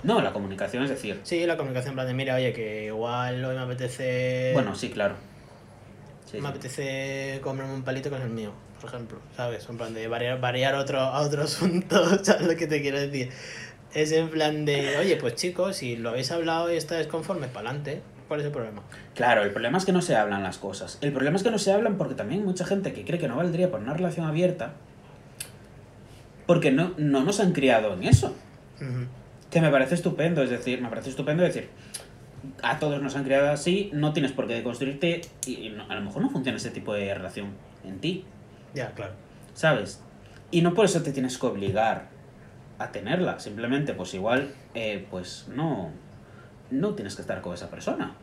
No, 0.03 0.21
la 0.21 0.33
comunicación 0.33 0.83
es 0.83 0.89
decir. 0.89 1.19
Sí, 1.23 1.45
la 1.45 1.55
comunicación 1.55 1.91
en 1.91 1.95
plan 1.95 2.07
de, 2.07 2.13
mira, 2.13 2.35
oye, 2.35 2.51
que 2.51 2.85
igual 2.85 3.43
hoy 3.43 3.55
me 3.55 3.61
apetece... 3.61 4.51
Bueno, 4.53 4.75
sí, 4.75 4.89
claro. 4.89 5.15
Sí, 6.29 6.37
me 6.37 6.41
sí. 6.41 6.47
apetece 6.47 7.39
comerme 7.41 7.73
un 7.73 7.83
palito 7.83 8.09
que 8.09 8.17
es 8.17 8.21
el 8.21 8.29
mío, 8.29 8.51
por 8.81 8.89
ejemplo, 8.89 9.19
¿sabes? 9.37 9.65
En 9.69 9.77
plan 9.77 9.93
de 9.93 10.07
variar, 10.07 10.39
variar 10.41 10.75
otro, 10.75 10.99
a 10.99 11.21
otro 11.21 11.43
asunto, 11.45 12.23
¿sabes 12.23 12.47
lo 12.47 12.55
que 12.55 12.67
te 12.67 12.81
quiero 12.81 12.99
decir? 12.99 13.31
Es 13.93 14.11
en 14.11 14.29
plan 14.29 14.65
de, 14.65 14.97
oye, 14.97 15.15
pues 15.15 15.35
chicos, 15.35 15.77
si 15.77 15.95
lo 15.95 16.09
habéis 16.09 16.31
hablado 16.31 16.71
y 16.71 16.75
estáis 16.75 17.07
conformes, 17.07 17.49
para 17.49 17.69
adelante. 17.69 18.01
¿Cuál 18.27 18.39
es 18.39 18.45
el 18.47 18.51
problema? 18.51 18.81
Claro, 19.13 19.43
el 19.43 19.51
problema 19.51 19.77
es 19.77 19.85
que 19.85 19.91
no 19.91 20.01
se 20.01 20.15
hablan 20.15 20.41
las 20.43 20.57
cosas. 20.57 20.97
El 21.01 21.11
problema 21.13 21.37
es 21.37 21.43
que 21.43 21.51
no 21.51 21.59
se 21.59 21.71
hablan 21.71 21.97
porque 21.97 22.15
también 22.15 22.41
hay 22.41 22.45
mucha 22.47 22.65
gente 22.65 22.91
que 22.93 23.05
cree 23.05 23.19
que 23.19 23.27
no 23.27 23.35
valdría 23.35 23.69
por 23.69 23.79
una 23.81 23.93
relación 23.93 24.25
abierta 24.25 24.73
porque 26.45 26.71
no, 26.71 26.93
no 26.97 27.23
nos 27.23 27.39
han 27.39 27.53
criado 27.53 27.93
en 27.93 28.03
eso. 28.03 28.35
Que 29.49 29.61
me 29.61 29.69
parece 29.69 29.95
estupendo, 29.95 30.43
es 30.43 30.49
decir, 30.49 30.81
me 30.81 30.89
parece 30.89 31.09
estupendo 31.09 31.43
decir, 31.43 31.69
a 32.61 32.77
todos 32.77 33.01
nos 33.01 33.15
han 33.15 33.23
criado 33.23 33.49
así, 33.49 33.89
no 33.93 34.13
tienes 34.13 34.31
por 34.31 34.47
qué 34.47 34.61
construirte 34.63 35.21
y 35.47 35.67
y 35.67 35.69
no- 35.69 35.85
a 35.89 35.95
lo 35.95 36.01
mejor 36.01 36.21
no 36.21 36.29
funciona 36.29 36.57
ese 36.57 36.71
tipo 36.71 36.93
de 36.93 37.13
relación 37.13 37.47
en 37.83 37.99
ti, 37.99 38.25
Ya, 38.73 38.91
claro. 38.91 39.13
¿sabes? 39.53 40.03
Y 40.51 40.61
no 40.61 40.73
por 40.73 40.85
eso 40.85 41.01
te 41.01 41.11
tienes 41.11 41.37
que 41.37 41.45
obligar 41.47 42.07
a 42.77 42.91
tenerla, 42.91 43.39
simplemente 43.39 43.93
pues 43.93 44.13
igual, 44.13 44.53
eh, 44.73 45.07
pues 45.09 45.47
no, 45.55 45.91
no 46.71 46.93
tienes 46.95 47.15
que 47.15 47.21
estar 47.21 47.41
con 47.41 47.53
esa 47.53 47.69
persona. 47.69 48.13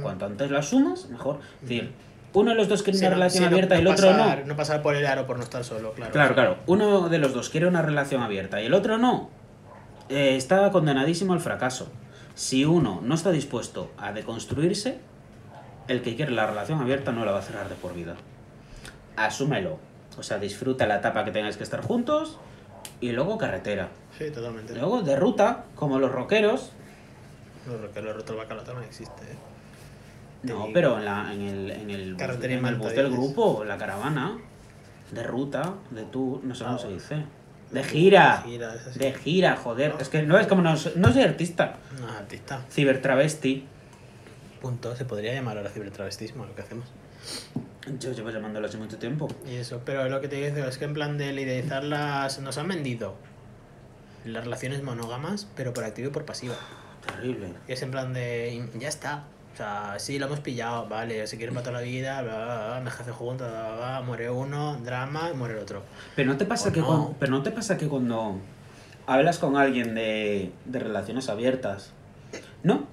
Cuanto 0.00 0.26
antes 0.26 0.50
la 0.50 0.62
sumas, 0.62 1.08
mejor. 1.08 1.40
Es 1.56 1.68
decir, 1.68 1.92
uno 2.34 2.50
de 2.52 2.56
los 2.56 2.68
dos 2.68 2.82
quiere 2.84 2.98
Sí, 2.98 3.04
una 3.04 3.10
no- 3.10 3.16
relación 3.16 3.44
sí, 3.44 3.50
no- 3.50 3.56
abierta 3.56 3.76
y 3.76 3.80
el 3.80 3.86
otro 3.88 4.12
no. 4.14 4.36
No 4.46 4.56
pasar 4.56 4.80
por 4.80 4.94
el 4.94 5.04
aro 5.06 5.26
por 5.26 5.36
no 5.38 5.42
estar 5.42 5.64
solo, 5.64 5.92
claro. 5.92 6.12
Claro, 6.12 6.34
claro. 6.34 6.56
Uno 6.66 7.08
de 7.08 7.18
los 7.18 7.34
dos 7.34 7.48
quiere 7.48 7.66
una 7.66 7.82
relación 7.82 8.22
abierta 8.22 8.62
y 8.62 8.66
el 8.66 8.74
otro 8.74 8.98
no. 8.98 9.28
eh, 10.08 10.36
está 10.36 10.70
condenadísimo 10.70 11.32
al 11.32 11.40
fracaso. 11.40 11.90
Si 12.34 12.64
uno 12.64 13.00
no 13.02 13.14
está 13.14 13.30
dispuesto 13.30 13.90
a 13.98 14.12
deconstruirse, 14.12 14.98
el 15.88 16.02
que 16.02 16.16
quiere 16.16 16.32
la 16.32 16.46
relación 16.46 16.80
abierta 16.80 17.12
no 17.12 17.24
la 17.24 17.32
va 17.32 17.38
a 17.38 17.42
cerrar 17.42 17.68
de 17.68 17.74
por 17.76 17.94
vida. 17.94 18.14
Asúmelo. 19.16 19.78
O 20.18 20.22
sea, 20.22 20.38
disfruta 20.38 20.86
la 20.86 20.96
etapa 20.96 21.24
que 21.24 21.30
tengáis 21.30 21.56
que 21.56 21.62
estar 21.64 21.80
juntos 21.82 22.38
y 23.00 23.12
luego 23.12 23.38
carretera. 23.38 23.88
Sí, 24.18 24.30
totalmente. 24.30 24.74
Luego 24.74 25.02
de 25.02 25.16
ruta, 25.16 25.64
como 25.74 25.98
los 25.98 26.12
rockeros. 26.12 26.72
Lo 27.66 27.92
que 27.92 28.02
lo 28.02 28.12
roto 28.12 28.32
el 28.32 28.38
bacalao 28.38 28.74
no 28.74 28.82
existe, 28.82 29.22
¿eh? 29.22 29.36
No, 30.44 30.68
pero 30.74 30.98
en, 30.98 31.04
la, 31.04 31.32
en 31.32 31.40
el, 31.42 31.70
en 31.70 31.90
el, 31.90 32.14
bus- 32.14 32.44
en 32.44 32.64
el 32.66 32.74
bus 32.74 32.92
del 32.94 33.10
grupo, 33.12 33.62
la 33.64 33.78
caravana, 33.78 34.38
de 35.12 35.22
ruta, 35.22 35.74
de 35.90 36.02
tour, 36.04 36.42
no 36.42 36.54
sé 36.54 36.64
cómo 36.64 36.76
Ah, 36.76 36.78
se 36.80 36.86
bueno. 36.86 37.00
dice. 37.00 37.24
De 37.70 37.84
gira. 37.84 38.42
De 38.44 38.50
gira. 38.50 38.74
De 38.74 39.12
gira, 39.14 39.56
joder. 39.56 39.94
Es 40.00 40.08
que 40.08 40.22
no 40.22 40.38
es 40.38 40.46
como 40.48 40.60
no, 40.62 40.74
no 40.96 41.12
soy 41.12 41.22
artista. 41.22 41.76
No, 42.00 42.08
artista. 42.08 42.60
Cibertravesti. 42.70 43.64
Punto. 44.60 44.96
Se 44.96 45.04
podría 45.04 45.32
llamar 45.32 45.56
ahora 45.58 45.70
cibertravestismo 45.70 46.44
lo 46.44 46.54
que 46.56 46.62
hacemos. 46.62 46.86
Yo 48.00 48.12
llevo 48.12 48.30
llamándolo 48.30 48.66
hace 48.66 48.78
mucho 48.78 48.98
tiempo. 48.98 49.28
Y 49.46 49.54
eso, 49.56 49.80
pero 49.84 50.08
lo 50.08 50.20
que 50.20 50.26
te 50.28 50.36
digo 50.50 50.66
es 50.66 50.76
que 50.76 50.84
en 50.84 50.94
plan 50.94 51.16
de 51.18 51.32
idealizarlas 51.32 52.40
nos 52.40 52.58
han 52.58 52.66
vendido 52.68 53.14
las 54.24 54.44
relaciones 54.44 54.82
monógamas, 54.82 55.46
pero 55.56 55.72
por 55.72 55.84
activo 55.84 56.08
y 56.08 56.12
por 56.12 56.24
pasiva. 56.24 56.54
Terrible. 57.14 57.48
Y 57.68 57.72
es 57.72 57.82
en 57.82 57.90
plan 57.90 58.12
de, 58.12 58.68
ya 58.78 58.88
está. 58.88 59.24
O 59.52 59.56
sea, 59.56 59.94
sí, 59.98 60.18
lo 60.18 60.26
hemos 60.26 60.40
pillado, 60.40 60.88
vale, 60.88 61.26
si 61.26 61.36
quieren 61.36 61.54
para 61.54 61.64
toda 61.64 61.78
la 61.80 61.84
vida, 61.84 62.22
bla, 62.22 62.34
bla, 62.36 62.66
bla, 62.68 62.80
me 62.82 62.88
hace 62.88 63.10
juntos, 63.12 63.50
bla, 63.50 63.62
bla, 63.62 63.76
bla, 63.76 64.00
muere 64.00 64.30
uno, 64.30 64.78
drama 64.82 65.28
y 65.32 65.36
muere 65.36 65.54
el 65.54 65.60
otro. 65.60 65.82
Pero 66.16 66.30
no 66.32 66.38
te 66.38 66.46
pasa 66.46 66.70
O 66.70 66.72
que 66.72 66.80
no. 66.80 66.86
cuando, 66.86 67.16
pero 67.20 67.32
no 67.32 67.42
te 67.42 67.50
pasa 67.50 67.76
que 67.76 67.86
cuando 67.86 68.38
hablas 69.06 69.38
con 69.38 69.56
alguien 69.58 69.94
de, 69.94 70.52
de 70.64 70.78
relaciones 70.78 71.28
abiertas, 71.28 71.92
¿no? 72.62 72.86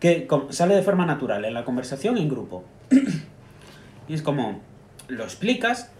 Que 0.00 0.28
sale 0.50 0.74
de 0.74 0.82
forma 0.82 1.06
natural 1.06 1.44
en 1.46 1.54
la 1.54 1.64
conversación 1.64 2.18
en 2.18 2.28
grupo. 2.28 2.64
y 4.08 4.12
es 4.14 4.20
como, 4.20 4.60
lo 5.08 5.24
explicas 5.24 5.90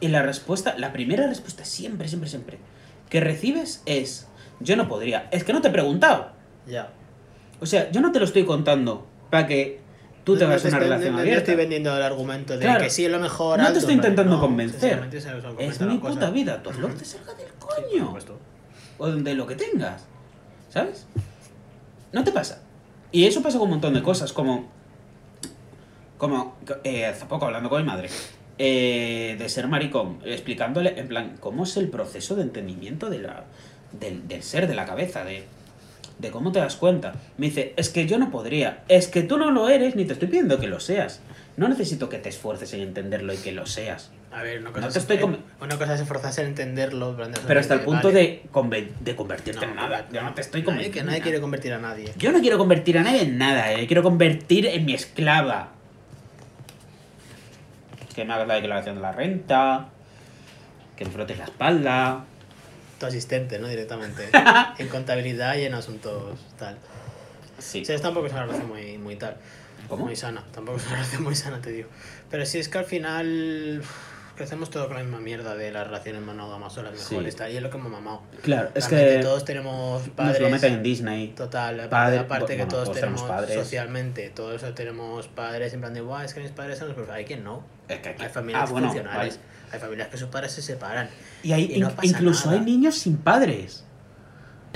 y 0.00 0.08
la 0.08 0.20
respuesta, 0.22 0.74
la 0.76 0.92
primera 0.92 1.26
respuesta 1.26 1.64
siempre, 1.64 2.08
siempre, 2.08 2.28
siempre, 2.28 2.58
que 3.08 3.20
recibes 3.20 3.82
es, 3.86 4.28
yo 4.60 4.76
no 4.76 4.88
podría, 4.88 5.28
es 5.30 5.42
que 5.44 5.54
no 5.54 5.62
te 5.62 5.68
he 5.68 5.70
preguntado. 5.72 6.32
Ya. 6.66 6.90
O 7.60 7.66
sea, 7.66 7.90
yo 7.90 8.00
no 8.00 8.12
te 8.12 8.18
lo 8.18 8.24
estoy 8.24 8.44
contando 8.44 9.06
para 9.30 9.46
que 9.46 9.80
tú 10.24 10.32
No- 10.34 10.38
tengas 10.40 10.56
no 10.56 10.62
te 10.62 10.68
una 10.68 10.76
estoy- 10.78 10.88
relación 10.88 11.12
no- 11.12 11.16
no 11.18 11.22
abierta. 11.22 11.40
estoy 11.40 11.54
vendiendo 11.56 11.96
el 11.96 12.02
argumento 12.02 12.54
de 12.54 12.60
Claro. 12.60 12.84
que 12.84 12.90
sí 12.90 13.04
es 13.04 13.10
lo 13.10 13.18
mejor. 13.20 13.58
No 13.58 13.72
te 13.72 13.78
estoy 13.78 13.94
intentando 13.94 14.36
No, 14.36 14.40
convencer. 14.40 15.00
Es 15.58 15.80
mi 15.80 15.98
cosa. 15.98 16.14
puta 16.14 16.30
vida, 16.30 16.62
tu 16.62 16.70
flor 16.70 16.94
te 16.94 17.04
salga 17.04 17.34
del 17.34 17.48
coño. 17.58 18.16
O 18.98 19.08
de 19.10 19.34
lo 19.34 19.46
que 19.46 19.54
tengas. 19.56 20.04
¿Sabes? 20.70 21.06
No 22.12 22.22
te 22.24 22.32
pasa. 22.32 22.60
Y 23.12 23.26
eso 23.26 23.42
pasa 23.42 23.58
con 23.58 23.66
un 23.66 23.70
montón 23.72 23.94
de 23.94 24.02
cosas, 24.02 24.32
como. 24.32 24.68
Como. 26.18 26.56
eh, 26.84 27.06
hace 27.06 27.26
poco 27.26 27.46
hablando 27.46 27.68
con 27.68 27.82
mi 27.82 27.86
madre. 27.86 28.08
eh, 28.56 29.34
de 29.36 29.48
ser 29.48 29.66
maricón, 29.66 30.20
explicándole, 30.24 30.96
en 31.00 31.08
plan, 31.08 31.36
cómo 31.40 31.64
es 31.64 31.76
el 31.76 31.88
proceso 31.88 32.36
de 32.36 32.42
entendimiento 32.42 33.10
de 33.10 33.18
la, 33.18 33.46
del, 33.90 34.28
del 34.28 34.44
ser, 34.44 34.68
de 34.68 34.76
la 34.76 34.84
cabeza, 34.86 35.24
de, 35.24 35.44
de 36.18 36.30
cómo 36.30 36.52
te 36.52 36.58
das 36.60 36.76
cuenta. 36.76 37.14
Me 37.38 37.46
dice, 37.46 37.74
es 37.76 37.88
que 37.90 38.06
yo 38.06 38.18
no 38.18 38.30
podría, 38.30 38.84
es 38.88 39.08
que 39.08 39.22
tú 39.22 39.36
no 39.38 39.50
lo 39.50 39.68
eres, 39.68 39.96
ni 39.96 40.04
te 40.04 40.12
estoy 40.12 40.28
pidiendo 40.28 40.58
que 40.60 40.66
lo 40.68 40.80
seas. 40.80 41.20
No 41.56 41.68
necesito 41.68 42.08
que 42.08 42.18
te 42.18 42.28
esfuerces 42.28 42.72
en 42.74 42.80
entenderlo 42.80 43.32
y 43.32 43.36
que 43.36 43.52
lo 43.52 43.66
seas. 43.66 44.10
A 44.32 44.42
ver, 44.42 44.58
una 44.60 44.70
No 44.70 44.74
cosa, 44.74 44.86
te 44.88 44.90
es, 44.90 44.96
estoy 44.96 45.18
una 45.60 45.78
cosa 45.78 45.94
es 45.94 46.00
esforzarse 46.00 46.40
en 46.40 46.48
entenderlo. 46.48 47.16
Pero 47.46 47.60
hasta 47.60 47.74
el 47.74 47.80
punto 47.80 48.08
vale. 48.08 48.20
de, 48.20 48.42
conven- 48.52 48.90
de 49.00 49.14
convertirte 49.14 49.64
en 49.64 49.74
No, 49.76 49.82
nada. 49.82 50.08
Yo 50.12 50.22
no 50.22 50.34
te 50.34 50.40
estoy 50.40 50.62
nadie, 50.62 50.64
convenciendo. 50.72 50.98
que 51.00 51.04
nadie 51.06 51.20
quiere 51.22 51.40
convertir 51.40 51.72
a 51.72 51.78
nadie. 51.78 52.12
Yo 52.18 52.32
no 52.32 52.40
quiero 52.40 52.58
convertir 52.58 52.98
a 52.98 53.02
nadie 53.04 53.22
en 53.22 53.38
nada, 53.38 53.72
eh. 53.72 53.86
Quiero 53.86 54.02
convertir 54.02 54.66
en 54.66 54.84
mi 54.84 54.94
esclava. 54.94 55.68
Que 58.14 58.24
me 58.24 58.32
hagas 58.34 58.48
la 58.48 58.54
declaración 58.54 58.96
de 58.96 59.02
la 59.02 59.12
renta. 59.12 59.88
Que 60.96 61.04
me 61.04 61.10
frotes 61.12 61.38
la 61.38 61.44
espalda. 61.44 62.24
Tu 63.04 63.08
asistente, 63.08 63.58
¿no? 63.58 63.68
Directamente. 63.68 64.28
en 64.78 64.88
contabilidad 64.88 65.56
y 65.56 65.64
en 65.64 65.74
asuntos 65.74 66.38
tal. 66.58 66.76
Sí. 67.58 67.82
O 67.82 67.84
sea, 67.84 67.98
tampoco 68.00 68.26
es 68.26 68.32
una 68.32 68.42
relación 68.42 68.68
muy, 68.68 68.96
muy 68.98 69.16
tal. 69.16 69.36
¿Cómo? 69.88 70.06
Muy 70.06 70.16
sana. 70.16 70.42
Tampoco 70.54 70.78
es 70.78 70.86
una 70.86 70.96
relación 70.96 71.22
muy 71.22 71.34
sana, 71.34 71.60
te 71.60 71.70
digo. 71.70 71.88
Pero 72.30 72.46
sí 72.46 72.58
es 72.58 72.68
que 72.70 72.78
al 72.78 72.86
final 72.86 73.82
crecemos 74.36 74.70
todo 74.70 74.86
con 74.88 74.96
la 74.96 75.02
misma 75.02 75.20
mierda 75.20 75.54
de 75.54 75.70
las 75.70 75.86
relaciones 75.86 76.22
monógamas 76.22 76.72
son 76.72 76.84
las 76.86 76.94
mejores. 76.94 77.34
Sí. 77.34 77.38
tal, 77.38 77.52
Y 77.52 77.56
es 77.58 77.62
lo 77.62 77.68
que 77.70 77.76
hemos 77.76 77.92
mamado. 77.92 78.22
Claro, 78.42 78.70
es 78.74 78.88
Realmente 78.90 79.16
que 79.18 79.22
todos 79.22 79.44
tenemos 79.44 80.00
nos 80.06 80.10
padres. 80.16 80.40
lo 80.40 80.48
meten 80.48 80.72
en 80.72 80.82
Disney. 80.82 81.28
Total, 81.36 81.74
aparte, 81.74 81.90
Padre- 81.90 82.18
aparte 82.20 82.46
que 82.46 82.62
bueno, 82.62 82.70
todos, 82.70 82.84
todos 82.84 82.96
tenemos, 83.00 83.22
padres. 83.22 83.54
socialmente, 83.54 84.30
todos 84.30 84.74
tenemos 84.74 85.28
padres 85.28 85.74
en 85.74 85.80
plan 85.80 85.92
de, 85.94 86.00
guau, 86.00 86.24
es 86.24 86.32
que 86.32 86.40
mis 86.40 86.50
padres 86.52 86.78
son 86.78 86.88
los. 86.88 87.08
Hay 87.10 87.26
quien 87.26 87.44
no. 87.44 87.62
Es 87.86 87.98
que 88.00 88.08
aquí- 88.08 88.22
Hay 88.22 88.30
familias 88.30 88.68
Ah, 88.68 88.72
bueno, 88.72 88.86
funcionales. 88.88 89.36
vale. 89.38 89.54
Hay 89.72 89.80
familias 89.80 90.08
que 90.08 90.16
sus 90.18 90.28
padres 90.28 90.52
se 90.52 90.62
separan. 90.62 91.08
Y 91.42 91.52
hay 91.52 91.72
Y 91.74 91.80
no 91.80 91.90
in- 91.90 91.96
pasa 91.96 92.06
incluso 92.08 92.46
nada. 92.46 92.58
hay 92.60 92.64
niños 92.64 92.94
sin 92.96 93.16
padres. 93.16 93.84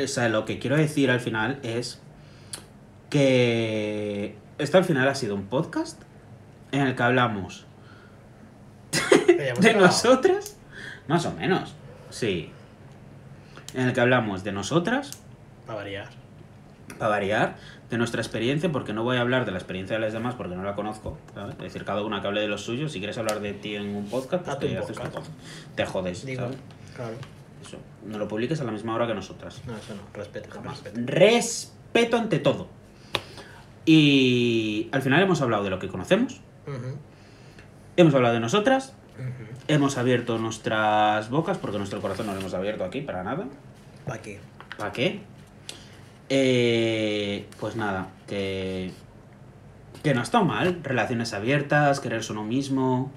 O 0.02 0.06
sea, 0.06 0.28
lo 0.28 0.44
que 0.44 0.58
quiero 0.58 0.76
decir 0.76 1.10
al 1.10 1.20
final 1.20 1.58
es 1.62 2.00
que 3.10 4.36
esto 4.58 4.78
al 4.78 4.84
final 4.84 5.08
ha 5.08 5.14
sido 5.14 5.34
un 5.34 5.46
podcast 5.46 6.00
en 6.72 6.82
el 6.82 6.94
que 6.94 7.02
hablamos 7.02 7.66
de 9.26 9.50
acabado. 9.50 9.86
nosotras, 9.86 10.56
más 11.06 11.24
o 11.26 11.32
menos, 11.32 11.74
sí. 12.10 12.50
En 13.74 13.86
el 13.88 13.92
que 13.92 14.00
hablamos 14.00 14.44
de 14.44 14.52
nosotras, 14.52 15.10
Para 15.66 15.78
variar. 15.80 16.08
Para 16.98 17.10
variar, 17.10 17.56
de 17.90 17.96
nuestra 17.98 18.20
experiencia, 18.20 18.70
porque 18.70 18.92
no 18.92 19.02
voy 19.02 19.16
a 19.16 19.20
hablar 19.20 19.44
de 19.46 19.52
la 19.52 19.58
experiencia 19.58 19.96
de 19.96 20.02
las 20.02 20.12
demás 20.12 20.34
porque 20.34 20.54
no 20.56 20.62
la 20.62 20.74
conozco, 20.74 21.16
¿sabes? 21.34 21.54
Es 21.54 21.60
decir, 21.62 21.84
cada 21.84 22.02
una 22.02 22.20
que 22.20 22.26
hable 22.26 22.40
de 22.42 22.48
los 22.48 22.62
suyos, 22.62 22.92
si 22.92 22.98
quieres 22.98 23.16
hablar 23.18 23.40
de 23.40 23.54
ti 23.54 23.76
en 23.76 23.94
un 23.96 24.06
podcast, 24.08 24.44
pues 24.44 24.58
te, 24.58 24.76
haces 24.76 24.88
tu 24.88 24.94
podcast. 24.94 25.14
podcast. 25.14 25.32
te 25.74 25.86
jodes, 25.86 26.26
Digo, 26.26 26.42
¿sabes? 26.42 26.58
claro. 26.94 27.14
Eso, 27.66 27.78
no 28.06 28.18
lo 28.18 28.28
publiques 28.28 28.60
a 28.60 28.64
la 28.64 28.72
misma 28.72 28.94
hora 28.94 29.06
que 29.06 29.14
nosotras. 29.14 29.62
No, 29.66 29.76
eso 29.76 29.94
no. 29.94 30.02
Respeto, 30.14 30.48
Jamás. 30.50 30.82
respeto. 30.82 31.00
Respeto 31.06 32.16
ante 32.16 32.38
todo. 32.38 32.68
Y 33.84 34.88
al 34.92 35.00
final 35.02 35.22
hemos 35.22 35.40
hablado 35.40 35.64
de 35.64 35.70
lo 35.70 35.78
que 35.78 35.88
conocemos, 35.88 36.40
hemos 37.96 38.14
hablado 38.14 38.34
de 38.34 38.40
nosotras, 38.40 38.92
hemos 39.66 39.96
abierto 39.96 40.38
nuestras 40.38 41.30
bocas, 41.30 41.56
porque 41.58 41.78
nuestro 41.78 42.00
corazón 42.00 42.26
no 42.26 42.34
lo 42.34 42.40
hemos 42.40 42.52
abierto 42.54 42.84
aquí 42.84 43.00
para 43.00 43.22
nada. 43.24 43.46
¿Para 44.06 44.20
qué? 44.20 44.40
¿Para 44.76 44.92
qué? 44.92 45.20
Eh, 46.30 47.46
pues 47.58 47.76
nada, 47.76 48.10
que, 48.26 48.90
que 50.02 50.14
no 50.14 50.22
está 50.22 50.42
mal. 50.42 50.80
Relaciones 50.82 51.32
abiertas, 51.32 52.00
quererse 52.00 52.32
uno 52.32 52.44
mismo. 52.44 53.10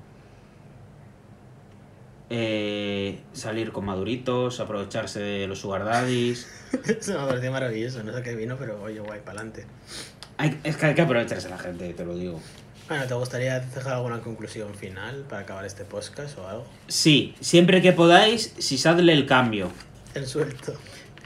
eh, 2.33 3.19
salir 3.33 3.73
con 3.73 3.83
maduritos, 3.85 4.61
aprovecharse 4.61 5.19
de 5.19 5.47
los 5.47 5.59
sugar 5.59 5.83
daddies. 5.83 6.47
Eso 6.87 7.19
me 7.19 7.27
pareció 7.27 7.51
maravilloso. 7.51 8.03
No 8.03 8.13
sé 8.13 8.21
qué 8.23 8.35
vino, 8.35 8.55
pero 8.57 8.81
oye, 8.81 8.99
guay, 9.01 9.19
para 9.19 9.39
adelante. 9.41 9.65
Hay- 10.37 10.57
es 10.63 10.77
que 10.77 10.85
hay 10.85 10.95
que 10.95 11.01
aprovecharse 11.01 11.49
la 11.49 11.57
gente, 11.57 11.93
te 11.93 12.05
lo 12.05 12.15
digo. 12.15 12.39
Bueno, 12.87 13.05
¿te 13.05 13.13
gustaría 13.15 13.59
dejar 13.59 13.93
alguna 13.93 14.19
conclusión 14.21 14.73
final 14.75 15.25
para 15.29 15.41
acabar 15.41 15.65
este 15.65 15.83
podcast 15.85 16.37
o 16.37 16.47
algo? 16.47 16.65
Sí, 16.87 17.35
siempre 17.41 17.81
que 17.81 17.91
podáis, 17.93 18.53
sisadle 18.59 19.11
el 19.13 19.25
cambio. 19.25 19.69
El 20.13 20.25
suelto. 20.25 20.73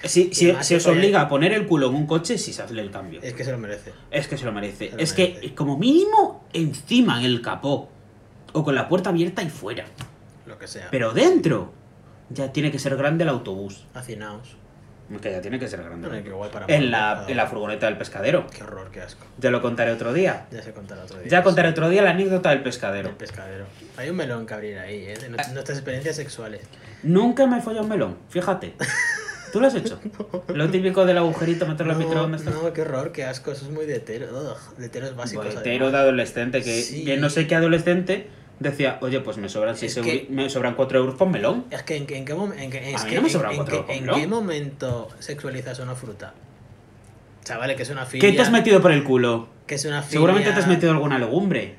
Si, 0.06 0.34
si, 0.34 0.54
si 0.62 0.76
os 0.76 0.88
obliga 0.88 1.22
a 1.22 1.28
poner 1.28 1.54
el 1.54 1.66
culo 1.68 1.90
en 1.90 1.96
un 1.96 2.06
coche, 2.08 2.38
sisadle 2.38 2.82
el 2.82 2.92
cambio. 2.92 3.20
Es 3.24 3.34
que 3.34 3.44
se 3.44 3.52
lo 3.52 3.58
merece. 3.58 3.94
Es 4.12 4.28
que 4.28 4.38
se 4.38 4.46
lo 4.46 4.52
merece. 4.52 4.90
Se 4.90 4.96
lo 4.96 5.02
es 5.02 5.18
merece. 5.18 5.40
que, 5.42 5.56
como 5.56 5.78
mínimo, 5.78 6.46
encima 6.54 7.20
en 7.20 7.26
el 7.26 7.42
capó. 7.42 7.90
O 8.54 8.64
con 8.64 8.74
la 8.76 8.88
puerta 8.88 9.10
abierta 9.10 9.44
y 9.44 9.50
fuera. 9.50 9.86
Lo 10.46 10.58
que 10.58 10.68
sea. 10.68 10.88
Pero 10.92 11.12
dentro, 11.12 11.74
ya 12.30 12.52
tiene 12.54 12.72
que 12.72 12.80
ser 12.80 12.96
grande 12.96 13.24
el 13.24 13.30
autobús. 13.30 13.86
Hacinaos. 13.94 14.56
Que 15.22 15.32
ya 15.32 15.40
tiene 15.40 15.60
que 15.60 15.68
ser 15.68 15.84
grande. 15.84 16.22
Guay 16.32 16.50
para 16.50 16.66
en, 16.68 16.90
la, 16.90 17.26
en 17.28 17.38
la 17.38 17.46
furgoneta 17.46 17.86
del 17.86 17.96
pescadero. 17.98 18.48
Qué 18.48 18.64
horror, 18.64 18.90
qué 18.92 19.02
asco. 19.02 19.24
Ya 19.38 19.52
lo 19.52 19.62
contaré 19.62 19.92
otro 19.92 20.14
día. 20.14 20.48
Ya 20.52 20.64
se 20.64 20.72
contará 20.72 21.04
otro 21.04 21.20
día. 21.20 21.28
Ya 21.30 21.44
contaré 21.44 21.70
otro 21.70 21.90
día 21.90 22.02
la 22.02 22.10
anécdota 22.12 22.50
del 22.50 22.64
pescadero. 22.64 23.10
El 23.10 23.16
pescadero. 23.16 23.66
Hay 23.98 24.10
un 24.10 24.16
melón 24.16 24.48
que 24.48 24.54
abrir 24.56 24.80
ahí, 24.80 25.04
¿eh? 25.06 25.16
De 25.18 25.28
Ah. 25.38 25.48
nuestras 25.54 25.78
experiencias 25.78 26.16
sexuales. 26.16 26.62
Nunca 27.04 27.46
me 27.46 27.60
he 27.60 27.62
follado 27.62 27.84
un 27.84 27.90
melón, 27.90 28.18
fíjate. 28.30 28.74
¿Tú 29.56 29.62
lo 29.62 29.68
has 29.68 29.76
hecho? 29.76 29.98
Lo 30.54 30.70
típico 30.70 31.06
del 31.06 31.18
agujerito, 31.18 31.66
meterlo 31.66 31.94
en 31.94 32.00
No, 32.00 32.06
microondas. 32.06 32.44
no, 32.44 32.74
qué 32.74 32.82
horror, 32.82 33.14
qué 33.14 33.24
asco. 33.24 33.54
Eso 33.54 33.64
es 33.68 33.72
muy 33.72 33.86
de 33.86 33.96
hetero. 33.96 34.28
Ugh, 34.38 34.78
de 34.78 34.88
heteros 34.88 35.16
básicos. 35.16 35.46
Hetero 35.48 35.92
de 35.92 35.98
adolescente, 35.98 36.62
que, 36.62 36.82
Sí. 36.82 37.06
que 37.06 37.16
no 37.16 37.30
sé 37.30 37.48
qué 37.48 37.56
adolescente 37.56 38.28
decía, 38.60 38.98
oye, 39.00 39.22
pues 39.22 39.38
me 39.38 39.48
sobran, 39.48 39.78
que- 39.78 39.88
euri- 39.88 40.28
me 40.28 40.50
sobran 40.50 40.76
4 40.76 41.00
euros 41.00 41.16
por 41.16 41.30
melón. 41.30 41.64
Es 41.72 41.84
que 41.84 41.96
en, 41.96 42.06
en 42.14 42.26
qué 42.26 42.34
momento. 42.34 42.62
En, 42.62 42.70
qué 44.06 44.28
momento 44.28 45.08
sexualizas 45.20 45.80
una 45.80 45.96
fruta? 45.96 46.34
Chavales, 47.46 47.78
que 47.78 47.84
es 47.84 47.90
una 47.92 48.06
filia. 48.06 48.30
¿Qué 48.30 48.36
te 48.36 48.42
has 48.42 48.52
metido 48.52 48.82
por 48.82 48.92
el 48.92 49.06
culo? 49.06 49.48
Que 49.68 49.76
es 49.76 49.86
una 49.86 50.02
filia. 50.02 50.12
Seguramente 50.12 50.52
te 50.52 50.60
has 50.60 50.68
metido 50.68 50.92
alguna 50.92 51.18
legumbre. 51.18 51.76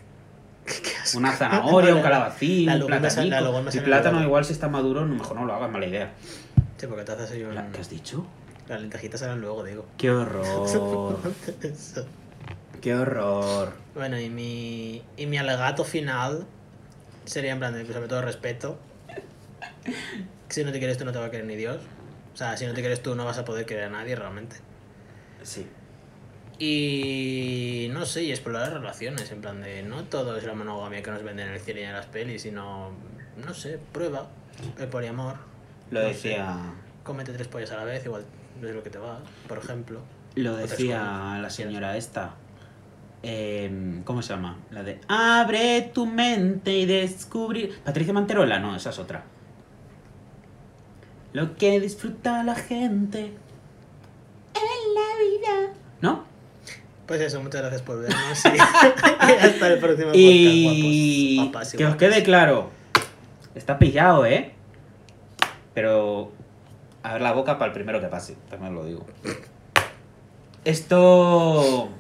Una 1.15 1.31
zanahoria, 1.33 1.91
un 1.91 1.99
La- 1.99 2.03
calabacín, 2.03 2.67
la 2.67 2.73
un 2.75 2.91
legumbre 2.91 3.73
El 3.79 3.85
plátano 3.85 4.21
igual 4.23 4.45
si 4.45 4.53
está 4.55 4.67
maduro, 4.69 5.05
mejor 5.07 5.37
no 5.37 5.45
lo 5.45 5.55
hagas, 5.55 5.71
mala 5.71 5.87
idea. 5.87 6.13
Sí, 6.77 6.87
porque 6.87 7.05
te 7.05 7.13
haces 7.13 7.31
ahí 7.33 7.43
un... 7.43 7.55
La- 7.55 7.71
¿Qué 7.73 7.81
has 7.81 7.91
dicho? 7.91 8.27
Las 8.69 8.81
lentejitas 8.81 9.21
salen 9.21 9.41
luego, 9.41 9.65
digo. 9.65 9.87
Qué 9.97 10.11
horror. 10.11 11.19
Eso. 11.63 12.07
Qué 12.81 12.95
horror. 12.95 13.73
Bueno, 13.95 14.21
y 14.21 14.29
mi, 14.31 15.03
y 15.17 15.27
mi 15.27 15.39
alegato 15.39 15.85
final 15.85 16.47
sería 17.25 17.53
en 17.53 17.59
plan 17.59 17.73
de, 17.75 17.83
pues, 17.85 17.95
sobre 17.95 18.09
todo, 18.09 18.23
respeto. 18.23 18.79
Si 20.49 20.63
no 20.65 20.73
te 20.73 20.79
quieres 20.79 20.99
tú, 20.99 21.05
no 21.05 21.13
te 21.13 21.19
va 21.19 21.27
a 21.27 21.31
querer 21.31 21.47
ni 21.47 21.57
Dios. 21.57 21.79
O 22.35 22.37
sea, 22.37 22.57
si 22.57 22.67
no 22.67 22.75
te 22.75 22.81
quieres 22.81 23.03
tú, 23.03 23.15
no 23.15 23.25
vas 23.25 23.39
a 23.39 23.45
poder 23.45 23.65
querer 23.67 23.85
a 23.85 23.91
nadie 23.91 24.15
realmente. 24.15 24.57
Sí. 25.43 25.67
Y 26.59 27.89
no 27.93 28.05
sé, 28.07 28.25
y 28.25 28.31
explorar 28.31 28.73
relaciones, 28.73 29.31
en 29.31 29.41
plan 29.41 29.61
de 29.63 29.83
no 29.83 30.05
todo 30.05 30.37
es 30.37 30.45
la 30.45 30.55
monogamia 30.55 31.03
que 31.03 31.11
nos 31.11 31.23
venden 31.23 31.49
en 31.49 31.55
el 31.55 31.61
cine 31.61 31.81
y 31.83 31.85
en 31.85 31.93
las 31.93 32.07
pelis, 32.07 32.43
sino, 32.43 32.91
no 33.45 33.55
sé, 33.55 33.79
prueba 33.93 34.29
el 34.79 34.89
poliamor. 34.89 35.37
Lo 35.91 36.01
No 36.01 36.09
decía. 36.09 36.57
Cómete 37.03 37.33
tres 37.33 37.49
pollas 37.49 37.71
a 37.71 37.77
la 37.77 37.85
vez, 37.85 38.05
igual 38.05 38.25
es 38.63 38.75
lo 38.75 38.83
que 38.83 38.91
te 38.91 38.99
va, 38.99 39.21
por 39.49 39.59
ejemplo. 39.59 40.01
Lo 40.35 40.57
decía 40.57 41.39
la 41.41 41.51
señora 41.51 41.97
esta. 41.97 42.35
Em, 43.23 44.03
¿Cómo 44.05 44.23
se 44.23 44.35
llama? 44.35 44.59
La 44.71 44.83
de 44.83 45.01
Abre 45.09 45.91
tu 45.95 46.07
mente 46.07 46.73
y 46.73 46.87
descubrir. 46.87 47.79
Patricia 47.85 48.13
Manterola, 48.13 48.59
no, 48.59 48.77
esa 48.77 48.91
es 48.91 48.99
otra. 48.99 49.25
Lo 51.33 51.57
que 51.57 51.81
disfruta 51.81 52.43
la 52.43 52.55
gente 52.55 53.21
en 54.55 54.95
la 54.95 55.19
vida. 55.21 55.75
¿No? 56.01 56.25
Pues 57.07 57.21
eso, 57.21 57.41
muchas 57.41 57.61
gracias 57.61 57.83
por 57.83 58.01
vernos 58.01 58.45
y, 58.45 58.59
hasta 59.39 59.69
el 59.69 59.79
próximo 59.79 60.11
Y 60.13 61.37
podcast, 61.37 61.53
guapos. 61.55 61.73
Que 61.73 61.87
os 61.87 61.97
quede 61.97 62.23
claro. 62.23 62.71
Está 63.55 63.79
pillado, 63.79 64.27
¿eh? 64.27 64.56
Pero 65.77 66.33
A 67.03 67.13
ver 67.13 67.23
la 67.23 67.33
boca 67.33 67.59
para 67.59 67.67
el 67.67 67.75
primero 67.75 68.01
que 68.01 68.07
pase, 68.07 68.35
también 68.49 68.75
lo 68.75 68.83
digo. 68.87 69.07
Esto 70.65 71.91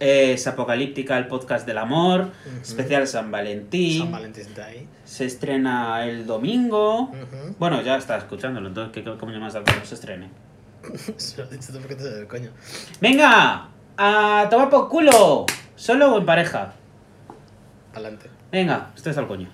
es 0.00 0.46
Apocalíptica, 0.46 1.18
el 1.18 1.26
podcast 1.28 1.66
del 1.66 1.76
amor, 1.76 2.30
especial 2.62 3.06
San 3.06 3.30
Valentín. 3.30 4.04
San 4.04 4.10
Valentín 4.10 4.54
Day. 4.56 4.88
Se 5.04 5.26
estrena 5.26 6.06
el 6.06 6.26
domingo. 6.26 7.12
Bueno, 7.58 7.82
ya 7.82 7.98
está 7.98 8.16
escuchándolo, 8.16 8.68
entonces 8.68 8.92
¿qué 8.94 9.04
coño 9.04 9.38
más 9.38 9.52
da 9.52 9.62
cuando 9.62 9.84
se 9.84 9.96
estrene? 9.96 10.30
Se 11.18 11.36
lo 11.36 11.44
has 11.44 11.50
dicho 11.50 11.72
tú 11.74 11.78
porque 11.80 11.96
te 11.96 12.04
sale 12.04 12.16
del 12.16 12.26
coño. 12.26 12.52
¡Venga! 13.02 13.68
¡A 13.98 14.46
tomar 14.48 14.70
por 14.70 14.88
culo! 14.88 15.44
¿Solo 15.76 16.14
o 16.14 16.18
en 16.18 16.24
pareja? 16.24 16.72
Adelante. 17.92 18.30
Venga, 18.50 18.92
esto 18.96 19.10
es 19.10 19.18
al 19.18 19.28
coño. 19.28 19.48